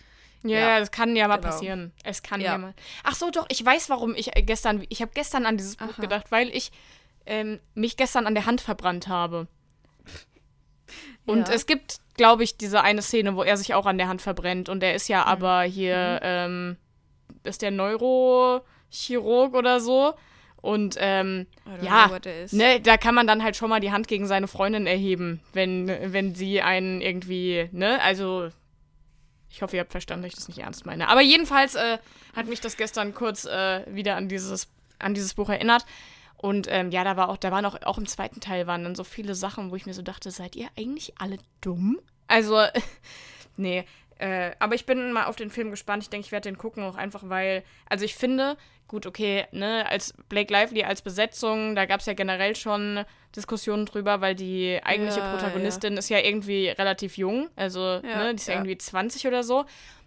Ja, 0.43 0.59
Ja. 0.59 0.79
das 0.79 0.91
kann 0.91 1.15
ja 1.15 1.27
mal 1.27 1.37
Genau. 1.37 1.47
passieren. 1.49 1.91
Es 2.03 2.21
kann 2.23 2.39
Ja. 2.41 2.53
ja. 2.53 2.57
mal. 2.57 2.73
Ach 3.03 3.15
so, 3.15 3.29
doch, 3.31 3.45
ich 3.49 3.63
weiß, 3.65 3.89
warum 3.89 4.15
ich 4.15 4.35
äh, 4.37 4.43
gestern, 4.43 4.85
ich 4.89 5.01
habe 5.01 5.11
gestern 5.13 5.45
an 5.45 5.57
dieses 5.57 5.75
Buch 5.75 5.93
Aha. 5.93 6.01
gedacht, 6.01 6.27
weil 6.31 6.49
ich 6.55 6.71
ähm, 7.25 7.59
mich 7.73 7.97
gestern 7.97 8.25
an 8.27 8.35
der 8.35 8.45
Hand 8.45 8.61
verbrannt 8.61 9.07
habe. 9.09 9.47
Und 11.25 11.49
Ja. 11.49 11.53
es 11.53 11.65
gibt, 11.65 11.97
glaube 12.15 12.43
ich, 12.43 12.55
diese 12.57 12.81
eine 12.81 13.01
Szene, 13.01 13.35
wo 13.35 13.43
er 13.43 13.57
sich 13.57 13.73
auch 13.73 13.85
an 13.85 13.97
der 13.97 14.07
Hand 14.07 14.21
verbrennt. 14.21 14.69
Und 14.69 14.81
er 14.83 14.95
ist 14.95 15.09
Mhm. 15.09 15.13
ja 15.13 15.25
aber 15.25 15.63
hier, 15.63 16.19
ähm, 16.23 16.77
ist 17.43 17.61
der 17.61 17.71
Neurochirurg 18.91 19.53
oder 19.53 19.79
so. 19.79 20.13
Und 20.61 20.95
ähm, 20.99 21.45
ja, 21.81 22.09
ne, 22.51 22.81
da 22.81 22.97
kann 22.97 23.15
man 23.15 23.27
dann 23.27 23.43
halt 23.43 23.55
schon 23.55 23.69
mal 23.69 23.79
die 23.79 23.91
Hand 23.91 24.07
gegen 24.07 24.25
seine 24.25 24.47
Freundin 24.47 24.87
erheben, 24.87 25.39
wenn, 25.53 25.87
wenn 25.87 26.33
sie 26.35 26.61
einen 26.61 26.99
irgendwie, 26.99 27.69
ne, 27.71 28.01
also 28.01 28.49
ich 29.49 29.61
hoffe, 29.61 29.77
ihr 29.77 29.81
habt 29.81 29.91
verstanden, 29.91 30.23
dass 30.23 30.33
ich 30.33 30.35
das 30.35 30.47
nicht 30.47 30.59
ernst 30.59 30.85
meine. 30.85 31.07
Aber 31.07 31.21
jedenfalls 31.21 31.75
äh, 31.75 31.99
hat 32.35 32.47
mich 32.47 32.59
das 32.59 32.75
gestern 32.75 33.13
kurz 33.13 33.45
äh, 33.45 33.85
wieder 33.87 34.15
an 34.15 34.27
dieses, 34.27 34.67
an 34.99 35.13
dieses 35.13 35.35
Buch 35.35 35.49
erinnert. 35.49 35.85
Und 36.35 36.67
ähm, 36.69 36.91
ja, 36.91 37.03
da 37.03 37.17
war 37.17 37.29
auch, 37.29 37.37
da 37.37 37.51
waren 37.51 37.65
auch, 37.65 37.81
auch 37.83 37.97
im 37.97 38.05
zweiten 38.05 38.41
Teil 38.41 38.67
waren 38.67 38.83
dann 38.83 38.95
so 38.95 39.03
viele 39.03 39.35
Sachen, 39.35 39.71
wo 39.71 39.75
ich 39.75 39.85
mir 39.85 39.93
so 39.93 40.01
dachte, 40.01 40.31
seid 40.31 40.55
ihr 40.55 40.67
eigentlich 40.77 41.13
alle 41.19 41.37
dumm? 41.61 41.99
Also, 42.27 42.61
nee. 43.57 43.85
Äh, 44.19 44.51
aber 44.59 44.75
ich 44.75 44.85
bin 44.85 45.11
mal 45.11 45.25
auf 45.25 45.35
den 45.35 45.49
Film 45.49 45.69
gespannt. 45.71 46.03
Ich 46.03 46.09
denke, 46.09 46.25
ich 46.25 46.31
werde 46.31 46.49
den 46.49 46.57
gucken, 46.57 46.83
auch 46.83 46.95
einfach, 46.95 47.21
weil, 47.29 47.63
also 47.89 48.05
ich 48.05 48.15
finde, 48.15 48.57
gut, 48.87 49.05
okay, 49.05 49.45
ne, 49.51 49.85
als 49.89 50.13
Blake 50.29 50.51
Lively 50.51 50.83
als 50.83 51.01
Besetzung, 51.01 51.75
da 51.75 51.85
gab 51.85 51.99
es 51.99 52.05
ja 52.05 52.13
generell 52.13 52.55
schon 52.55 53.03
Diskussionen 53.35 53.85
drüber, 53.85 54.21
weil 54.21 54.33
die 54.35 54.79
eigentliche 54.83 55.19
Ja, 55.19 55.31
Protagonistin 55.31 55.97
ist 55.97 56.09
ja 56.09 56.19
irgendwie 56.19 56.69
relativ 56.69 57.17
jung. 57.17 57.49
Also, 57.55 57.79
Ja, 57.79 58.23
ne, 58.23 58.29
die 58.31 58.35
ist 58.37 58.47
ja, 58.47 58.53
ja. 58.55 58.59
irgendwie 58.59 58.77
20 58.77 59.27
oder 59.27 59.43
so. 59.43 59.65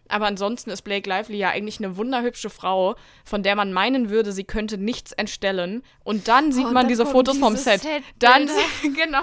Aber 0.08 0.26
ansonsten 0.26 0.70
ist 0.70 0.82
Blake 0.82 1.08
Lively 1.08 1.38
ja 1.38 1.50
eigentlich 1.50 1.78
eine 1.78 1.96
wunderhübsche 1.96 2.50
Frau, 2.50 2.96
von 3.24 3.44
der 3.44 3.54
man 3.54 3.72
meinen 3.72 4.10
würde, 4.10 4.32
sie 4.32 4.42
könnte 4.42 4.76
nichts 4.76 5.12
entstellen. 5.12 5.84
Und 6.02 6.26
dann 6.26 6.50
sieht 6.50 6.64
Oh, 6.64 6.68
man 6.68 6.74
dann 6.82 6.88
diese 6.88 7.06
Fotos 7.06 7.38
vom 7.38 7.52
diese 7.54 7.62
Set. 7.70 7.82
Setbilder. 7.82 8.02
Dann, 8.18 8.50
genau. 8.94 9.22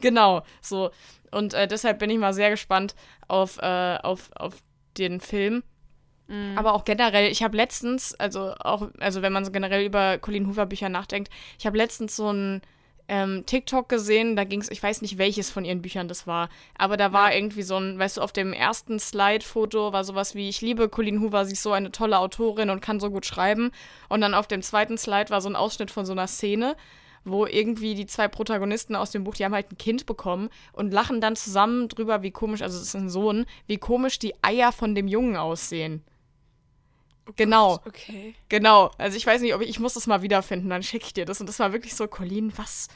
Genau, 0.00 0.42
so. 0.60 0.90
Und 1.30 1.54
äh, 1.54 1.66
deshalb 1.66 1.98
bin 1.98 2.10
ich 2.10 2.18
mal 2.18 2.34
sehr 2.34 2.50
gespannt 2.50 2.94
auf, 3.28 3.58
äh, 3.58 3.96
auf, 4.02 4.30
auf 4.36 4.54
den 4.98 5.20
Film. 5.20 5.62
Mhm. 6.28 6.56
Aber 6.56 6.74
auch 6.74 6.84
generell, 6.84 7.30
ich 7.30 7.42
habe 7.42 7.56
letztens, 7.56 8.14
also 8.14 8.54
auch, 8.60 8.88
also 9.00 9.22
wenn 9.22 9.32
man 9.32 9.44
so 9.44 9.50
generell 9.50 9.84
über 9.84 10.18
Colleen 10.18 10.46
Hoover 10.46 10.66
Bücher 10.66 10.88
nachdenkt, 10.88 11.30
ich 11.58 11.66
habe 11.66 11.76
letztens 11.76 12.16
so 12.16 12.30
ein 12.30 12.62
ähm, 13.08 13.44
TikTok 13.46 13.88
gesehen, 13.88 14.36
da 14.36 14.44
ging 14.44 14.60
es, 14.60 14.70
ich 14.70 14.82
weiß 14.82 15.02
nicht, 15.02 15.18
welches 15.18 15.50
von 15.50 15.64
ihren 15.64 15.82
Büchern 15.82 16.08
das 16.08 16.26
war, 16.26 16.48
aber 16.78 16.96
da 16.96 17.12
war 17.12 17.34
irgendwie 17.34 17.62
so 17.62 17.76
ein, 17.76 17.98
weißt 17.98 18.18
du, 18.18 18.20
auf 18.20 18.32
dem 18.32 18.52
ersten 18.52 18.98
Slide-Foto 18.98 19.92
war 19.92 20.04
sowas 20.04 20.34
wie, 20.34 20.48
ich 20.48 20.60
liebe 20.60 20.88
Colleen 20.88 21.20
Hoover, 21.20 21.44
sie 21.44 21.52
ist 21.52 21.62
so 21.62 21.72
eine 21.72 21.90
tolle 21.90 22.18
Autorin 22.18 22.70
und 22.70 22.80
kann 22.80 23.00
so 23.00 23.10
gut 23.10 23.26
schreiben. 23.26 23.72
Und 24.08 24.20
dann 24.20 24.34
auf 24.34 24.46
dem 24.46 24.62
zweiten 24.62 24.96
Slide 24.96 25.30
war 25.30 25.40
so 25.40 25.48
ein 25.48 25.56
Ausschnitt 25.56 25.90
von 25.90 26.06
so 26.06 26.12
einer 26.12 26.28
Szene, 26.28 26.76
wo 27.24 27.46
irgendwie 27.46 27.94
die 27.94 28.06
zwei 28.06 28.28
Protagonisten 28.28 28.96
aus 28.96 29.10
dem 29.10 29.24
Buch, 29.24 29.34
die 29.34 29.44
haben 29.44 29.54
halt 29.54 29.70
ein 29.72 29.78
Kind 29.78 30.06
bekommen 30.06 30.48
und 30.72 30.92
lachen 30.92 31.20
dann 31.20 31.36
zusammen 31.36 31.88
drüber, 31.88 32.22
wie 32.22 32.30
komisch, 32.30 32.62
also 32.62 32.76
es 32.78 32.84
ist 32.88 32.96
ein 32.96 33.10
Sohn, 33.10 33.46
wie 33.66 33.78
komisch 33.78 34.18
die 34.18 34.34
Eier 34.42 34.72
von 34.72 34.94
dem 34.94 35.08
Jungen 35.08 35.36
aussehen. 35.36 36.02
Genau, 37.36 37.80
Okay. 37.86 38.34
genau. 38.48 38.90
Also 38.98 39.16
ich 39.16 39.24
weiß 39.26 39.42
nicht, 39.42 39.54
ob 39.54 39.62
ich, 39.62 39.68
ich 39.68 39.78
muss 39.78 39.94
das 39.94 40.08
mal 40.08 40.22
wiederfinden, 40.22 40.68
dann 40.68 40.82
schicke 40.82 41.06
ich 41.06 41.14
dir 41.14 41.24
das. 41.24 41.40
Und 41.40 41.48
das 41.48 41.60
war 41.60 41.72
wirklich 41.72 41.94
so, 41.94 42.08
Colleen, 42.08 42.52
was? 42.56 42.88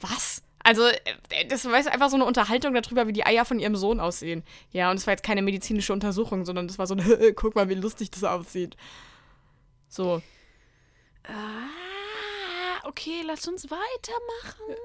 Was? 0.00 0.42
Also, 0.62 0.86
äh, 0.86 1.46
das 1.48 1.64
war 1.66 1.74
einfach 1.74 2.08
so 2.08 2.14
eine 2.16 2.24
Unterhaltung 2.24 2.72
darüber, 2.72 3.08
wie 3.08 3.12
die 3.12 3.26
Eier 3.26 3.44
von 3.44 3.58
ihrem 3.58 3.74
Sohn 3.76 3.98
aussehen. 4.00 4.44
Ja, 4.70 4.90
und 4.90 4.96
es 4.96 5.06
war 5.06 5.12
jetzt 5.12 5.24
keine 5.24 5.42
medizinische 5.42 5.92
Untersuchung, 5.92 6.44
sondern 6.44 6.68
das 6.68 6.78
war 6.78 6.86
so 6.86 6.94
ein, 6.94 7.04
guck 7.34 7.56
mal, 7.56 7.68
wie 7.68 7.74
lustig 7.74 8.10
das 8.12 8.22
aussieht. 8.24 8.76
So. 9.88 10.22
Ah, 11.24 11.68
okay, 12.86 13.22
lass 13.26 13.46
uns 13.48 13.70
weitermachen. 13.70 14.76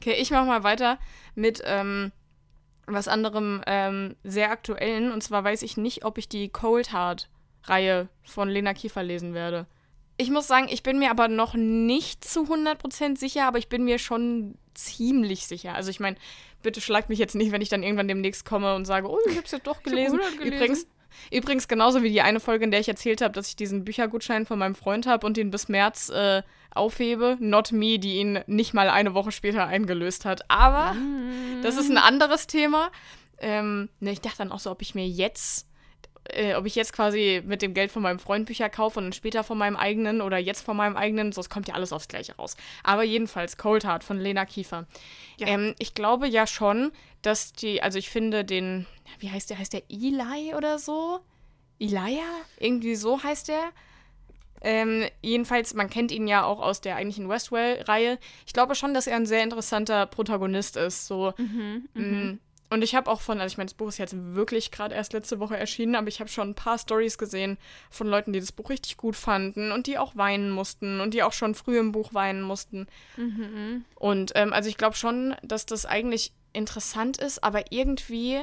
Okay, 0.00 0.14
ich 0.14 0.30
mach 0.30 0.46
mal 0.46 0.62
weiter 0.62 0.98
mit 1.34 1.60
ähm, 1.66 2.10
was 2.86 3.06
anderem 3.06 3.62
ähm, 3.66 4.16
sehr 4.24 4.50
aktuellen. 4.50 5.12
Und 5.12 5.22
zwar 5.22 5.44
weiß 5.44 5.60
ich 5.60 5.76
nicht, 5.76 6.06
ob 6.06 6.16
ich 6.16 6.26
die 6.26 6.48
Cold 6.48 6.92
Heart 6.92 7.28
Reihe 7.64 8.08
von 8.24 8.48
Lena 8.48 8.72
Kiefer 8.72 9.02
lesen 9.02 9.34
werde. 9.34 9.66
Ich 10.16 10.30
muss 10.30 10.46
sagen, 10.46 10.68
ich 10.70 10.82
bin 10.82 10.98
mir 10.98 11.10
aber 11.10 11.28
noch 11.28 11.54
nicht 11.54 12.24
zu 12.24 12.44
100% 12.44 13.18
sicher, 13.18 13.44
aber 13.46 13.58
ich 13.58 13.68
bin 13.68 13.84
mir 13.84 13.98
schon 13.98 14.54
ziemlich 14.74 15.46
sicher. 15.46 15.74
Also 15.74 15.90
ich 15.90 16.00
meine, 16.00 16.16
bitte 16.62 16.80
schlagt 16.80 17.08
mich 17.08 17.18
jetzt 17.18 17.34
nicht, 17.34 17.52
wenn 17.52 17.62
ich 17.62 17.68
dann 17.68 17.82
irgendwann 17.82 18.08
demnächst 18.08 18.44
komme 18.44 18.74
und 18.74 18.84
sage, 18.84 19.08
oh, 19.08 19.18
ich 19.28 19.36
hab's 19.36 19.50
jetzt 19.50 19.66
doch 19.66 19.82
gelesen. 19.82 20.18
gelesen. 20.18 20.42
Übrigens, 20.42 20.86
übrigens 21.30 21.68
genauso 21.68 22.02
wie 22.02 22.10
die 22.10 22.22
eine 22.22 22.40
Folge, 22.40 22.64
in 22.64 22.70
der 22.70 22.80
ich 22.80 22.88
erzählt 22.88 23.20
habe, 23.20 23.32
dass 23.32 23.48
ich 23.48 23.56
diesen 23.56 23.84
Büchergutschein 23.84 24.46
von 24.46 24.58
meinem 24.58 24.74
Freund 24.74 25.06
habe 25.06 25.26
und 25.26 25.38
ihn 25.38 25.50
bis 25.50 25.68
März 25.68 26.10
äh, 26.10 26.42
aufhebe. 26.72 27.36
Not 27.40 27.72
me, 27.72 27.98
die 27.98 28.16
ihn 28.16 28.40
nicht 28.46 28.74
mal 28.74 28.88
eine 28.88 29.14
Woche 29.14 29.32
später 29.32 29.66
eingelöst 29.66 30.24
hat. 30.24 30.48
Aber 30.48 30.94
mm. 30.94 31.62
das 31.62 31.76
ist 31.76 31.90
ein 31.90 31.98
anderes 31.98 32.46
Thema. 32.46 32.90
Ähm, 33.38 33.88
ne, 34.00 34.12
ich 34.12 34.20
dachte 34.20 34.38
dann 34.38 34.52
auch 34.52 34.60
so, 34.60 34.70
ob 34.70 34.82
ich 34.82 34.94
mir 34.94 35.06
jetzt 35.06 35.69
äh, 36.24 36.54
ob 36.54 36.66
ich 36.66 36.74
jetzt 36.74 36.92
quasi 36.92 37.42
mit 37.44 37.62
dem 37.62 37.74
Geld 37.74 37.90
von 37.90 38.02
meinem 38.02 38.18
Freund 38.18 38.46
Bücher 38.46 38.68
kaufe 38.68 38.98
und 38.98 39.06
dann 39.06 39.12
später 39.12 39.44
von 39.44 39.58
meinem 39.58 39.76
eigenen 39.76 40.20
oder 40.20 40.38
jetzt 40.38 40.62
von 40.62 40.76
meinem 40.76 40.96
eigenen, 40.96 41.32
so 41.32 41.40
es 41.40 41.50
kommt 41.50 41.68
ja 41.68 41.74
alles 41.74 41.92
aufs 41.92 42.08
Gleiche 42.08 42.36
raus. 42.36 42.56
Aber 42.82 43.02
jedenfalls 43.02 43.56
Cold 43.56 43.84
Heart 43.84 44.04
von 44.04 44.18
Lena 44.18 44.44
Kiefer. 44.44 44.86
Ja. 45.38 45.48
Ähm, 45.48 45.74
ich 45.78 45.94
glaube 45.94 46.28
ja 46.28 46.46
schon, 46.46 46.92
dass 47.22 47.52
die, 47.52 47.82
also 47.82 47.98
ich 47.98 48.10
finde 48.10 48.44
den, 48.44 48.86
wie 49.18 49.30
heißt 49.30 49.50
der, 49.50 49.58
heißt 49.58 49.72
der 49.72 49.82
Eli 49.88 50.54
oder 50.54 50.78
so? 50.78 51.20
Elia? 51.78 52.24
Irgendwie 52.58 52.94
so 52.94 53.22
heißt 53.22 53.48
der. 53.48 53.72
Ähm, 54.62 55.06
jedenfalls, 55.22 55.72
man 55.72 55.88
kennt 55.88 56.12
ihn 56.12 56.28
ja 56.28 56.44
auch 56.44 56.60
aus 56.60 56.82
der 56.82 56.96
eigentlichen 56.96 57.28
Westwell-Reihe. 57.28 58.18
Ich 58.46 58.52
glaube 58.52 58.74
schon, 58.74 58.92
dass 58.92 59.06
er 59.06 59.16
ein 59.16 59.24
sehr 59.24 59.42
interessanter 59.42 60.04
Protagonist 60.04 60.76
ist. 60.76 61.06
So, 61.06 61.32
mhm, 61.38 61.88
mm, 61.94 62.00
mhm. 62.00 62.40
Und 62.70 62.82
ich 62.82 62.94
habe 62.94 63.10
auch 63.10 63.20
von, 63.20 63.40
also 63.40 63.52
ich 63.52 63.58
meine, 63.58 63.68
das 63.68 63.74
Buch 63.74 63.88
ist 63.88 63.98
jetzt 63.98 64.14
wirklich 64.16 64.70
gerade 64.70 64.94
erst 64.94 65.12
letzte 65.12 65.40
Woche 65.40 65.56
erschienen, 65.56 65.96
aber 65.96 66.06
ich 66.06 66.20
habe 66.20 66.30
schon 66.30 66.50
ein 66.50 66.54
paar 66.54 66.78
Stories 66.78 67.18
gesehen 67.18 67.58
von 67.90 68.06
Leuten, 68.06 68.32
die 68.32 68.38
das 68.38 68.52
Buch 68.52 68.70
richtig 68.70 68.96
gut 68.96 69.16
fanden 69.16 69.72
und 69.72 69.88
die 69.88 69.98
auch 69.98 70.16
weinen 70.16 70.52
mussten 70.52 71.00
und 71.00 71.12
die 71.12 71.24
auch 71.24 71.32
schon 71.32 71.56
früh 71.56 71.78
im 71.78 71.90
Buch 71.90 72.14
weinen 72.14 72.42
mussten. 72.42 72.86
Mhm. 73.16 73.84
Und 73.96 74.32
ähm, 74.36 74.52
also 74.52 74.68
ich 74.68 74.76
glaube 74.76 74.94
schon, 74.94 75.34
dass 75.42 75.66
das 75.66 75.84
eigentlich 75.84 76.32
interessant 76.52 77.16
ist, 77.18 77.42
aber 77.42 77.72
irgendwie 77.72 78.40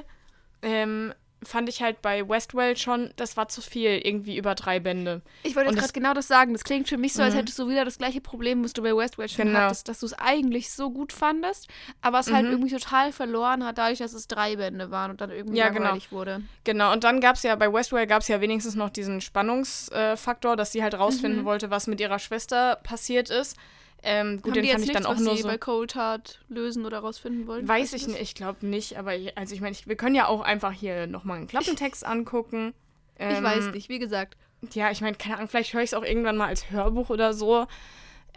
ähm, 0.62 1.14
fand 1.44 1.70
ich 1.70 1.82
halt 1.82 2.02
bei 2.02 2.28
Westwell 2.28 2.76
schon, 2.78 3.12
das 3.16 3.38
war 3.38 3.48
zu 3.48 3.62
viel, 3.62 4.02
irgendwie 4.04 4.38
über 4.38 4.56
drei 4.56 4.80
Bände. 4.80 5.22
Ich 5.44 5.56
wollte 5.56 5.70
jetzt 5.70 5.80
gerade 5.80 5.94
genau 5.94 6.14
das 6.14 6.28
sagen. 6.28 6.54
Das 6.54 6.64
klingt 6.64 6.88
für 6.88 6.98
mich 6.98 7.14
so, 7.14 7.22
als 7.22 7.34
mhm. 7.34 7.40
hättest 7.40 7.60
du 7.60 7.70
wieder 7.70 7.86
das 7.86 7.98
gleiche 7.98 8.22
Problem, 8.22 8.64
was 8.64 8.74
du 8.74 8.82
bei 8.82 8.96
Westwell 8.96 9.30
schon 9.30 9.46
genau. 9.46 9.60
hattest, 9.60 9.88
dass 9.88 10.00
du 10.00 10.08
es 10.08 10.14
eigentlich 10.14 10.72
so 10.72 10.90
gut 10.90 11.14
fandest, 11.14 11.68
aber 12.02 12.20
es 12.20 12.32
halt 12.32 12.46
mhm. 12.46 12.50
halt 12.50 12.60
irgendwie 12.60 12.76
total 12.76 13.12
verloren 13.12 13.64
hat, 13.64 13.78
dadurch, 13.78 14.00
dass 14.00 14.14
es 14.14 14.28
drei 14.28 14.56
Bände 14.56 14.90
waren 14.90 15.12
und 15.12 15.22
dann 15.22 15.30
irgendwie 15.30 15.58
ja, 15.58 15.70
genau. 15.70 15.84
langweilig 15.84 16.10
genau. 16.10 16.20
wurde. 16.20 16.42
Genau, 16.64 16.92
und 16.92 17.04
dann 17.04 17.22
gab 17.22 17.36
es 17.36 17.44
ja, 17.44 17.56
bei 17.56 17.72
Westwell 17.72 18.08
gab 18.08 18.22
es 18.22 18.28
ja 18.28 18.42
wenigstens 18.42 18.76
noch 18.76 18.90
diesen 18.90 19.22
Spannungsfaktor, 19.22 20.54
äh, 20.54 20.58
dass 20.58 20.72
sie 20.72 20.82
halt 20.82 20.96
rausfinden 20.96 21.42
mhm. 21.42 21.46
wollte, 21.46 21.70
was 21.70 21.88
mit 21.88 22.00
ihrer 22.00 22.20
Schwester 22.20 22.78
passiert 22.84 23.30
ist. 23.30 23.58
Ähm, 24.04 24.42
gut, 24.42 24.56
Haben 24.56 24.62
den 24.62 24.72
fand 24.72 24.86
ich 24.86 24.92
dann 24.92 25.06
auch 25.06 25.18
nur 25.18 25.38
so. 25.38 25.48
bei 25.48 25.58
Cold 25.58 25.96
Heart 25.96 26.40
lösen 26.50 26.86
oder 26.86 27.00
rausfinden 27.00 27.48
wollen? 27.48 27.68
Weiß 27.68 27.94
ich 27.94 28.08
nicht, 28.08 28.22
ich 28.22 28.36
glaube 28.36 28.66
nicht, 28.66 28.98
aber 28.98 29.16
ich, 29.16 29.38
also 29.38 29.56
ich 29.56 29.62
meine, 29.62 29.76
wir 29.86 29.96
können 29.96 30.16
ja 30.16 30.28
auch 30.28 30.42
einfach 30.42 30.72
hier 30.72 31.08
nochmal 31.08 31.38
einen 31.38 31.48
Klappentext 31.48 32.06
angucken. 32.06 32.74
Ähm, 33.18 33.36
ich 33.36 33.44
weiß 33.44 33.74
nicht, 33.74 33.90
wie 33.90 34.00
gesagt. 34.00 34.38
Ja, 34.74 34.92
ich 34.92 35.02
meine, 35.02 35.18
keine 35.18 35.38
Ahnung, 35.38 35.48
vielleicht 35.48 35.74
höre 35.74 35.82
ich 35.82 35.90
es 35.90 35.94
auch 35.94 36.04
irgendwann 36.04 36.38
mal 36.38 36.48
als 36.48 36.72
Hörbuch 36.72 37.10
oder 37.10 37.34
so. 37.34 37.68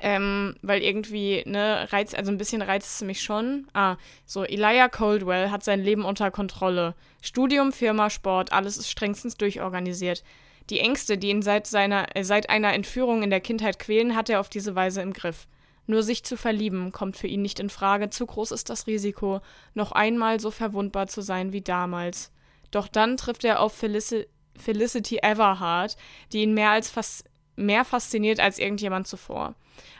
Ähm, 0.02 0.56
weil 0.62 0.82
irgendwie, 0.82 1.42
ne, 1.44 1.86
reizt, 1.92 2.16
also 2.16 2.32
ein 2.32 2.38
bisschen 2.38 2.62
reizt 2.62 2.94
es 2.94 3.06
mich 3.06 3.22
schon. 3.22 3.66
Ah, 3.74 3.96
so, 4.24 4.44
Elijah 4.44 4.88
Coldwell 4.88 5.50
hat 5.50 5.62
sein 5.62 5.82
Leben 5.82 6.06
unter 6.06 6.30
Kontrolle. 6.30 6.94
Studium, 7.20 7.70
Firma, 7.70 8.08
Sport, 8.08 8.50
alles 8.50 8.78
ist 8.78 8.90
strengstens 8.90 9.36
durchorganisiert. 9.36 10.24
Die 10.70 10.80
Ängste, 10.80 11.18
die 11.18 11.30
ihn 11.30 11.42
seit, 11.42 11.66
seiner, 11.66 12.16
äh, 12.16 12.24
seit 12.24 12.48
einer 12.48 12.72
Entführung 12.72 13.22
in 13.22 13.30
der 13.30 13.40
Kindheit 13.40 13.78
quälen, 13.78 14.16
hat 14.16 14.30
er 14.30 14.40
auf 14.40 14.48
diese 14.48 14.74
Weise 14.74 15.02
im 15.02 15.12
Griff. 15.12 15.46
Nur 15.86 16.02
sich 16.04 16.22
zu 16.22 16.36
verlieben 16.36 16.92
kommt 16.92 17.16
für 17.16 17.26
ihn 17.26 17.42
nicht 17.42 17.58
in 17.58 17.68
Frage, 17.68 18.10
zu 18.10 18.24
groß 18.24 18.52
ist 18.52 18.70
das 18.70 18.86
Risiko, 18.86 19.40
noch 19.74 19.90
einmal 19.90 20.38
so 20.38 20.52
verwundbar 20.52 21.08
zu 21.08 21.20
sein 21.20 21.52
wie 21.52 21.62
damals. 21.62 22.30
Doch 22.70 22.86
dann 22.86 23.16
trifft 23.16 23.44
er 23.44 23.60
auf 23.60 23.74
Felici 23.74 24.26
Felicity 24.56 25.18
Everhart, 25.22 25.96
die 26.32 26.42
ihn 26.42 26.54
mehr 26.54 26.70
als 26.70 26.90
fas 26.90 27.24
mehr 27.56 27.84
fasziniert 27.84 28.40
als 28.40 28.58
irgendjemand 28.58 29.06
zuvor. 29.06 29.54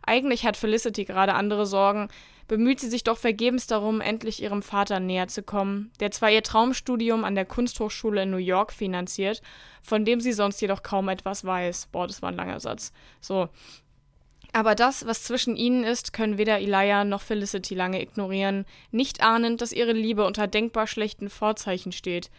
Eigentlich 0.07 0.45
hat 0.45 0.57
Felicity 0.57 1.05
gerade 1.05 1.35
andere 1.35 1.67
Sorgen, 1.67 2.09
bemüht 2.51 2.81
sie 2.81 2.89
sich 2.89 3.05
doch 3.05 3.17
vergebens 3.17 3.69
darum, 3.69 4.01
endlich 4.01 4.43
ihrem 4.43 4.61
Vater 4.61 4.99
näher 4.99 5.29
zu 5.29 5.45
kommen, 5.45 5.93
der 6.01 6.11
zwar 6.11 6.33
ihr 6.33 6.43
Traumstudium 6.43 7.23
an 7.23 7.37
der 7.37 7.45
Kunsthochschule 7.45 8.25
in 8.25 8.31
New 8.31 8.39
York 8.39 8.73
finanziert, 8.73 9.41
von 9.83 10.05
dem 10.05 10.21
sie 10.21 10.33
sonst 10.33 10.61
jedoch 10.61 10.83
kaum 10.83 11.09
etwas 11.09 11.45
weiß. 11.45 11.91
Boah, 11.93 12.09
das 12.09 12.23
war 12.23 12.31
ein 12.31 12.35
langer 12.35 12.59
Satz. 12.59 12.93
So. 13.21 13.51
Aber 14.53 14.75
das, 14.75 15.07
was 15.07 15.23
zwischen 15.23 15.55
ihnen 15.55 15.85
ist, 15.85 16.13
können 16.13 16.39
weder 16.39 16.59
Elijah 16.59 17.05
noch 17.05 17.23
Felicity 17.23 17.77
lange 17.77 18.03
ignorieren, 18.03 18.67
nicht 18.91 19.23
ahnend, 19.23 19.61
dass 19.61 19.71
ihre 19.71 19.93
Liebe 19.93 20.27
unter 20.27 20.49
denkbar 20.49 20.89
schlechten 20.89 21.31
Vorzeichen 21.31 21.93
steht. 21.93 22.33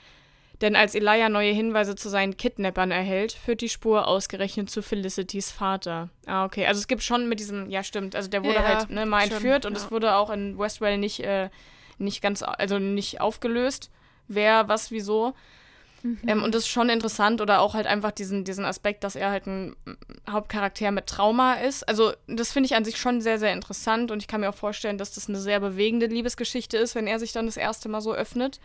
Denn 0.62 0.76
als 0.76 0.93
Elijah 0.93 1.28
neue 1.28 1.52
Hinweise 1.52 1.95
zu 1.95 2.08
seinen 2.08 2.38
Kidnappern 2.38 2.91
erhält, 2.91 3.32
führt 3.32 3.62
die 3.62 3.69
Spur 3.69 4.08
ausgerechnet 4.08 4.69
zu 4.69 4.84
Felicitys 4.84 5.50
Vater. 5.52 6.10
Ah, 6.28 6.45
okay. 6.45 6.67
Also 6.67 6.80
es 6.80 6.88
gibt 6.88 7.02
schon 7.02 7.28
mit 7.28 7.39
diesem, 7.39 7.69
ja 7.69 7.84
stimmt, 7.84 8.15
also 8.15 8.30
der 8.30 8.43
wurde 8.43 8.56
ja, 8.56 8.63
halt 8.63 8.89
ne, 8.91 9.08
mal 9.08 9.24
entführt 9.24 9.65
und 9.65 9.74
ja. 9.74 9.80
es 9.80 9.89
wurde 9.89 10.15
auch 10.15 10.30
in 10.30 10.60
Westwell 10.60 11.00
nicht, 11.00 11.21
äh, 11.21 11.50
nicht 11.97 12.21
ganz, 12.21 12.43
also 12.43 12.78
nicht 12.78 13.21
aufgelöst, 13.21 13.89
wer, 14.28 14.67
was, 14.67 14.91
wieso. 14.91 15.34
Mhm. 16.04 16.19
Ähm, 16.28 16.43
und 16.43 16.54
das 16.54 16.63
ist 16.63 16.69
schon 16.69 16.89
interessant 16.89 17.41
oder 17.41 17.60
auch 17.60 17.74
halt 17.74 17.88
einfach 17.88 18.12
diesen, 18.12 18.43
diesen 18.43 18.65
Aspekt, 18.65 19.04
dass 19.04 19.15
er 19.15 19.32
halt 19.32 19.47
ein 19.47 19.76
Hauptcharakter 20.30 20.91
mit 20.91 21.08
Trauma 21.08 21.56
ist. 21.56 21.88
Also 21.89 22.13
das 22.28 22.52
finde 22.52 22.67
ich 22.67 22.76
an 22.76 22.86
sich 22.86 22.97
schon 22.97 23.21
sehr, 23.21 23.39
sehr 23.39 23.54
interessant 23.54 24.12
und 24.12 24.21
ich 24.21 24.28
kann 24.28 24.41
mir 24.41 24.50
auch 24.50 24.56
vorstellen, 24.56 25.00
dass 25.00 25.13
das 25.13 25.28
eine 25.28 25.39
sehr 25.39 25.60
bewegende 25.60 26.06
Liebesgeschichte 26.06 26.78
ist, 26.78 26.93
wenn 26.93 27.08
er 27.08 27.17
sich 27.17 27.32
dann 27.32 27.47
das 27.47 27.58
erste 27.58 27.89
Mal 27.89 28.02
so 28.02 28.13
öffnet. 28.13 28.60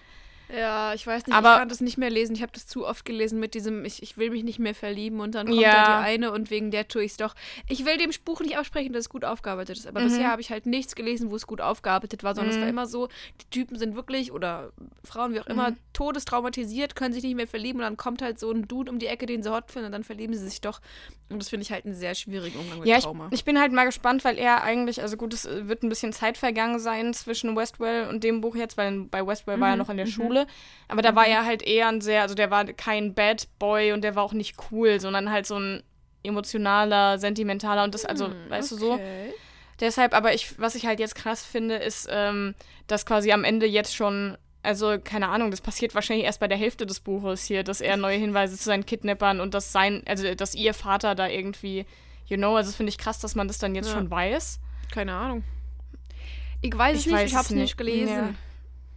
Ja, 0.54 0.94
ich 0.94 1.06
weiß 1.06 1.26
nicht, 1.26 1.34
aber 1.34 1.54
ich 1.54 1.58
kann 1.58 1.68
das 1.68 1.80
nicht 1.80 1.98
mehr 1.98 2.10
lesen. 2.10 2.34
Ich 2.36 2.42
habe 2.42 2.52
das 2.52 2.66
zu 2.66 2.86
oft 2.86 3.04
gelesen 3.04 3.40
mit 3.40 3.54
diesem, 3.54 3.84
ich, 3.84 4.02
ich 4.02 4.16
will 4.16 4.30
mich 4.30 4.44
nicht 4.44 4.58
mehr 4.58 4.74
verlieben 4.74 5.20
und 5.20 5.34
dann 5.34 5.48
kommt 5.48 5.60
ja. 5.60 5.72
da 5.72 6.00
die 6.00 6.06
eine 6.06 6.32
und 6.32 6.50
wegen 6.50 6.70
der 6.70 6.86
tue 6.86 7.02
ich 7.02 7.12
es 7.12 7.16
doch. 7.16 7.34
Ich 7.68 7.84
will 7.84 7.96
dem 7.96 8.10
Buch 8.24 8.40
nicht 8.40 8.56
aussprechen, 8.56 8.92
dass 8.92 9.00
es 9.00 9.08
gut 9.08 9.24
aufgearbeitet 9.24 9.78
ist, 9.78 9.86
aber 9.86 10.00
mhm. 10.00 10.04
bisher 10.04 10.30
habe 10.30 10.40
ich 10.40 10.50
halt 10.50 10.66
nichts 10.66 10.94
gelesen, 10.94 11.30
wo 11.30 11.36
es 11.36 11.46
gut 11.46 11.60
aufgearbeitet 11.60 12.22
war, 12.22 12.34
sondern 12.34 12.54
mhm. 12.54 12.56
es 12.56 12.60
war 12.60 12.66
mhm. 12.66 12.78
immer 12.78 12.86
so, 12.86 13.08
die 13.40 13.50
Typen 13.50 13.76
sind 13.76 13.96
wirklich, 13.96 14.30
oder 14.30 14.72
Frauen 15.02 15.34
wie 15.34 15.40
auch 15.40 15.46
immer, 15.46 15.70
mhm. 15.70 15.76
todestraumatisiert, 15.92 16.94
können 16.94 17.12
sich 17.12 17.24
nicht 17.24 17.34
mehr 17.34 17.48
verlieben 17.48 17.80
und 17.80 17.84
dann 17.84 17.96
kommt 17.96 18.22
halt 18.22 18.38
so 18.38 18.50
ein 18.50 18.68
Dude 18.68 18.90
um 18.90 18.98
die 18.98 19.06
Ecke, 19.06 19.26
den 19.26 19.42
sie 19.42 19.52
hot 19.52 19.70
finden 19.70 19.86
und 19.86 19.92
dann 19.92 20.04
verlieben 20.04 20.34
sie 20.34 20.48
sich 20.48 20.60
doch. 20.60 20.80
Und 21.28 21.40
das 21.40 21.48
finde 21.48 21.64
ich 21.64 21.72
halt 21.72 21.84
einen 21.84 21.94
sehr 21.94 22.14
schwierigen 22.14 22.56
Umgang 22.58 22.78
mit 22.78 22.88
ja, 22.88 23.00
Trauma. 23.00 23.26
Ich, 23.30 23.40
ich 23.40 23.44
bin 23.44 23.58
halt 23.58 23.72
mal 23.72 23.84
gespannt, 23.84 24.24
weil 24.24 24.38
er 24.38 24.62
eigentlich, 24.62 25.02
also 25.02 25.16
gut, 25.16 25.34
es 25.34 25.48
wird 25.50 25.82
ein 25.82 25.88
bisschen 25.88 26.12
Zeit 26.12 26.38
vergangen 26.38 26.78
sein 26.78 27.12
zwischen 27.14 27.56
Westwell 27.56 28.08
und 28.08 28.22
dem 28.22 28.40
Buch 28.40 28.54
jetzt, 28.54 28.76
weil 28.76 29.00
bei 29.10 29.26
Westwell 29.26 29.58
war 29.58 29.70
er 29.70 29.74
mhm. 29.74 29.78
noch 29.78 29.90
in 29.90 29.96
der 29.96 30.06
mhm. 30.06 30.10
Schule, 30.36 30.46
aber 30.88 31.02
da 31.02 31.14
war 31.14 31.26
er 31.26 31.44
halt 31.44 31.62
eher 31.62 31.88
ein 31.88 32.00
sehr, 32.00 32.22
also 32.22 32.34
der 32.34 32.50
war 32.50 32.64
kein 32.64 33.14
Bad 33.14 33.48
Boy 33.58 33.92
und 33.92 34.02
der 34.02 34.14
war 34.14 34.22
auch 34.22 34.32
nicht 34.32 34.56
cool, 34.70 35.00
sondern 35.00 35.30
halt 35.30 35.46
so 35.46 35.58
ein 35.58 35.82
emotionaler, 36.22 37.18
sentimentaler 37.18 37.84
und 37.84 37.94
das, 37.94 38.04
also, 38.04 38.26
hm, 38.26 38.34
weißt 38.50 38.72
okay. 38.72 38.80
du 38.80 38.86
so. 38.86 39.00
Deshalb, 39.80 40.14
aber 40.14 40.34
ich, 40.34 40.58
was 40.58 40.74
ich 40.74 40.86
halt 40.86 41.00
jetzt 41.00 41.14
krass 41.14 41.44
finde, 41.44 41.76
ist, 41.76 42.08
ähm, 42.10 42.54
dass 42.86 43.04
quasi 43.04 43.30
am 43.32 43.44
Ende 43.44 43.66
jetzt 43.66 43.94
schon, 43.94 44.38
also 44.62 44.96
keine 45.02 45.28
Ahnung, 45.28 45.50
das 45.50 45.60
passiert 45.60 45.94
wahrscheinlich 45.94 46.24
erst 46.24 46.40
bei 46.40 46.48
der 46.48 46.56
Hälfte 46.56 46.86
des 46.86 47.00
Buches 47.00 47.44
hier, 47.44 47.62
dass 47.62 47.80
er 47.80 47.96
neue 47.96 48.16
Hinweise 48.16 48.56
zu 48.56 48.64
seinen 48.64 48.86
Kidnappern 48.86 49.38
und 49.38 49.54
dass 49.54 49.72
sein, 49.72 50.02
also 50.06 50.34
dass 50.34 50.54
ihr 50.54 50.72
Vater 50.72 51.14
da 51.14 51.28
irgendwie, 51.28 51.84
you 52.26 52.36
know, 52.36 52.56
also 52.56 52.72
finde 52.72 52.90
ich 52.90 52.98
krass, 52.98 53.20
dass 53.20 53.34
man 53.34 53.48
das 53.48 53.58
dann 53.58 53.74
jetzt 53.74 53.88
ja. 53.88 53.94
schon 53.94 54.10
weiß. 54.10 54.60
Keine 54.92 55.12
Ahnung. 55.12 55.44
Ich 56.62 56.76
weiß 56.76 56.98
ich 56.98 57.06
es 57.06 57.12
nicht, 57.12 57.24
ich 57.26 57.34
habe 57.34 57.44
es 57.44 57.50
nicht 57.50 57.76
gelesen. 57.76 58.14
Ja. 58.14 58.34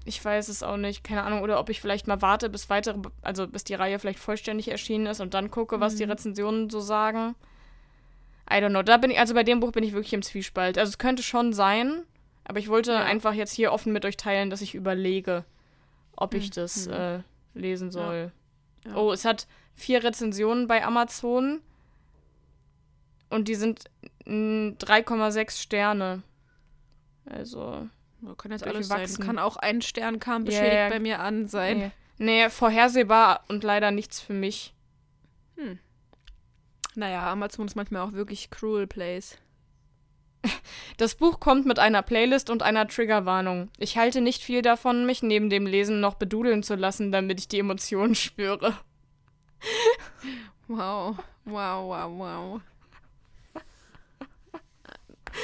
Ich 0.06 0.24
weiß 0.24 0.48
es 0.48 0.64
auch 0.64 0.78
nicht, 0.78 1.04
keine 1.04 1.24
Ahnung. 1.24 1.42
Oder 1.42 1.60
ob 1.60 1.70
ich 1.70 1.82
vielleicht 1.82 2.08
mal 2.08 2.22
warte, 2.22 2.50
bis 2.50 2.70
weitere, 2.70 3.00
also 3.22 3.48
bis 3.48 3.64
die 3.64 3.76
Reihe 3.76 4.00
vielleicht 4.00 4.20
vollständig 4.20 4.70
erschienen 4.70 5.08
ist 5.08 5.20
und 5.20 5.34
dann 5.34 5.52
gucke, 5.52 5.80
was 5.80 5.94
mhm. 5.94 5.98
die 5.98 6.04
Rezensionen 6.06 6.70
so 6.70 6.80
sagen. 6.80 7.36
I 8.52 8.56
don't 8.56 8.70
know. 8.70 8.82
Da 8.82 8.98
bin 8.98 9.12
ich, 9.12 9.20
also 9.20 9.34
bei 9.34 9.44
dem 9.44 9.60
Buch 9.60 9.72
bin 9.72 9.84
ich 9.84 9.94
wirklich 9.94 10.14
im 10.14 10.22
Zwiespalt. 10.22 10.78
Also 10.78 10.90
es 10.90 10.98
könnte 10.98 11.22
schon 11.22 11.54
sein, 11.54 12.04
aber 12.46 12.60
ich 12.60 12.70
wollte 12.70 12.94
ja. 12.94 13.04
einfach 13.04 13.34
jetzt 13.34 13.54
hier 13.54 13.72
offen 13.72 13.94
mit 13.94 14.06
euch 14.06 14.18
teilen, 14.18 14.50
dass 14.50 14.62
ich 14.62 14.74
überlege, 14.74 15.46
ob 16.16 16.34
ich 16.34 16.48
mhm. 16.48 16.54
das 16.54 16.88
mhm. 16.88 16.94
äh, 16.94 17.20
lesen 17.54 17.92
soll. 17.92 18.32
Ja. 18.86 18.92
Ja. 18.92 18.96
Oh, 18.96 19.12
es 19.12 19.26
hat 19.26 19.48
vier 19.76 20.04
Rezensionen 20.04 20.68
bei 20.68 20.84
Amazon 20.84 21.62
und 23.30 23.48
die 23.48 23.56
sind 23.56 23.84
3,6 24.26 25.62
Sterne. 25.62 26.24
Also. 27.26 27.88
Kann 28.38 28.52
jetzt 28.52 28.66
alles 28.66 28.88
sein. 28.88 29.08
Kann 29.20 29.40
auch 29.40 29.58
ein 29.58 29.82
Sternkam 29.82 30.44
beschädigt 30.44 30.74
yeah. 30.74 30.90
bei 30.90 31.00
mir 31.00 31.20
an 31.20 31.48
sein. 31.48 31.78
Nee. 31.78 31.92
nee, 32.44 32.50
vorhersehbar 32.50 33.44
und 33.48 33.64
leider 33.64 33.92
nichts 33.92 34.20
für 34.20 34.34
mich. 34.34 34.74
Hm. 35.56 35.80
Naja, 36.96 37.32
Amazon 37.32 37.68
ist 37.68 37.76
manchmal 37.76 38.02
auch 38.02 38.14
wirklich 38.14 38.50
cruel 38.50 38.88
place. 38.88 39.38
Das 40.98 41.16
Buch 41.16 41.40
kommt 41.40 41.66
mit 41.66 41.80
einer 41.80 42.02
Playlist 42.02 42.50
und 42.50 42.62
einer 42.62 42.88
Triggerwarnung. 42.88 43.70
Ich 43.78 43.98
halte 43.98 44.20
nicht 44.20 44.44
viel 44.44 44.62
davon, 44.62 45.06
mich 45.06 45.24
neben 45.24 45.50
dem 45.50 45.66
Lesen 45.66 46.02
noch 46.02 46.16
bedudeln 46.16 46.62
zu 46.62 46.76
lassen, 46.76 47.12
damit 47.12 47.40
ich 47.40 47.48
die 47.48 47.60
Emotionen 47.60 48.16
spüre. 48.16 48.78
Wow, 50.72 51.18
wow, 51.46 51.90
wow, 51.90 52.12
wow. 52.20 52.62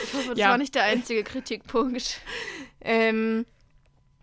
Ich 0.04 0.14
hoffe, 0.14 0.30
das 0.30 0.40
Ja. 0.40 0.50
war 0.50 0.58
nicht 0.58 0.76
der 0.76 0.84
einzige 0.84 1.24
Kritikpunkt. 1.24 2.20
Ähm, 2.88 3.48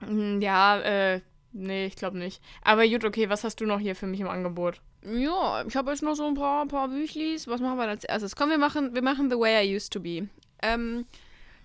mm, 0.06 0.40
ja, 0.40 0.78
äh, 0.82 1.20
nee, 1.50 1.86
ich 1.86 1.96
glaube 1.96 2.16
nicht. 2.16 2.40
Aber 2.62 2.86
gut, 2.86 3.04
okay, 3.04 3.28
was 3.28 3.42
hast 3.42 3.60
du 3.60 3.66
noch 3.66 3.80
hier 3.80 3.96
für 3.96 4.06
mich 4.06 4.20
im 4.20 4.28
Angebot? 4.28 4.80
Ja, 5.04 5.64
ich 5.66 5.74
habe 5.74 5.90
jetzt 5.90 6.02
noch 6.04 6.14
so 6.14 6.24
ein 6.28 6.34
paar, 6.34 6.64
paar 6.68 6.86
Büchlis. 6.86 7.48
Was 7.48 7.60
machen 7.60 7.76
wir 7.76 7.88
als 7.88 8.04
erstes? 8.04 8.36
Komm, 8.36 8.50
wir 8.50 8.58
machen, 8.58 8.94
wir 8.94 9.02
machen 9.02 9.30
The 9.30 9.36
Way 9.36 9.66
I 9.68 9.74
Used 9.76 9.92
to 9.94 9.98
Be. 10.00 10.28
Ähm, 10.62 11.06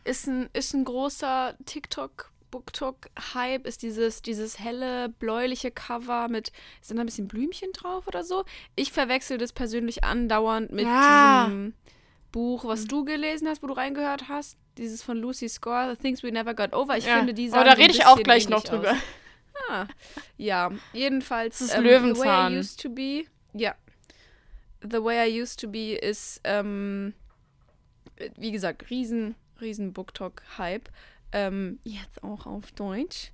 ist 0.05 0.25
ein, 0.25 0.49
ist 0.53 0.73
ein 0.73 0.85
großer 0.85 1.53
TikTok, 1.65 2.31
BookTok-Hype. 2.49 3.67
Ist 3.67 3.83
dieses, 3.83 4.23
dieses 4.23 4.57
helle, 4.59 5.09
bläuliche 5.09 5.69
Cover 5.69 6.29
mit, 6.29 6.51
sind 6.81 6.97
da 6.97 7.03
ein 7.03 7.05
bisschen 7.05 7.27
Blümchen 7.27 7.73
drauf 7.73 8.07
oder 8.07 8.23
so? 8.23 8.43
Ich 8.75 8.91
verwechsel 8.91 9.37
das 9.37 9.53
persönlich 9.53 10.03
andauernd 10.03 10.71
mit 10.71 10.87
Ah. 10.87 11.45
diesem 11.45 11.73
Buch, 12.31 12.65
was 12.65 12.85
du 12.85 13.05
gelesen 13.05 13.47
hast, 13.47 13.63
wo 13.63 13.67
du 13.67 13.73
reingehört 13.73 14.27
hast. 14.29 14.57
Dieses 14.77 15.01
von 15.01 15.17
Lucy 15.17 15.49
Score, 15.49 15.95
The 15.95 16.01
Things 16.01 16.23
We 16.23 16.31
Never 16.31 16.53
Got 16.53 16.73
Over. 16.73 16.97
Ich 16.97 17.05
Ja. 17.05 17.17
finde, 17.17 17.33
die 17.33 17.51
Aber 17.51 17.63
da 17.63 17.73
rede 17.73 17.91
ich 17.91 18.05
auch 18.05 18.21
gleich 18.21 18.47
noch 18.49 18.63
drüber. 18.63 18.91
Aus. 18.91 18.97
Ah, 19.69 19.87
ja, 20.37 20.71
jedenfalls. 20.93 21.59
Das 21.59 21.69
ist 21.69 21.75
ähm, 21.75 21.83
The 21.83 21.89
Way 21.89 21.99
Löwenzahn. 21.99 22.53
I 22.53 22.57
Used 22.59 22.81
to 22.81 22.89
Be. 22.89 23.23
Ja. 23.53 23.75
The 24.81 25.03
Way 25.03 25.29
I 25.31 25.41
Used 25.41 25.59
to 25.61 25.67
Be 25.67 25.93
ist, 25.93 26.39
ähm, 26.43 27.13
wie 28.37 28.51
gesagt, 28.51 28.89
riesen, 28.89 29.35
riesen 29.59 29.93
BookTok-Hype. 29.93 30.89
Ähm, 31.31 31.79
jetzt 31.83 32.23
auch 32.23 32.45
auf 32.45 32.71
Deutsch. 32.73 33.31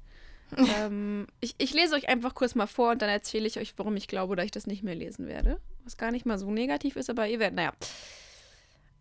ähm, 0.58 1.28
ich, 1.42 1.56
ich 1.58 1.74
lese 1.74 1.96
euch 1.96 2.10
einfach 2.10 2.36
kurz 2.36 2.56
mal 2.56 2.68
vor 2.68 2.92
und 2.92 3.02
dann 3.02 3.10
erzähle 3.10 3.48
ich 3.48 3.60
euch, 3.60 3.74
warum 3.78 3.96
ich 3.96 4.08
glaube, 4.08 4.36
dass 4.36 4.46
ich 4.46 4.52
das 4.52 4.68
nicht 4.68 4.84
mehr 4.84 4.96
lesen 4.96 5.28
werde. 5.28 5.60
Was 5.84 5.98
gar 5.98 6.12
nicht 6.12 6.26
mal 6.26 6.38
so 6.38 6.50
negativ 6.50 6.96
ist, 6.96 7.10
aber 7.10 7.28
ihr 7.28 7.40
werdet, 7.40 7.56
naja. 7.56 7.74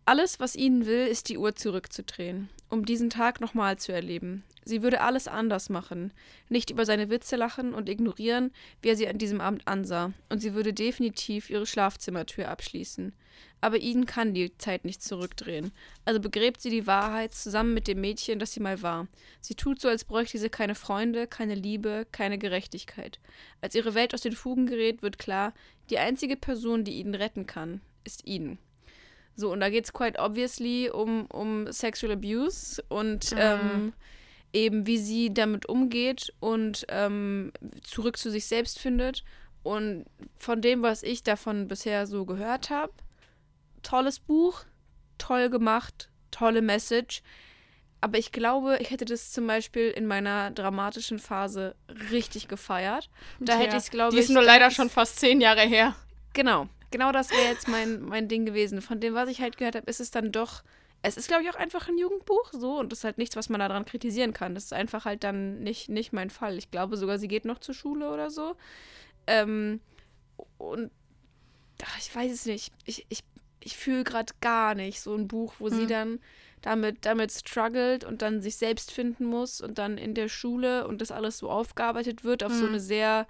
Alles, 0.05 0.41
was 0.41 0.57
ihnen 0.57 0.85
will, 0.85 1.07
ist 1.07 1.29
die 1.29 1.37
Uhr 1.37 1.55
zurückzudrehen, 1.55 2.49
um 2.69 2.85
diesen 2.85 3.09
Tag 3.09 3.39
nochmal 3.39 3.77
zu 3.77 3.93
erleben. 3.93 4.43
Sie 4.65 4.81
würde 4.81 4.99
alles 4.99 5.29
anders 5.29 5.69
machen, 5.69 6.11
nicht 6.49 6.69
über 6.69 6.85
seine 6.85 7.09
Witze 7.09 7.37
lachen 7.37 7.73
und 7.73 7.87
ignorieren, 7.87 8.51
wie 8.81 8.89
er 8.89 8.97
sie 8.97 9.07
an 9.07 9.17
diesem 9.17 9.39
Abend 9.39 9.65
ansah, 9.65 10.11
und 10.27 10.39
sie 10.39 10.53
würde 10.53 10.73
definitiv 10.73 11.49
ihre 11.49 11.65
Schlafzimmertür 11.65 12.49
abschließen. 12.49 13.13
Aber 13.61 13.77
ihnen 13.77 14.05
kann 14.05 14.33
die 14.33 14.57
Zeit 14.57 14.83
nicht 14.83 15.01
zurückdrehen. 15.01 15.71
Also 16.03 16.19
begräbt 16.19 16.59
sie 16.59 16.69
die 16.69 16.85
Wahrheit 16.85 17.33
zusammen 17.33 17.73
mit 17.73 17.87
dem 17.87 18.01
Mädchen, 18.01 18.39
das 18.39 18.51
sie 18.51 18.59
mal 18.59 18.81
war. 18.81 19.07
Sie 19.39 19.55
tut 19.55 19.79
so, 19.79 19.87
als 19.87 20.03
bräuchte 20.03 20.37
sie 20.37 20.49
keine 20.49 20.75
Freunde, 20.75 21.27
keine 21.27 21.55
Liebe, 21.55 22.05
keine 22.11 22.37
Gerechtigkeit. 22.37 23.19
Als 23.61 23.73
ihre 23.73 23.93
Welt 23.93 24.13
aus 24.13 24.21
den 24.21 24.35
Fugen 24.35 24.65
gerät, 24.65 25.01
wird 25.01 25.17
klar, 25.17 25.53
die 25.89 25.97
einzige 25.97 26.35
Person, 26.35 26.83
die 26.83 26.99
ihn 26.99 27.15
retten 27.15 27.47
kann, 27.47 27.79
ist 28.03 28.25
ihn. 28.25 28.59
So, 29.35 29.51
und 29.51 29.59
da 29.61 29.69
geht 29.69 29.85
es 29.85 29.93
quite 29.93 30.19
obviously 30.19 30.89
um, 30.91 31.25
um 31.27 31.71
Sexual 31.71 32.13
Abuse 32.13 32.83
und 32.89 33.33
ähm, 33.37 33.93
eben 34.53 34.85
wie 34.85 34.97
sie 34.99 35.33
damit 35.33 35.65
umgeht 35.67 36.31
und 36.39 36.85
ähm, 36.89 37.51
zurück 37.81 38.17
zu 38.17 38.29
sich 38.29 38.45
selbst 38.45 38.77
findet. 38.79 39.23
Und 39.63 40.05
von 40.37 40.61
dem, 40.61 40.83
was 40.83 41.03
ich 41.03 41.23
davon 41.23 41.67
bisher 41.67 42.05
so 42.05 42.25
gehört 42.25 42.69
habe, 42.69 42.91
tolles 43.81 44.19
Buch, 44.19 44.65
toll 45.17 45.49
gemacht, 45.49 46.09
tolle 46.31 46.61
Message. 46.61 47.21
Aber 48.01 48.17
ich 48.17 48.33
glaube, 48.33 48.77
ich 48.81 48.91
hätte 48.91 49.05
das 49.05 49.31
zum 49.31 49.47
Beispiel 49.47 49.89
in 49.89 50.05
meiner 50.05 50.51
dramatischen 50.51 51.19
Phase 51.19 51.73
richtig 52.11 52.49
gefeiert. 52.49 53.09
Da 53.39 53.53
hätte 53.53 53.71
Ja, 53.71 53.77
ich 53.77 53.83
es, 53.85 53.91
glaube 53.91 54.11
Die 54.11 54.17
ich. 54.17 54.25
ist 54.25 54.29
nur 54.29 54.43
leider 54.43 54.65
hätte 54.65 54.75
schon 54.75 54.89
fast 54.89 55.19
zehn 55.19 55.39
Jahre 55.39 55.61
her. 55.61 55.95
Genau, 56.33 56.67
genau 56.93 57.11
das 57.11 57.33
wäre 57.33 57.49
jetzt 57.49 57.67
mein, 57.67 58.01
mein 58.01 58.29
Ding 58.29 58.45
gewesen. 58.45 58.81
Von 58.81 59.01
dem, 59.01 59.13
was 59.13 59.27
ich 59.27 59.41
halt 59.41 59.57
gehört 59.57 59.75
habe, 59.75 59.89
ist 59.89 59.99
es 59.99 60.11
dann 60.11 60.31
doch. 60.31 60.63
Es 61.01 61.17
ist, 61.17 61.27
glaube 61.27 61.43
ich, 61.43 61.49
auch 61.49 61.55
einfach 61.55 61.89
ein 61.89 61.97
Jugendbuch 61.97 62.51
so 62.53 62.79
und 62.79 62.89
das 62.93 62.99
ist 62.99 63.03
halt 63.03 63.17
nichts, 63.17 63.35
was 63.35 63.49
man 63.49 63.59
daran 63.59 63.83
kritisieren 63.83 64.31
kann. 64.31 64.55
Das 64.55 64.63
ist 64.63 64.73
einfach 64.73 65.03
halt 65.03 65.25
dann 65.25 65.59
nicht, 65.61 65.89
nicht 65.89 66.13
mein 66.13 66.29
Fall. 66.29 66.57
Ich 66.57 66.71
glaube 66.71 66.95
sogar, 66.95 67.17
sie 67.19 67.27
geht 67.27 67.43
noch 67.43 67.59
zur 67.59 67.75
Schule 67.75 68.09
oder 68.09 68.29
so. 68.31 68.55
Ähm, 69.27 69.81
und 70.57 70.91
ach, 71.83 71.97
ich 71.99 72.15
weiß 72.15 72.31
es 72.31 72.45
nicht. 72.45 72.71
Ich, 72.85 73.05
ich, 73.09 73.19
ich 73.59 73.75
fühle 73.75 74.05
gerade 74.05 74.31
gar 74.39 74.75
nicht 74.75 75.01
so 75.01 75.13
ein 75.13 75.27
Buch, 75.27 75.55
wo 75.59 75.67
sie 75.69 75.81
Hm. 75.81 75.87
dann 75.89 76.19
damit, 76.61 77.05
damit 77.05 77.33
struggelt 77.33 78.05
und 78.05 78.21
dann 78.21 78.41
sich 78.41 78.55
selbst 78.55 78.91
finden 78.93 79.25
muss 79.25 79.59
und 79.59 79.77
dann 79.79 79.97
in 79.97 80.13
der 80.13 80.29
Schule 80.29 80.87
und 80.87 81.01
das 81.01 81.11
alles 81.11 81.37
so 81.37 81.49
aufgearbeitet 81.49 82.23
wird 82.23 82.45
auf 82.45 82.53
so 82.53 82.61
Hm. 82.61 82.69
eine 82.69 82.79
sehr 82.79 83.27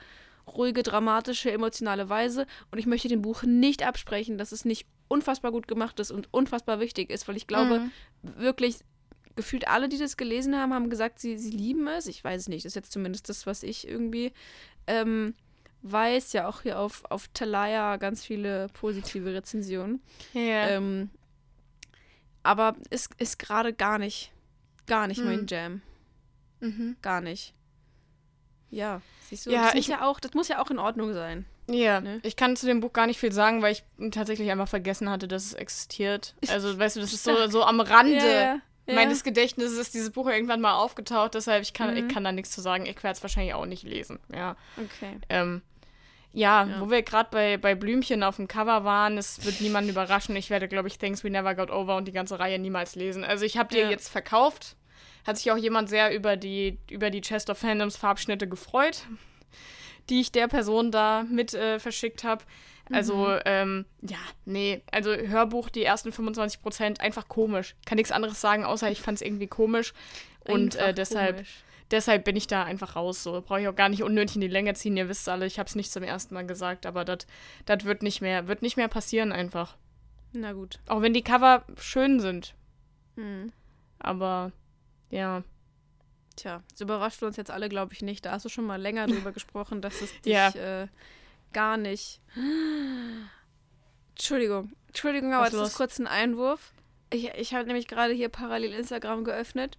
ruhige, 0.47 0.83
dramatische, 0.83 1.51
emotionale 1.51 2.09
Weise. 2.09 2.45
Und 2.71 2.77
ich 2.79 2.85
möchte 2.85 3.07
dem 3.07 3.21
Buch 3.21 3.43
nicht 3.43 3.83
absprechen, 3.85 4.37
dass 4.37 4.51
es 4.51 4.65
nicht 4.65 4.85
unfassbar 5.07 5.51
gut 5.51 5.67
gemacht 5.67 5.99
ist 5.99 6.11
und 6.11 6.27
unfassbar 6.31 6.79
wichtig 6.79 7.09
ist, 7.09 7.27
weil 7.27 7.37
ich 7.37 7.47
glaube, 7.47 7.79
Mhm. 7.79 7.91
wirklich 8.37 8.77
gefühlt 9.35 9.67
alle, 9.67 9.89
die 9.89 9.97
das 9.97 10.17
gelesen 10.17 10.55
haben, 10.55 10.73
haben 10.73 10.89
gesagt, 10.89 11.19
sie, 11.19 11.37
sie 11.37 11.49
lieben 11.51 11.87
es. 11.87 12.07
Ich 12.07 12.23
weiß 12.23 12.41
es 12.41 12.47
nicht. 12.49 12.65
Das 12.65 12.71
ist 12.71 12.75
jetzt 12.75 12.91
zumindest 12.91 13.29
das, 13.29 13.45
was 13.47 13.63
ich 13.63 13.87
irgendwie 13.87 14.31
ähm, 14.87 15.33
weiß. 15.81 16.33
Ja, 16.33 16.47
auch 16.47 16.61
hier 16.61 16.77
auf, 16.79 17.03
auf 17.09 17.27
Talaya 17.33 17.97
ganz 17.97 18.23
viele 18.23 18.67
positive 18.73 19.33
Rezensionen. 19.33 20.01
Ja. 20.33 20.67
Ähm, 20.69 21.09
aber 22.43 22.75
es 22.89 23.09
ist 23.17 23.39
gerade 23.39 23.73
gar 23.73 23.97
nicht, 23.97 24.31
gar 24.87 25.07
nicht 25.07 25.23
mein 25.23 25.39
Hm. 25.39 25.47
Jam. 25.47 25.81
mhm. 26.59 26.95
Gar 27.01 27.21
nicht. 27.21 27.53
Ja, 28.73 29.01
siehst 29.29 29.45
du, 29.45 29.51
Ja, 29.51 29.65
das, 29.65 29.73
muss 29.75 29.79
ich- 29.81 29.87
ja 29.87 30.05
auch, 30.05 30.19
das 30.19 30.33
muss 30.33 30.47
ja 30.47 30.61
auch 30.61 30.69
in 30.71 30.79
Ordnung 30.79 31.13
sein. 31.13 31.45
Ja, 31.69 32.01
Ne? 32.01 32.19
ich 32.23 32.35
kann 32.35 32.55
zu 32.57 32.65
dem 32.65 32.81
Buch 32.81 32.91
gar 32.91 33.07
nicht 33.07 33.19
viel 33.19 33.31
sagen, 33.31 33.61
weil 33.61 33.71
ich 33.71 33.83
tatsächlich 34.11 34.51
einfach 34.51 34.67
vergessen 34.67 35.09
hatte, 35.09 35.27
dass 35.29 35.45
es 35.45 35.53
existiert. 35.53 36.35
Also, 36.49 36.77
weißt 36.77 36.97
du, 36.97 36.99
das 37.01 37.13
ist 37.13 37.23
so, 37.23 37.31
so 37.49 37.63
am 37.63 37.79
Rande 37.79 38.61
ja. 38.87 38.93
meines 38.95 39.23
Gedächtnisses 39.23 39.77
ist 39.77 39.93
dieses 39.93 40.11
Buch 40.11 40.27
irgendwann 40.27 40.59
mal 40.59 40.73
aufgetaucht, 40.73 41.35
deshalb 41.35 41.61
ich 41.63 41.73
kann, 41.73 41.91
Mhm. 41.91 41.97
ich 42.09 42.13
kann 42.13 42.23
da 42.25 42.31
nichts 42.33 42.51
zu 42.51 42.59
sagen. 42.61 42.85
Ich 42.85 43.01
werde 43.03 43.15
es 43.15 43.21
wahrscheinlich 43.23 43.53
auch 43.53 43.65
nicht 43.65 43.83
lesen. 43.83 44.19
Ja, 44.33 44.57
Okay. 44.77 45.19
ähm, 45.29 45.61
ja, 46.33 46.65
Ja. 46.65 46.81
wo 46.81 46.89
wir 46.89 47.01
gerade 47.03 47.29
bei, 47.31 47.57
bei 47.57 47.75
Blümchen 47.75 48.23
auf 48.23 48.35
dem 48.37 48.47
Cover 48.49 48.83
waren, 48.83 49.17
es 49.17 49.45
wird 49.45 49.61
niemanden 49.61 49.89
überraschen. 49.91 50.35
Ich 50.35 50.49
werde, 50.49 50.67
glaube 50.67 50.87
ich, 50.89 50.97
Things 50.97 51.23
We 51.23 51.29
Never 51.29 51.53
Got 51.55 51.69
Over 51.71 51.95
und 51.95 52.05
die 52.09 52.11
ganze 52.11 52.39
Reihe 52.39 52.59
niemals 52.59 52.95
lesen. 52.95 53.23
Also 53.23 53.45
ich 53.45 53.57
habe 53.57 53.69
die 53.73 53.79
Ja. 53.81 53.89
jetzt 53.89 54.09
verkauft. 54.09 54.75
Hat 55.25 55.37
sich 55.37 55.51
auch 55.51 55.57
jemand 55.57 55.89
sehr 55.89 56.13
über 56.13 56.35
die, 56.35 56.79
über 56.89 57.09
die 57.09 57.21
Chest 57.21 57.49
of 57.49 57.57
Fandoms 57.57 57.95
Farbschnitte 57.95 58.47
gefreut, 58.47 59.05
die 60.09 60.19
ich 60.19 60.31
der 60.31 60.47
Person 60.47 60.91
da 60.91 61.23
mit 61.23 61.53
äh, 61.53 61.79
verschickt 61.79 62.23
habe. 62.23 62.43
Also, 62.91 63.37
ähm, 63.45 63.85
ja, 64.01 64.17
nee, 64.45 64.81
also 64.91 65.13
Hörbuch, 65.15 65.69
die 65.69 65.83
ersten 65.83 66.09
25% 66.09 66.99
einfach 66.99 67.27
komisch. 67.27 67.75
Kann 67.85 67.95
nichts 67.95 68.11
anderes 68.11 68.41
sagen, 68.41 68.65
außer 68.65 68.91
ich 68.91 69.01
fand 69.01 69.17
es 69.17 69.21
irgendwie 69.21 69.47
komisch. 69.47 69.93
Und 70.45 70.75
äh, 70.75 70.93
deshalb, 70.93 71.37
komisch. 71.37 71.63
deshalb 71.91 72.25
bin 72.25 72.35
ich 72.35 72.47
da 72.47 72.63
einfach 72.63 72.97
raus. 72.97 73.23
So 73.23 73.41
brauche 73.41 73.61
ich 73.61 73.67
auch 73.69 73.75
gar 73.75 73.87
nicht 73.87 74.03
unnötig 74.03 74.35
in 74.35 74.41
die 74.41 74.47
Länge 74.47 74.73
ziehen. 74.73 74.97
Ihr 74.97 75.07
wisst 75.07 75.29
alle, 75.29 75.45
ich 75.45 75.59
habe 75.59 75.67
es 75.67 75.75
nicht 75.75 75.91
zum 75.91 76.03
ersten 76.03 76.33
Mal 76.33 76.45
gesagt, 76.45 76.85
aber 76.85 77.05
das 77.05 77.25
wird 77.65 78.03
nicht 78.03 78.21
mehr, 78.21 78.47
wird 78.47 78.61
nicht 78.61 78.75
mehr 78.75 78.89
passieren 78.89 79.31
einfach. 79.31 79.77
Na 80.33 80.51
gut. 80.51 80.79
Auch 80.87 81.01
wenn 81.01 81.13
die 81.13 81.23
Cover 81.23 81.63
schön 81.79 82.19
sind. 82.19 82.53
Hm. 83.15 83.53
Aber 83.99 84.51
ja. 85.13 85.43
Tja, 86.35 86.63
das 86.71 86.81
überrascht 86.81 87.21
uns 87.21 87.37
jetzt 87.37 87.51
alle, 87.51 87.69
glaube 87.69 87.93
ich, 87.93 88.01
nicht. 88.01 88.25
Da 88.25 88.31
hast 88.31 88.43
du 88.45 88.49
schon 88.49 88.65
mal 88.65 88.81
länger 88.81 89.05
drüber 89.05 89.31
gesprochen, 89.33 89.81
dass 89.81 90.01
es 90.01 90.11
dich 90.21 90.33
Ja. 90.33 90.49
äh, 90.49 90.87
gar 91.53 91.77
nicht. 91.77 92.21
Entschuldigung. 94.15 94.71
Entschuldigung, 94.87 95.33
aber 95.33 95.49
das 95.49 95.69
ist 95.69 95.75
kurz 95.77 95.99
ein 95.99 96.07
Einwurf. 96.07 96.73
Ich, 97.11 97.29
ich 97.35 97.53
habe 97.53 97.65
nämlich 97.67 97.87
gerade 97.87 98.13
hier 98.13 98.29
parallel 98.29 98.73
Instagram 98.73 99.23
geöffnet. 99.23 99.77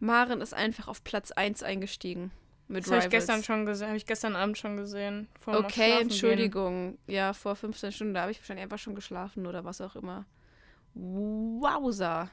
Maren 0.00 0.40
ist 0.40 0.52
einfach 0.54 0.88
auf 0.88 1.04
Platz 1.04 1.30
1 1.30 1.62
eingestiegen. 1.62 2.32
Mit 2.66 2.84
Das 2.86 2.92
habe 2.92 3.04
ich 3.04 3.10
gestern 3.10 3.44
schon 3.44 3.66
gesehen, 3.66 3.88
habe 3.88 3.96
ich 3.96 4.06
gestern 4.06 4.34
Abend 4.36 4.58
schon 4.58 4.76
gesehen. 4.76 5.28
Okay, 5.46 5.52
Schlafen 5.52 5.70
gehen. 5.74 6.00
Entschuldigung. 6.00 6.98
Ja, 7.06 7.32
vor 7.34 7.54
15 7.56 7.92
Stunden, 7.92 8.14
da 8.14 8.22
habe 8.22 8.32
ich 8.32 8.40
wahrscheinlich 8.40 8.64
einfach 8.64 8.78
schon 8.78 8.94
geschlafen 8.94 9.46
oder 9.46 9.64
was 9.64 9.80
auch 9.80 9.94
immer. 9.96 10.24
Wowza. 10.94 12.30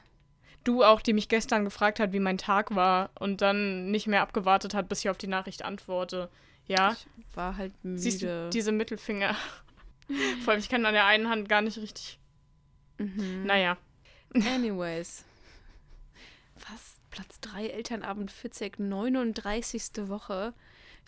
Du 0.64 0.84
auch, 0.84 1.00
die 1.00 1.12
mich 1.12 1.28
gestern 1.28 1.64
gefragt 1.64 1.98
hat, 2.00 2.12
wie 2.12 2.20
mein 2.20 2.38
Tag 2.38 2.74
war 2.74 3.10
und 3.18 3.40
dann 3.40 3.90
nicht 3.90 4.06
mehr 4.06 4.22
abgewartet 4.22 4.74
hat, 4.74 4.88
bis 4.88 5.00
ich 5.00 5.10
auf 5.10 5.18
die 5.18 5.26
Nachricht 5.26 5.64
antworte. 5.64 6.28
Ja, 6.66 6.92
Ich 6.92 7.36
war 7.36 7.56
halt 7.56 7.72
müde. 7.84 7.98
siehst 7.98 8.22
du 8.22 8.48
diese 8.52 8.70
Mittelfinger. 8.72 9.34
Vor 10.44 10.52
allem, 10.52 10.60
ich 10.60 10.68
kann 10.68 10.86
an 10.86 10.94
der 10.94 11.06
einen 11.06 11.28
Hand 11.28 11.48
gar 11.48 11.62
nicht 11.62 11.78
richtig. 11.78 12.18
Mhm. 12.98 13.44
Naja. 13.46 13.76
Anyways. 14.34 15.24
Was? 16.56 16.96
Platz 17.10 17.40
3 17.40 17.66
Elternabend 17.66 18.30
Fitzek, 18.30 18.78
39. 18.78 20.08
Woche. 20.08 20.54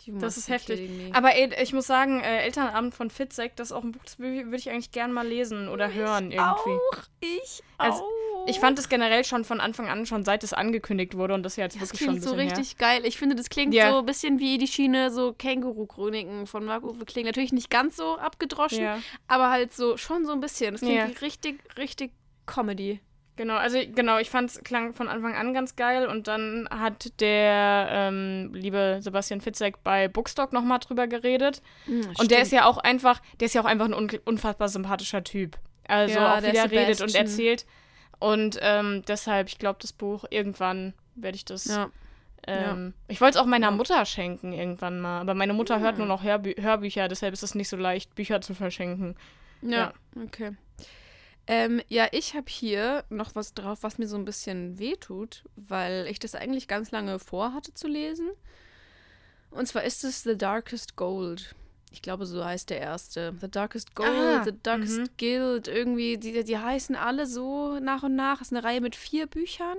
Das 0.07 0.37
ist 0.37 0.49
heftig. 0.49 0.89
Aber 1.13 1.33
ey, 1.35 1.49
ich 1.61 1.73
muss 1.73 1.87
sagen, 1.87 2.21
äh, 2.21 2.43
Elternabend 2.43 2.93
von 2.93 3.09
Fitzek, 3.09 3.55
das 3.55 3.69
ist 3.69 3.71
auch 3.71 3.83
ein 3.83 3.91
Buch, 3.91 4.01
das 4.03 4.19
würde 4.19 4.51
würd 4.51 4.59
ich 4.59 4.69
eigentlich 4.69 4.91
gern 4.91 5.11
mal 5.11 5.27
lesen 5.27 5.67
oder 5.67 5.91
hören 5.93 6.31
irgendwie. 6.31 6.41
Auch, 6.41 6.97
ich 7.21 7.63
Also, 7.77 8.03
auch. 8.03 8.47
Ich 8.47 8.59
fand 8.59 8.77
es 8.77 8.89
generell 8.89 9.23
schon 9.25 9.43
von 9.43 9.59
Anfang 9.59 9.87
an, 9.89 10.05
schon 10.05 10.23
seit 10.23 10.43
es 10.43 10.53
angekündigt 10.53 11.17
wurde 11.17 11.33
und 11.33 11.41
das 11.41 11.55
jetzt 11.55 11.75
das 11.75 11.81
wirklich 11.81 11.99
schon 12.01 12.09
ein 12.09 12.11
klingt 12.19 12.23
so 12.23 12.35
bisschen 12.35 12.49
richtig 12.57 12.77
geil. 12.77 13.01
Ich 13.05 13.17
finde, 13.17 13.35
das 13.35 13.49
klingt 13.49 13.73
Ja. 13.73 13.89
so 13.91 13.99
ein 13.99 14.05
bisschen 14.05 14.39
wie 14.39 14.59
die 14.59 14.67
Schiene 14.67 15.09
so 15.09 15.33
Känguru-Chroniken 15.33 16.45
von 16.45 16.65
Marc-Uwe 16.65 17.05
Kling. 17.05 17.25
Natürlich 17.25 17.53
nicht 17.53 17.71
ganz 17.71 17.95
so 17.97 18.17
abgedroschen, 18.17 18.79
her. 18.79 18.95
Ja. 18.97 19.01
aber 19.27 19.49
halt 19.49 19.73
so 19.73 19.97
schon 19.97 20.25
so 20.25 20.31
ein 20.33 20.39
bisschen. 20.41 20.73
Das 20.73 20.81
klingt 20.81 20.95
Ja. 20.95 21.05
richtig, 21.21 21.59
richtig 21.77 22.11
Comedy. 22.45 22.99
Genau, 23.37 23.55
also 23.55 23.77
genau, 23.93 24.17
ich 24.17 24.29
fand 24.29 24.49
es 24.49 24.63
klang 24.63 24.93
von 24.93 25.09
Anfang 25.09 25.35
an 25.35 25.53
ganz 25.53 25.75
geil 25.75 26.07
und 26.07 26.27
dann 26.27 26.69
hat 26.71 27.19
der 27.19 27.87
ähm, 27.91 28.51
liebe 28.53 28.99
Sebastian 29.01 29.41
Fitzek 29.41 29.83
bei 29.83 30.07
Bookstock 30.07 30.53
nochmal 30.53 30.79
drüber 30.79 31.07
geredet. 31.07 31.61
Und 32.17 32.31
der 32.31 32.41
ist 32.41 32.51
ja 32.53 32.65
auch 32.65 32.77
einfach, 32.77 33.21
der 33.39 33.47
ist 33.47 33.53
ja 33.55 33.61
auch 33.61 33.65
einfach 33.65 33.85
ein 33.85 33.93
un 33.93 34.09
unfassbar 34.23 34.69
sympathischer 34.69 35.23
Typ. 35.23 35.57
Also 35.87 36.15
Ja, 36.15 36.35
auch 36.35 36.39
der 36.39 36.49
wie 36.49 36.53
der 36.53 36.71
redet 36.71 37.01
und 37.01 37.11
Sebastian. 37.11 37.25
erzählt. 37.25 37.65
Und 38.19 38.57
ähm, 38.61 39.03
deshalb, 39.07 39.49
ich 39.49 39.57
glaube, 39.57 39.79
das 39.81 39.91
Buch, 39.91 40.23
irgendwann 40.29 40.93
werde 41.15 41.35
ich 41.35 41.43
das. 41.43 41.65
Ja. 41.65 41.89
Ähm, 42.47 42.93
Ich 43.07 43.19
wollte 43.19 43.37
es 43.37 43.41
auch 43.43 43.47
meiner 43.47 43.71
Mutter 43.71 44.05
schenken 44.05 44.53
irgendwann 44.53 44.99
mal. 45.01 45.19
Aber 45.19 45.33
meine 45.33 45.53
Mutter 45.53 45.79
hört 45.81 45.97
nur 45.97 46.07
noch 46.07 46.23
Hörbü 46.23 46.53
Hörbücher, 46.59 47.07
deshalb 47.09 47.33
ist 47.33 47.43
es 47.43 47.53
nicht 47.55 47.67
so 47.67 47.75
leicht, 47.75 48.15
Bücher 48.15 48.39
zu 48.39 48.53
verschenken. 48.53 49.15
Ja, 49.61 49.93
okay. 50.23 50.55
Ähm, 51.47 51.81
ja, 51.87 52.07
ich 52.11 52.33
habe 52.33 52.47
hier 52.49 53.03
noch 53.09 53.35
was 53.35 53.53
drauf, 53.53 53.79
was 53.81 53.97
mir 53.97 54.07
so 54.07 54.17
ein 54.17 54.25
bisschen 54.25 54.79
wehtut, 54.79 55.43
weil 55.55 56.07
ich 56.07 56.19
das 56.19 56.33
eigentlich 56.33 56.67
ganz 56.67 56.91
lange 56.91 57.19
vorhatte 57.19 57.73
zu 57.73 57.87
lesen. 57.87 58.29
Und 59.51 59.67
zwar 59.67 59.83
ist 59.83 60.03
es 60.03 60.23
The 60.23 60.37
Darkest 60.37 60.95
Gold. 60.95 61.55
Ich 61.91 62.01
glaube, 62.01 62.25
so 62.25 62.43
heißt 62.43 62.69
der 62.69 62.81
erste. 62.81 63.33
The 63.39 63.49
Darkest 63.49 63.95
Gold, 63.95 64.09
Ah, 64.09 64.43
The 64.43 64.53
Darkest 64.63 64.99
mhm. 64.99 65.09
Guild. 65.17 65.67
Irgendwie, 65.67 66.17
die, 66.17 66.43
die 66.43 66.57
heißen 66.57 66.95
alle 66.95 67.25
so 67.25 67.79
nach 67.79 68.03
und 68.03 68.15
nach. 68.15 68.41
Es 68.41 68.47
ist 68.47 68.53
eine 68.53 68.65
Reihe 68.65 68.81
mit 68.81 68.95
vier 68.95 69.27
Büchern. 69.27 69.77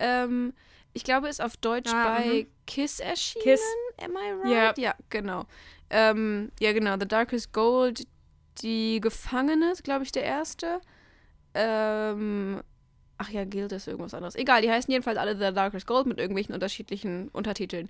Ähm, 0.00 0.54
ich 0.94 1.04
glaube, 1.04 1.28
ist 1.28 1.42
auf 1.42 1.56
Deutsch 1.58 1.92
Ah, 1.92 2.16
bei 2.16 2.24
mhm. 2.24 2.46
Kiss 2.66 3.00
erschienen. 3.00 3.44
Kiss. 3.44 3.60
Am 4.02 4.12
I 4.12 4.48
right? 4.48 4.78
Ja. 4.78 4.84
Ja, 4.84 4.94
genau. 5.10 5.44
Ähm, 5.90 6.50
ja, 6.60 6.72
genau. 6.72 6.96
The 6.98 7.06
Darkest 7.06 7.52
Gold, 7.52 8.06
die 8.62 9.00
Gefangene, 9.00 9.72
ist, 9.72 9.84
glaube 9.84 10.04
ich, 10.04 10.12
der 10.12 10.24
erste. 10.24 10.80
Ähm, 11.54 12.62
ach 13.18 13.30
ja, 13.30 13.44
Guild 13.44 13.72
ist 13.72 13.88
irgendwas 13.88 14.14
anderes. 14.14 14.34
Egal, 14.34 14.62
die 14.62 14.70
heißen 14.70 14.90
jedenfalls 14.90 15.18
alle 15.18 15.36
The 15.36 15.54
Darkest 15.54 15.86
Gold 15.86 16.06
mit 16.06 16.18
irgendwelchen 16.18 16.54
unterschiedlichen 16.54 17.28
Untertiteln. 17.28 17.88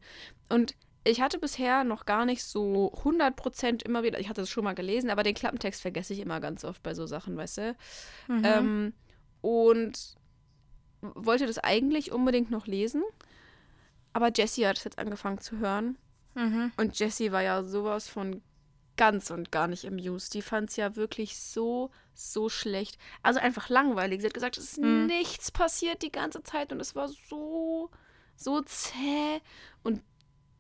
Und 0.49 0.75
ich 1.05 1.21
hatte 1.21 1.39
bisher 1.39 1.85
noch 1.85 2.07
gar 2.07 2.25
nicht 2.25 2.43
so 2.43 2.93
100% 3.05 3.85
immer 3.85 4.03
wieder, 4.03 4.19
ich 4.21 4.29
hatte 4.29 4.43
es 4.43 4.51
schon 4.51 4.65
mal 4.65 4.75
gelesen, 4.75 5.11
aber 5.11 5.23
den 5.23 5.35
Klappentext 5.35 5.83
vergesse 5.83 6.15
ich 6.15 6.21
immer 6.21 6.41
ganz 6.41 6.65
oft 6.65 6.83
bei 6.83 6.95
so 6.95 7.07
Sachen, 7.07 7.37
weißt 7.37 7.59
du? 7.59 7.77
Mhm. 8.29 8.43
Ähm, 8.45 8.93
und 9.43 10.17
wollte 11.01 11.47
das 11.47 11.59
eigentlich 11.59 12.13
unbedingt 12.13 12.51
noch 12.51 12.67
lesen. 12.67 13.03
Aber 14.15 14.31
Jessie 14.35 14.67
hat 14.67 14.79
es 14.79 14.85
jetzt 14.85 14.99
angefangen 14.99 15.41
zu 15.41 15.59
hören. 15.59 15.99
Mhm. 16.35 16.73
Und 16.79 16.99
Jessie 16.99 17.33
war 17.33 17.43
ja 17.43 17.63
sowas 17.63 18.09
von 18.09 18.41
ganz 18.97 19.31
und 19.31 19.51
gar 19.51 19.67
nicht 19.67 19.87
amused. 19.87 20.35
Die 20.35 20.43
fand 20.43 20.71
es 20.71 20.77
ja 20.77 20.97
wirklich 20.97 21.37
so, 21.37 21.91
so 22.15 22.49
schlecht. 22.49 22.99
Also 23.23 23.41
einfach 23.41 23.69
langweilig. 23.69 24.21
Sie 24.21 24.27
hat 24.27 24.35
gesagt, 24.35 24.59
es 24.59 24.73
ist 24.73 24.77
Hm. 24.83 25.07
nichts 25.07 25.51
passiert 25.51 26.03
die 26.03 26.13
ganze 26.13 26.43
Zeit 26.43 26.73
und 26.73 26.81
es 26.81 26.95
war 26.95 27.09
so, 27.09 27.91
so 28.37 28.61
zäh. 28.63 29.41
Und 29.83 30.03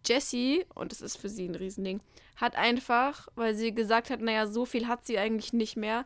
Jessie, 0.06 0.66
und 0.74 0.92
das 0.92 1.00
ist 1.00 1.16
für 1.16 1.28
sie 1.28 1.48
ein 1.48 1.54
Riesending, 1.54 2.00
hat 2.36 2.56
einfach, 2.56 3.28
weil 3.36 3.54
sie 3.54 3.74
gesagt 3.74 4.10
hat, 4.10 4.20
naja, 4.20 4.46
so 4.46 4.66
viel 4.66 4.86
hat 4.88 5.06
sie 5.06 5.18
eigentlich 5.18 5.52
nicht 5.52 5.76
mehr, 5.76 6.04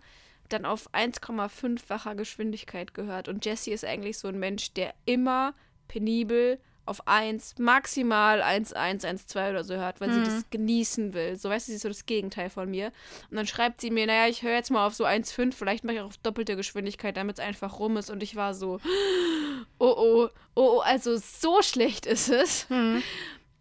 dann 0.49 0.65
auf 0.65 0.93
1,5-facher 0.95 2.15
Geschwindigkeit 2.15 2.95
gehört. 2.95 3.29
Und 3.29 3.45
Jessie 3.45 3.73
ist 3.73 3.85
eigentlich 3.85 4.19
so 4.19 4.29
ein 4.29 4.39
Mensch, 4.39 4.73
der 4.73 4.95
immer 5.05 5.55
penibel 5.89 6.61
auf 6.89 7.07
1, 7.07 7.55
maximal 7.59 8.43
1, 8.43 8.73
1, 8.73 9.05
1, 9.05 9.27
2 9.27 9.51
oder 9.51 9.65
so 9.65 9.75
hört, 9.75 10.01
weil 10.01 10.13
sie 10.13 10.21
Mhm. 10.21 10.25
das 10.25 10.51
genießen 10.51 11.15
will. 11.15 11.37
So, 11.37 11.49
weißt 11.51 11.69
du, 11.69 11.73
sie 11.73 11.77
ist 11.77 11.83
so 11.83 11.89
das 11.89 12.07
Gegenteil 12.07 12.51
von 12.51 12.69
mir. 12.71 12.93
Und 13.31 13.37
dann 13.37 13.47
schreibt 13.47 13.81
sie 13.81 13.91
mir, 13.91 14.07
naja, 14.07 14.29
ich 14.29 14.43
höre 14.43 14.55
jetzt 14.55 14.71
mal 14.71 14.87
auf 14.87 14.95
so 14.95 15.05
1,5, 15.05 15.55
vielleicht 15.55 15.85
mache 15.85 15.97
ich 15.97 16.01
auch 16.03 16.07
auf 16.07 16.17
doppelte 16.19 16.57
Geschwindigkeit, 16.57 17.17
damit 17.17 17.39
es 17.39 17.45
einfach 17.45 17.79
rum 17.79 17.97
ist. 17.97 18.11
Und 18.11 18.23
ich 18.23 18.37
war 18.37 18.55
so, 18.55 18.81
oh, 19.79 19.95
oh, 19.97 20.29
oh, 20.55 20.77
oh, 20.77 20.79
also 20.81 21.17
so 21.19 21.63
schlecht 21.63 22.07
ist 22.07 22.29
es. 22.31 22.69
Mhm. 22.71 23.03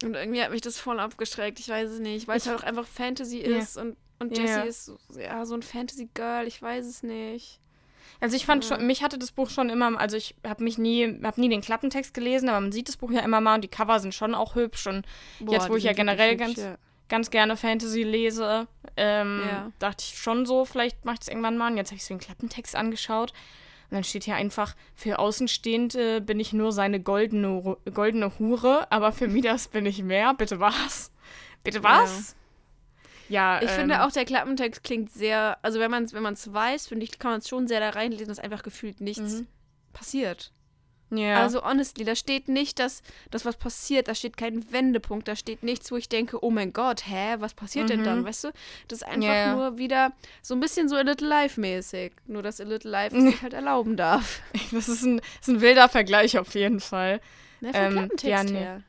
Und 0.04 0.14
irgendwie 0.14 0.42
hat 0.42 0.50
mich 0.52 0.60
das 0.60 0.78
voll 0.78 1.00
abgeschreckt. 1.00 1.58
Ich 1.60 1.68
weiß 1.68 1.90
es 1.90 1.98
nicht, 2.00 2.28
weil 2.28 2.36
es 2.38 2.46
halt 2.46 2.58
auch 2.60 2.62
einfach 2.64 2.86
Fantasy 2.86 3.40
Ja. 3.44 3.58
ist 3.58 3.76
und, 3.76 3.96
und. 4.20 4.36
Jessie 4.36 4.68
ist 4.68 4.84
so, 4.86 4.98
ja, 5.18 5.44
so 5.44 5.54
ein 5.54 5.62
Fantasy-Girl. 5.62 6.46
Ich 6.46 6.62
weiß 6.62 6.86
es 6.86 7.02
nicht. 7.02 7.60
Also 8.20 8.34
ich 8.36 8.46
fand 8.46 8.64
Ja. 8.68 8.76
schon, 8.76 8.86
mich 8.86 9.02
hatte 9.02 9.18
das 9.18 9.30
Buch 9.32 9.48
schon 9.50 9.70
immer, 9.70 9.98
also 9.98 10.16
ich 10.16 10.34
habe 10.46 10.64
mich 10.64 10.76
nie, 10.78 11.20
habe 11.22 11.40
nie 11.40 11.48
den 11.48 11.60
Klappentext 11.60 12.12
gelesen, 12.14 12.48
aber 12.48 12.60
man 12.60 12.72
sieht 12.72 12.88
das 12.88 12.96
Buch 12.96 13.10
ja 13.12 13.20
immer 13.20 13.40
mal 13.40 13.54
und 13.56 13.62
die 13.64 13.68
Cover 13.68 14.00
sind 14.00 14.14
schon 14.14 14.34
auch 14.34 14.54
hübsch 14.56 14.86
und 14.88 15.06
Jetzt, 15.48 15.68
wo 15.68 15.76
ich 15.76 15.84
ja 15.84 15.92
generell 15.92 16.38
wirklich 16.38 16.56
ganz- 16.56 16.68
hübsch, 16.68 16.78
ganz 17.08 17.30
gerne 17.30 17.56
Fantasy 17.56 18.02
lese, 18.02 18.66
ähm, 18.96 19.42
Ja. 19.48 19.72
dachte 19.78 20.04
ich 20.06 20.18
schon 20.18 20.46
so, 20.46 20.64
vielleicht 20.64 21.04
mache 21.04 21.16
ich 21.16 21.20
es 21.22 21.28
irgendwann 21.28 21.56
mal. 21.56 21.70
Und 21.70 21.76
jetzt 21.76 21.88
habe 21.90 21.96
ich 21.96 22.04
so 22.04 22.12
den 22.12 22.20
Klappentext 22.20 22.74
angeschaut 22.76 23.30
und 23.90 23.94
dann 23.94 24.04
steht 24.04 24.24
hier 24.24 24.34
einfach, 24.34 24.74
für 24.94 25.18
Außenstehende 25.18 26.20
bin 26.20 26.40
ich 26.40 26.52
nur 26.52 26.72
seine 26.72 27.00
goldene, 27.00 27.76
goldene 27.94 28.32
Hure, 28.38 28.90
aber 28.90 29.12
für 29.12 29.28
Midas 29.28 29.68
bin 29.68 29.86
ich 29.86 30.02
mehr. 30.02 30.34
Bitte 30.34 30.60
was? 30.60 31.12
Bitte 31.64 31.82
was? 31.82 32.30
Ja, 32.30 32.34
Ich 33.28 33.70
ähm, 33.70 33.76
finde 33.76 34.04
auch, 34.04 34.10
der 34.12 34.24
Klappentext 34.24 34.82
klingt 34.84 35.12
sehr, 35.12 35.58
also 35.62 35.78
wenn 35.80 35.90
man 35.90 36.04
es 36.04 36.12
wenn 36.14 36.22
man's 36.22 36.52
weiß, 36.52 36.86
finde 36.86 37.04
ich, 37.04 37.18
kann 37.18 37.30
man 37.32 37.40
es 37.40 37.48
schon 37.48 37.66
sehr 37.68 37.80
da 37.80 37.90
reinlesen, 37.90 38.28
dass 38.28 38.38
einfach 38.38 38.62
gefühlt 38.62 39.00
nichts 39.00 39.40
Mhm. 39.40 39.46
passiert. 39.92 40.52
Ja. 41.10 41.36
Also 41.42 41.64
honestly, 41.64 42.04
da 42.04 42.14
steht 42.14 42.48
nicht, 42.48 42.78
dass, 42.78 43.02
dass 43.30 43.46
was 43.46 43.56
passiert, 43.56 44.08
da 44.08 44.14
steht 44.14 44.36
kein 44.36 44.70
Wendepunkt, 44.72 45.26
da 45.26 45.36
steht 45.36 45.62
nichts, 45.62 45.90
wo 45.90 45.96
ich 45.96 46.10
denke, 46.10 46.44
oh 46.44 46.50
mein 46.50 46.74
Gott, 46.74 47.06
hä, 47.06 47.36
was 47.38 47.54
passiert 47.54 47.88
denn 47.88 48.00
Mhm. 48.00 48.04
dann, 48.04 48.24
weißt 48.26 48.44
du? 48.44 48.48
Das 48.88 48.98
ist 49.00 49.08
einfach 49.08 49.22
Ja, 49.28 49.34
ja. 49.34 49.54
nur 49.56 49.78
wieder 49.78 50.12
so 50.42 50.52
ein 50.54 50.60
bisschen 50.60 50.86
so 50.90 50.96
A 50.96 51.00
Little 51.00 51.26
Life 51.26 51.58
mäßig, 51.58 52.12
nur 52.26 52.42
dass 52.42 52.60
A 52.60 52.64
Little 52.64 52.90
Life 52.90 53.16
es 53.16 53.22
sich 53.24 53.42
halt 53.42 53.54
erlauben 53.54 53.96
darf. 53.96 54.42
das 54.70 54.86
ist 54.88 55.02
ein, 55.02 55.16
das 55.18 55.26
ist 55.40 55.48
ein 55.48 55.60
wilder 55.62 55.88
Vergleich 55.88 56.36
auf 56.38 56.54
jeden 56.54 56.80
Fall. 56.80 57.20
Ne, 57.62 57.72
vom 57.72 57.80
Ähm, 57.82 57.92
Klappentext 57.92 58.24
ja, 58.26 58.44
nee. 58.44 58.58
her. 58.58 58.82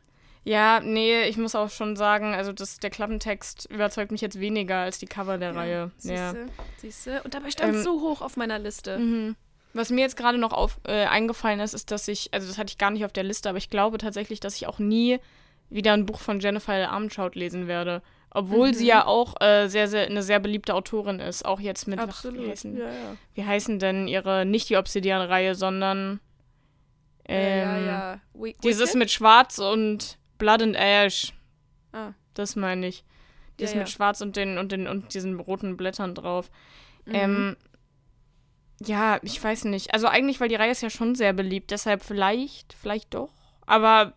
Ja, 0.45 0.79
nee, 0.79 1.23
ich 1.23 1.37
muss 1.37 1.53
auch 1.53 1.69
schon 1.69 1.95
sagen, 1.95 2.33
also 2.33 2.53
das, 2.53 2.77
der 2.79 2.89
Klappentext 2.89 3.67
überzeugt 3.69 4.11
mich 4.11 4.21
jetzt 4.21 4.39
weniger 4.39 4.77
als 4.77 4.97
die 4.99 5.05
Cover 5.05 5.37
der 5.37 5.55
Reihe. 5.55 5.91
Ja. 6.01 6.31
Siehste, 6.31 6.45
siehste. 6.77 7.23
Und 7.23 7.33
dabei 7.33 7.51
stand 7.51 7.71
es 7.75 7.77
Ähm, 7.79 7.83
so 7.83 8.01
hoch 8.01 8.21
auf 8.21 8.37
meiner 8.37 8.57
Liste. 8.57 8.97
Mhm. 8.97 9.35
Was 9.73 9.91
mir 9.91 10.01
jetzt 10.01 10.17
gerade 10.17 10.37
noch 10.37 10.53
auf, 10.53 10.79
äh, 10.87 11.05
eingefallen 11.05 11.59
ist, 11.59 11.73
ist, 11.73 11.91
dass 11.91 12.07
ich, 12.07 12.33
also 12.33 12.47
das 12.47 12.57
hatte 12.57 12.71
ich 12.71 12.77
gar 12.77 12.89
nicht 12.89 13.05
auf 13.05 13.13
der 13.13 13.23
Liste, 13.23 13.49
aber 13.49 13.57
ich 13.59 13.69
glaube 13.69 13.97
tatsächlich, 13.99 14.39
dass 14.39 14.55
ich 14.55 14.65
auch 14.65 14.79
nie 14.79 15.19
wieder 15.69 15.93
ein 15.93 16.05
Buch 16.05 16.19
von 16.19 16.39
Jennifer 16.39 16.73
L. 16.73 16.89
Lesen 17.33 17.67
werde. 17.67 18.01
Obwohl 18.31 18.69
Mhm. 18.69 18.73
sie 18.73 18.85
ja 18.87 19.05
auch 19.05 19.39
äh, 19.41 19.67
sehr, 19.67 19.87
sehr, 19.87 20.05
eine 20.05 20.23
sehr 20.23 20.39
beliebte 20.39 20.73
Autorin 20.75 21.19
ist. 21.19 21.45
Auch 21.45 21.59
jetzt 21.59 21.87
mit, 21.87 21.99
ach, 21.99 22.03
Absolut. 22.09 22.45
wie, 22.45 22.49
heißen, 22.51 22.77
ja, 22.77 22.85
ja. 22.85 23.15
wie 23.33 23.43
heißen 23.43 23.79
denn 23.79 24.07
ihre, 24.07 24.45
nicht 24.45 24.69
die 24.69 24.77
Obsidian-Reihe, 24.77 25.55
sondern 25.55 26.19
ähm, 27.27 27.59
ja, 27.59 27.77
ja. 27.79 28.19
We 28.33 28.53
dieses 28.63 28.89
Wicked? 28.89 28.95
mit 28.99 29.11
Schwarz 29.11 29.59
und 29.59 30.18
Blood 30.39 30.63
and 30.63 30.75
Ash. 30.75 31.31
Ah. 31.93 32.13
Das 32.33 32.55
meine 32.55 32.87
ich. 32.87 33.03
Dieses 33.59 33.73
Ja, 33.73 33.77
ja. 33.77 33.83
mit 33.83 33.89
Schwarz 33.91 34.21
und 34.21 34.35
den 34.35 34.57
und 34.57 34.71
den 34.71 34.87
und 34.87 35.13
diesen 35.13 35.39
roten 35.39 35.77
Blättern 35.77 36.15
drauf. 36.15 36.49
Mhm. 37.05 37.13
Ähm, 37.13 37.57
ja, 38.81 39.19
ich 39.21 39.43
weiß 39.43 39.65
nicht. 39.65 39.93
Also 39.93 40.07
eigentlich, 40.07 40.39
weil 40.39 40.49
die 40.49 40.55
Reihe 40.55 40.71
ist 40.71 40.81
ja 40.81 40.89
schon 40.89 41.13
sehr 41.13 41.33
beliebt, 41.33 41.71
deshalb 41.71 42.01
vielleicht, 42.01 42.73
vielleicht 42.73 43.13
doch. 43.13 43.33
Aber 43.65 44.13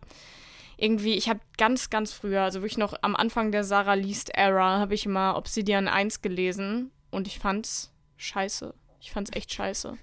irgendwie, 0.77 1.13
ich 1.13 1.29
habe 1.29 1.41
ganz, 1.57 1.89
ganz 1.89 2.13
früher, 2.13 2.41
also 2.41 2.61
wirklich 2.61 2.77
noch 2.77 2.93
am 3.01 3.15
Anfang 3.15 3.51
der 3.51 3.63
Sarah 3.63 3.93
Least 3.93 4.31
Era, 4.33 4.79
habe 4.79 4.95
ich 4.95 5.05
mal 5.05 5.35
Obsidian 5.35 5.87
1 5.87 6.21
gelesen 6.21 6.91
und 7.11 7.27
ich 7.27 7.39
fand's 7.39 7.93
scheiße. 8.17 8.73
Ich 8.99 9.11
fand's 9.11 9.31
echt 9.33 9.53
scheiße. 9.53 9.97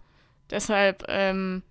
Deshalb, 0.50 1.04
ähm, 1.08 1.62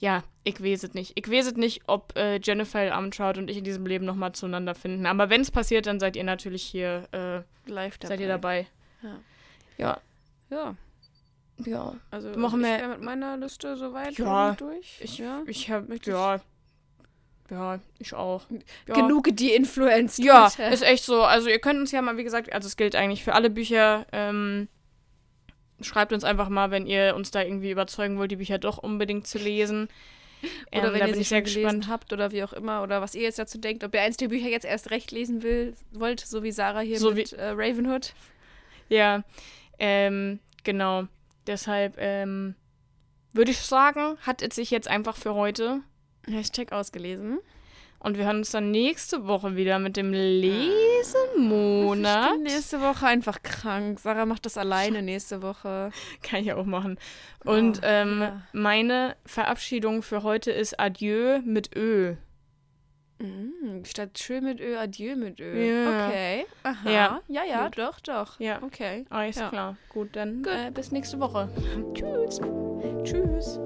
ja, 0.00 0.24
ich 0.44 0.60
weiß 0.62 0.82
es 0.84 0.94
nicht. 0.94 1.12
Ich 1.14 1.30
weiß 1.30 1.46
es 1.46 1.54
nicht, 1.56 1.82
ob 1.86 2.16
äh, 2.16 2.40
Jennifer 2.42 2.80
L. 2.80 2.90
Armentrout 2.90 3.38
und 3.38 3.48
ich 3.48 3.58
in 3.58 3.64
diesem 3.64 3.86
Leben 3.86 4.04
nochmal 4.06 4.32
zueinander 4.32 4.74
finden. 4.74 5.06
Aber 5.06 5.30
wenn 5.30 5.42
es 5.42 5.50
passiert, 5.50 5.86
dann 5.86 6.00
seid 6.00 6.16
ihr 6.16 6.24
natürlich 6.24 6.62
hier, 6.62 7.06
äh, 7.12 7.70
Live 7.70 7.98
dabei. 7.98 8.08
seid 8.14 8.20
ihr 8.20 8.28
dabei. 8.28 8.66
Ja. 9.02 9.18
Ja. 9.78 10.00
Ja, 10.50 10.74
Ja. 11.64 11.94
also 12.10 12.30
Machen 12.30 12.60
ich 12.62 12.66
wir- 12.66 12.88
mit 12.88 13.02
meiner 13.02 13.36
Liste 13.36 13.76
soweit 13.76 14.18
Ja, 14.18 14.52
durch. 14.54 14.98
Ich, 15.00 15.18
ja. 15.18 15.42
ich 15.46 15.70
habe, 15.70 15.96
ja. 16.04 16.40
Ja, 17.50 17.80
ich 17.98 18.14
auch. 18.14 18.42
Ja. 18.86 18.94
Genug 18.94 19.28
die 19.32 19.52
Influenced. 19.52 20.24
Ja, 20.24 20.46
ist 20.70 20.82
echt 20.82 21.04
so. 21.04 21.22
Also 21.24 21.48
ihr 21.48 21.58
könnt 21.58 21.80
uns 21.80 21.90
ja 21.92 22.00
mal, 22.00 22.16
wie 22.16 22.22
gesagt, 22.24 22.52
also 22.52 22.66
es 22.68 22.76
gilt 22.76 22.94
eigentlich 22.94 23.24
für 23.24 23.34
alle 23.34 23.50
Bücher. 23.50 24.06
Ähm, 24.12 24.68
schreibt 25.82 26.12
uns 26.12 26.24
einfach 26.24 26.48
mal, 26.48 26.70
wenn 26.70 26.86
ihr 26.86 27.14
uns 27.16 27.30
da 27.30 27.42
irgendwie 27.42 27.70
überzeugen 27.70 28.18
wollt, 28.18 28.30
die 28.30 28.36
Bücher 28.36 28.58
doch 28.58 28.78
unbedingt 28.78 29.26
zu 29.26 29.38
lesen. 29.38 29.88
Oder 30.72 30.94
Ähm, 30.94 31.00
wenn 31.00 31.08
ihr 31.08 31.14
sie 31.14 31.22
sehr 31.24 31.42
gelesen 31.42 31.62
gespannt. 31.62 31.88
habt 31.88 32.12
oder 32.14 32.32
wie 32.32 32.42
auch 32.42 32.54
immer. 32.54 32.82
Oder 32.82 33.02
was 33.02 33.14
ihr 33.14 33.22
jetzt 33.22 33.38
dazu 33.38 33.58
denkt. 33.58 33.84
Ob 33.84 33.94
ihr 33.94 34.00
eins 34.00 34.16
der 34.16 34.28
Bücher 34.28 34.48
jetzt 34.48 34.64
erst 34.64 34.90
recht 34.90 35.10
lesen 35.10 35.42
will, 35.42 35.74
wollt, 35.92 36.20
so 36.20 36.42
wie 36.42 36.50
Sarah 36.50 36.80
hier 36.80 36.98
So 36.98 37.12
mit 37.12 37.34
äh, 37.34 37.50
Ravenhood. 37.50 38.14
Ja, 38.88 39.22
ähm, 39.78 40.40
genau. 40.64 41.08
Deshalb, 41.46 41.96
ähm, 41.98 42.54
würde 43.34 43.50
ich 43.50 43.58
sagen, 43.58 44.16
hat 44.22 44.40
es 44.40 44.54
sich 44.54 44.70
jetzt 44.70 44.88
einfach 44.88 45.16
für 45.16 45.34
heute. 45.34 45.80
Hashtag 46.26 46.72
ausgelesen. 46.72 47.38
Und 48.02 48.16
wir 48.16 48.24
hören 48.24 48.38
uns 48.38 48.50
dann 48.50 48.70
nächste 48.70 49.26
Woche 49.26 49.56
wieder 49.56 49.78
mit 49.78 49.96
dem 49.98 50.10
Lesemonat. 50.12 50.76
Ich 52.26 52.32
bin 52.32 52.42
nächste 52.44 52.80
Woche 52.80 53.06
einfach 53.06 53.42
krank. 53.42 54.00
Sarah 54.00 54.24
macht 54.26 54.46
das 54.46 54.56
alleine 54.56 55.02
nächste 55.12 55.42
Woche. 55.42 55.90
Kann 56.22 56.40
ich 56.42 56.52
auch 56.54 56.64
machen. 56.64 56.98
Und 57.44 57.78
Oh, 57.78 57.86
ähm, 57.86 58.20
ja. 58.22 58.40
meine 58.52 59.16
Verabschiedung 59.26 60.00
für 60.02 60.22
heute 60.22 60.50
ist 60.50 60.80
Adieu 60.80 61.40
mit 61.44 61.76
Ö. 61.76 62.14
Mm, 63.18 63.84
statt 63.84 64.14
Tschö 64.14 64.40
mit 64.40 64.60
Ö, 64.60 64.78
Adieu 64.78 65.14
mit 65.14 65.38
Ö. 65.40 65.62
Ja. 65.62 66.06
Okay. 66.06 66.46
Aha. 66.62 66.90
Ja. 66.90 67.20
Ja, 67.28 67.44
ja, 67.44 67.68
doch, 67.68 68.00
doch. 68.00 68.40
Ja. 68.40 68.62
Okay. 68.62 69.04
Alles 69.10 69.36
Ja. 69.36 69.50
klar. 69.50 69.76
Gut, 69.90 70.16
dann 70.16 70.42
Gut. 70.42 70.50
Äh, 70.52 70.70
bis 70.70 70.90
nächste 70.90 71.20
Woche. 71.20 71.50
Tschüss. 71.92 72.40
Tschüss. 73.04 73.60